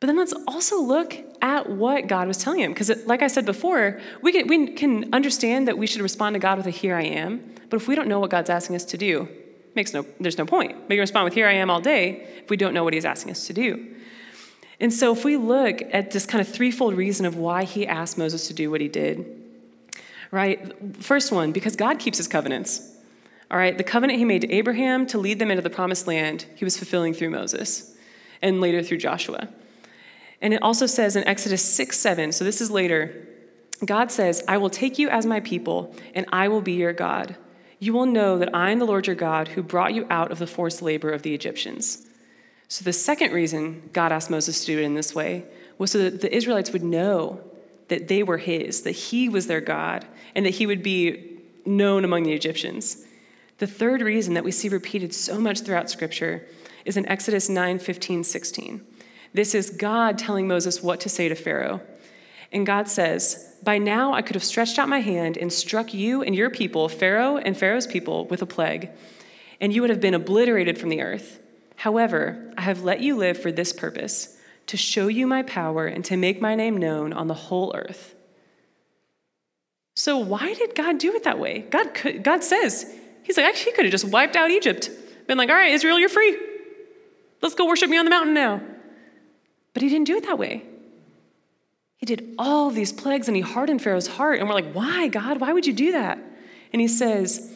But 0.00 0.06
then 0.06 0.16
let's 0.16 0.32
also 0.48 0.80
look 0.80 1.14
at 1.42 1.68
what 1.68 2.06
God 2.06 2.26
was 2.26 2.38
telling 2.38 2.60
him. 2.60 2.72
Because, 2.72 2.90
like 3.06 3.22
I 3.22 3.26
said 3.26 3.44
before, 3.44 4.00
we 4.22 4.32
can, 4.32 4.48
we 4.48 4.72
can 4.72 5.12
understand 5.12 5.68
that 5.68 5.78
we 5.78 5.86
should 5.86 6.00
respond 6.00 6.34
to 6.34 6.40
God 6.40 6.56
with 6.56 6.66
a 6.66 6.70
here 6.70 6.96
I 6.96 7.02
am. 7.02 7.54
But 7.68 7.76
if 7.76 7.86
we 7.86 7.94
don't 7.94 8.08
know 8.08 8.18
what 8.18 8.30
God's 8.30 8.50
asking 8.50 8.74
us 8.74 8.84
to 8.86 8.96
do, 8.96 9.28
makes 9.74 9.92
no, 9.92 10.04
there's 10.18 10.38
no 10.38 10.46
point. 10.46 10.76
We 10.88 10.96
can 10.96 11.00
respond 11.00 11.24
with 11.24 11.34
here 11.34 11.46
I 11.46 11.52
am 11.52 11.70
all 11.70 11.80
day 11.80 12.26
if 12.42 12.50
we 12.50 12.56
don't 12.56 12.74
know 12.74 12.84
what 12.84 12.94
he's 12.94 13.04
asking 13.04 13.32
us 13.32 13.46
to 13.46 13.52
do. 13.52 13.94
And 14.82 14.92
so, 14.92 15.12
if 15.12 15.24
we 15.24 15.36
look 15.36 15.80
at 15.92 16.10
this 16.10 16.26
kind 16.26 16.40
of 16.40 16.52
threefold 16.52 16.94
reason 16.94 17.24
of 17.24 17.36
why 17.36 17.62
he 17.62 17.86
asked 17.86 18.18
Moses 18.18 18.48
to 18.48 18.52
do 18.52 18.68
what 18.68 18.80
he 18.80 18.88
did, 18.88 19.24
right? 20.32 20.74
First 21.00 21.30
one, 21.30 21.52
because 21.52 21.76
God 21.76 22.00
keeps 22.00 22.18
his 22.18 22.26
covenants. 22.26 22.90
All 23.48 23.56
right, 23.56 23.78
the 23.78 23.84
covenant 23.84 24.18
he 24.18 24.24
made 24.24 24.40
to 24.40 24.52
Abraham 24.52 25.06
to 25.06 25.18
lead 25.18 25.38
them 25.38 25.52
into 25.52 25.62
the 25.62 25.70
promised 25.70 26.08
land, 26.08 26.46
he 26.56 26.64
was 26.64 26.76
fulfilling 26.76 27.14
through 27.14 27.30
Moses 27.30 27.96
and 28.40 28.60
later 28.60 28.82
through 28.82 28.98
Joshua. 28.98 29.48
And 30.40 30.52
it 30.52 30.60
also 30.60 30.86
says 30.86 31.14
in 31.14 31.28
Exodus 31.28 31.64
6 31.64 31.96
7, 31.96 32.32
so 32.32 32.44
this 32.44 32.60
is 32.60 32.68
later, 32.68 33.28
God 33.84 34.10
says, 34.10 34.42
I 34.48 34.56
will 34.56 34.70
take 34.70 34.98
you 34.98 35.08
as 35.10 35.24
my 35.24 35.38
people, 35.38 35.94
and 36.12 36.26
I 36.32 36.48
will 36.48 36.60
be 36.60 36.72
your 36.72 36.92
God. 36.92 37.36
You 37.78 37.92
will 37.92 38.06
know 38.06 38.36
that 38.36 38.52
I 38.52 38.72
am 38.72 38.80
the 38.80 38.84
Lord 38.84 39.06
your 39.06 39.14
God 39.14 39.46
who 39.46 39.62
brought 39.62 39.94
you 39.94 40.08
out 40.10 40.32
of 40.32 40.40
the 40.40 40.46
forced 40.48 40.82
labor 40.82 41.10
of 41.12 41.22
the 41.22 41.34
Egyptians. 41.34 42.04
So 42.72 42.84
the 42.84 42.92
second 42.94 43.32
reason 43.32 43.90
God 43.92 44.12
asked 44.12 44.30
Moses 44.30 44.60
to 44.60 44.66
do 44.66 44.78
it 44.78 44.84
in 44.84 44.94
this 44.94 45.14
way 45.14 45.44
was 45.76 45.90
so 45.90 45.98
that 45.98 46.22
the 46.22 46.34
Israelites 46.34 46.72
would 46.72 46.82
know 46.82 47.42
that 47.88 48.08
they 48.08 48.22
were 48.22 48.38
his, 48.38 48.80
that 48.84 48.92
he 48.92 49.28
was 49.28 49.46
their 49.46 49.60
God, 49.60 50.06
and 50.34 50.46
that 50.46 50.54
he 50.54 50.64
would 50.64 50.82
be 50.82 51.38
known 51.66 52.02
among 52.02 52.22
the 52.22 52.32
Egyptians. 52.32 53.04
The 53.58 53.66
third 53.66 54.00
reason 54.00 54.32
that 54.32 54.42
we 54.42 54.52
see 54.52 54.70
repeated 54.70 55.12
so 55.12 55.38
much 55.38 55.60
throughout 55.60 55.90
Scripture 55.90 56.48
is 56.86 56.96
in 56.96 57.06
Exodus 57.10 57.50
9 57.50 57.78
15, 57.78 58.24
16. 58.24 58.86
This 59.34 59.54
is 59.54 59.68
God 59.68 60.16
telling 60.16 60.48
Moses 60.48 60.82
what 60.82 60.98
to 61.00 61.10
say 61.10 61.28
to 61.28 61.34
Pharaoh. 61.34 61.82
And 62.52 62.64
God 62.64 62.88
says, 62.88 63.54
By 63.62 63.76
now 63.76 64.14
I 64.14 64.22
could 64.22 64.34
have 64.34 64.42
stretched 64.42 64.78
out 64.78 64.88
my 64.88 65.00
hand 65.00 65.36
and 65.36 65.52
struck 65.52 65.92
you 65.92 66.22
and 66.22 66.34
your 66.34 66.48
people, 66.48 66.88
Pharaoh 66.88 67.36
and 67.36 67.54
Pharaoh's 67.54 67.86
people, 67.86 68.24
with 68.28 68.40
a 68.40 68.46
plague, 68.46 68.88
and 69.60 69.74
you 69.74 69.82
would 69.82 69.90
have 69.90 70.00
been 70.00 70.14
obliterated 70.14 70.78
from 70.78 70.88
the 70.88 71.02
earth. 71.02 71.38
However, 71.76 72.52
I 72.56 72.62
have 72.62 72.82
let 72.82 73.00
you 73.00 73.16
live 73.16 73.40
for 73.40 73.52
this 73.52 73.72
purpose 73.72 74.36
to 74.68 74.76
show 74.76 75.08
you 75.08 75.26
my 75.26 75.42
power 75.42 75.86
and 75.86 76.04
to 76.04 76.16
make 76.16 76.40
my 76.40 76.54
name 76.54 76.76
known 76.76 77.12
on 77.12 77.26
the 77.26 77.34
whole 77.34 77.74
earth. 77.74 78.14
So, 79.94 80.16
why 80.18 80.54
did 80.54 80.74
God 80.74 80.98
do 80.98 81.14
it 81.14 81.24
that 81.24 81.38
way? 81.38 81.60
God, 81.60 81.92
could, 81.94 82.22
God 82.22 82.42
says, 82.42 82.86
He's 83.22 83.36
like, 83.36 83.46
actually, 83.46 83.72
he 83.72 83.76
could 83.76 83.84
have 83.84 83.92
just 83.92 84.06
wiped 84.06 84.36
out 84.36 84.50
Egypt. 84.50 84.90
Been 85.26 85.38
like, 85.38 85.48
all 85.48 85.54
right, 85.54 85.72
Israel, 85.72 85.98
you're 85.98 86.08
free. 86.08 86.36
Let's 87.40 87.54
go 87.54 87.66
worship 87.66 87.88
me 87.88 87.98
on 87.98 88.04
the 88.04 88.10
mountain 88.10 88.34
now. 88.34 88.60
But 89.74 89.82
he 89.82 89.88
didn't 89.88 90.06
do 90.06 90.16
it 90.16 90.24
that 90.24 90.38
way. 90.38 90.64
He 91.96 92.06
did 92.06 92.34
all 92.38 92.70
these 92.70 92.92
plagues 92.92 93.28
and 93.28 93.36
he 93.36 93.42
hardened 93.42 93.80
Pharaoh's 93.80 94.08
heart. 94.08 94.40
And 94.40 94.48
we're 94.48 94.54
like, 94.54 94.72
why, 94.72 95.08
God? 95.08 95.40
Why 95.40 95.52
would 95.52 95.66
you 95.66 95.72
do 95.72 95.92
that? 95.92 96.18
And 96.72 96.80
he 96.80 96.88
says, 96.88 97.51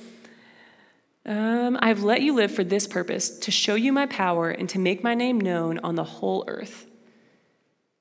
um, 1.27 1.77
I've 1.83 2.05
let 2.05 2.23
you 2.23 2.35
live 2.35 2.53
for 2.53 2.63
this 2.63 2.87
purpose 2.87 3.39
to 3.41 3.51
show 3.51 3.75
you 3.75 3.93
my 3.93 4.07
power 4.07 4.51
and 4.51 4.69
to 4.71 4.79
make 4.79 5.03
my 5.03 5.15
name 5.15 5.41
known 5.41 5.79
on 5.81 5.97
the 5.97 6.05
whole 6.05 6.45
earth. 6.47 6.87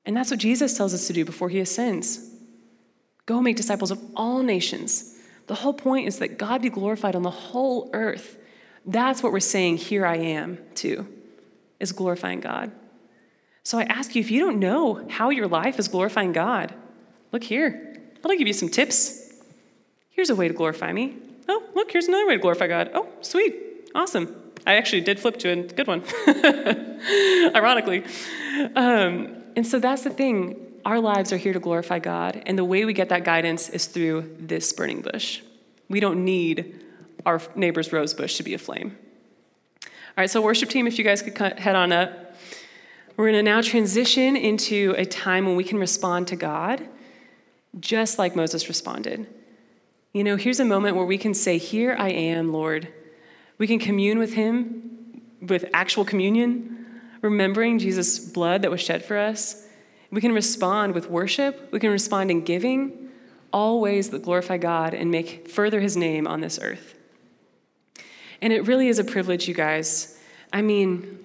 And 0.04 0.16
that's 0.16 0.30
what 0.30 0.38
Jesus 0.38 0.76
tells 0.76 0.94
us 0.94 1.08
to 1.08 1.12
do 1.12 1.24
before 1.24 1.48
he 1.48 1.60
ascends 1.60 2.30
go 3.26 3.40
make 3.40 3.56
disciples 3.56 3.90
of 3.90 4.00
all 4.14 4.44
nations. 4.44 5.16
The 5.48 5.56
whole 5.56 5.72
point 5.72 6.06
is 6.06 6.20
that 6.20 6.38
God 6.38 6.62
be 6.62 6.70
glorified 6.70 7.16
on 7.16 7.22
the 7.22 7.30
whole 7.30 7.90
earth. 7.92 8.38
That's 8.84 9.20
what 9.20 9.32
we're 9.32 9.40
saying, 9.40 9.78
here 9.78 10.06
I 10.06 10.16
am, 10.16 10.58
too, 10.76 11.08
is 11.80 11.90
glorifying 11.90 12.38
God. 12.38 12.70
So 13.64 13.78
I 13.78 13.82
ask 13.82 14.14
you, 14.14 14.20
if 14.20 14.30
you 14.30 14.38
don't 14.38 14.60
know 14.60 15.04
how 15.10 15.30
your 15.30 15.48
life 15.48 15.80
is 15.80 15.88
glorifying 15.88 16.30
God, 16.30 16.72
look 17.32 17.42
here. 17.42 17.96
I'll 18.24 18.36
give 18.36 18.46
you 18.46 18.52
some 18.52 18.68
tips. 18.68 19.28
Here's 20.10 20.30
a 20.30 20.36
way 20.36 20.46
to 20.46 20.54
glorify 20.54 20.92
me. 20.92 21.16
Oh, 21.48 21.62
look, 21.74 21.90
here's 21.90 22.08
another 22.08 22.26
way 22.26 22.34
to 22.34 22.40
glorify 22.40 22.66
God. 22.66 22.90
Oh, 22.94 23.08
sweet. 23.20 23.90
Awesome. 23.94 24.34
I 24.66 24.76
actually 24.76 25.02
did 25.02 25.20
flip 25.20 25.38
to 25.38 25.50
a 25.50 25.56
good 25.62 25.86
one, 25.86 26.02
ironically. 27.54 28.04
Um, 28.74 29.44
and 29.54 29.66
so 29.66 29.78
that's 29.78 30.02
the 30.02 30.10
thing. 30.10 30.56
Our 30.84 31.00
lives 31.00 31.32
are 31.32 31.36
here 31.36 31.52
to 31.52 31.60
glorify 31.60 31.98
God, 31.98 32.42
and 32.46 32.58
the 32.58 32.64
way 32.64 32.84
we 32.84 32.92
get 32.92 33.08
that 33.10 33.24
guidance 33.24 33.68
is 33.68 33.86
through 33.86 34.36
this 34.38 34.72
burning 34.72 35.02
bush. 35.02 35.40
We 35.88 36.00
don't 36.00 36.24
need 36.24 36.80
our 37.24 37.40
neighbor's 37.54 37.92
rose 37.92 38.12
bush 38.12 38.36
to 38.36 38.42
be 38.42 38.54
aflame. 38.54 38.96
All 39.84 39.90
right, 40.18 40.30
so 40.30 40.40
worship 40.40 40.68
team, 40.68 40.86
if 40.86 40.98
you 40.98 41.04
guys 41.04 41.22
could 41.22 41.36
head 41.58 41.76
on 41.76 41.92
up. 41.92 42.34
We're 43.16 43.30
going 43.30 43.44
to 43.44 43.50
now 43.50 43.62
transition 43.62 44.36
into 44.36 44.94
a 44.98 45.06
time 45.06 45.46
when 45.46 45.56
we 45.56 45.64
can 45.64 45.78
respond 45.78 46.28
to 46.28 46.36
God 46.36 46.86
just 47.80 48.18
like 48.18 48.36
Moses 48.36 48.68
responded. 48.68 49.26
You 50.12 50.24
know, 50.24 50.36
here's 50.36 50.60
a 50.60 50.64
moment 50.64 50.96
where 50.96 51.04
we 51.04 51.18
can 51.18 51.34
say, 51.34 51.58
Here 51.58 51.94
I 51.98 52.10
am, 52.10 52.52
Lord. 52.52 52.88
We 53.58 53.66
can 53.66 53.78
commune 53.78 54.18
with 54.18 54.34
Him 54.34 54.86
with 55.40 55.66
actual 55.72 56.04
communion, 56.04 56.86
remembering 57.22 57.78
Jesus' 57.78 58.18
blood 58.18 58.62
that 58.62 58.70
was 58.70 58.80
shed 58.80 59.04
for 59.04 59.16
us. 59.16 59.66
We 60.10 60.20
can 60.20 60.32
respond 60.32 60.94
with 60.94 61.10
worship. 61.10 61.68
We 61.72 61.80
can 61.80 61.90
respond 61.90 62.30
in 62.30 62.42
giving, 62.42 63.10
all 63.52 63.80
ways 63.80 64.10
that 64.10 64.22
glorify 64.22 64.58
God 64.58 64.94
and 64.94 65.10
make 65.10 65.48
further 65.48 65.80
His 65.80 65.96
name 65.96 66.26
on 66.26 66.40
this 66.40 66.58
earth. 66.60 66.94
And 68.40 68.52
it 68.52 68.66
really 68.66 68.88
is 68.88 68.98
a 68.98 69.04
privilege, 69.04 69.48
you 69.48 69.54
guys. 69.54 70.18
I 70.52 70.62
mean, 70.62 71.18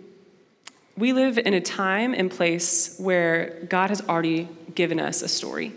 we 0.98 1.14
live 1.14 1.38
in 1.38 1.54
a 1.54 1.62
time 1.62 2.14
and 2.14 2.30
place 2.30 2.96
where 2.98 3.66
God 3.70 3.90
has 3.90 4.02
already 4.02 4.48
given 4.76 5.00
us 5.00 5.22
a 5.22 5.28
story, 5.28 5.74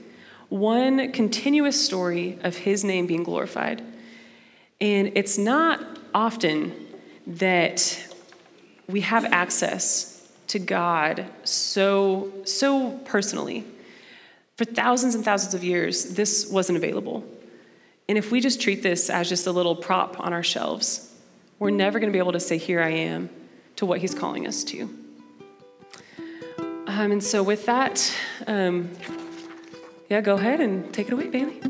one 0.49 1.13
continuous 1.13 1.85
story 1.85 2.39
of 2.43 2.57
His 2.57 2.85
name 2.85 3.07
being 3.07 3.23
glorified. 3.23 3.83
And 4.81 5.13
it's 5.15 5.39
not 5.39 5.81
often 6.15 6.73
that 7.27 8.15
we 8.89 9.01
have 9.01 9.25
access 9.27 10.31
to 10.49 10.59
God 10.59 11.27
so, 11.45 12.33
so 12.45 12.91
personally. 13.05 13.65
For 14.57 14.65
thousands 14.65 15.15
and 15.15 15.25
thousands 15.25 15.55
of 15.55 15.65
years, 15.65 16.15
this 16.15 16.49
wasn't 16.49 16.77
available. 16.77 17.25
And 18.09 18.19
if 18.19 18.31
we 18.31 18.41
just 18.41 18.61
treat 18.61 18.83
this 18.83 19.11
as 19.11 19.29
just 19.29 19.47
a 19.47 19.53
little 19.53 19.75
prop 19.75 20.21
on 20.21 20.33
our 20.33 20.43
shelves, 20.43 21.13
we're 21.59 21.71
never 21.71 21.99
going 21.99 22.13
to 22.13 22.13
be 22.13 22.19
able 22.19 22.33
to 22.33 22.41
say, 22.41 22.59
Here 22.59 22.83
I 22.83 22.91
am, 22.91 23.31
to 23.77 23.87
what 23.87 24.01
He's 24.01 24.15
calling 24.15 24.47
us 24.47 24.63
to. 24.65 24.83
Um, 26.87 27.13
and 27.13 27.25
so, 27.25 27.43
with 27.43 27.67
that, 27.67 28.15
um, 28.47 28.91
yeah, 30.09 30.21
go 30.21 30.35
ahead 30.35 30.61
and 30.61 30.93
take 30.93 31.09
it 31.09 31.13
away, 31.13 31.29
Bailey. 31.29 31.61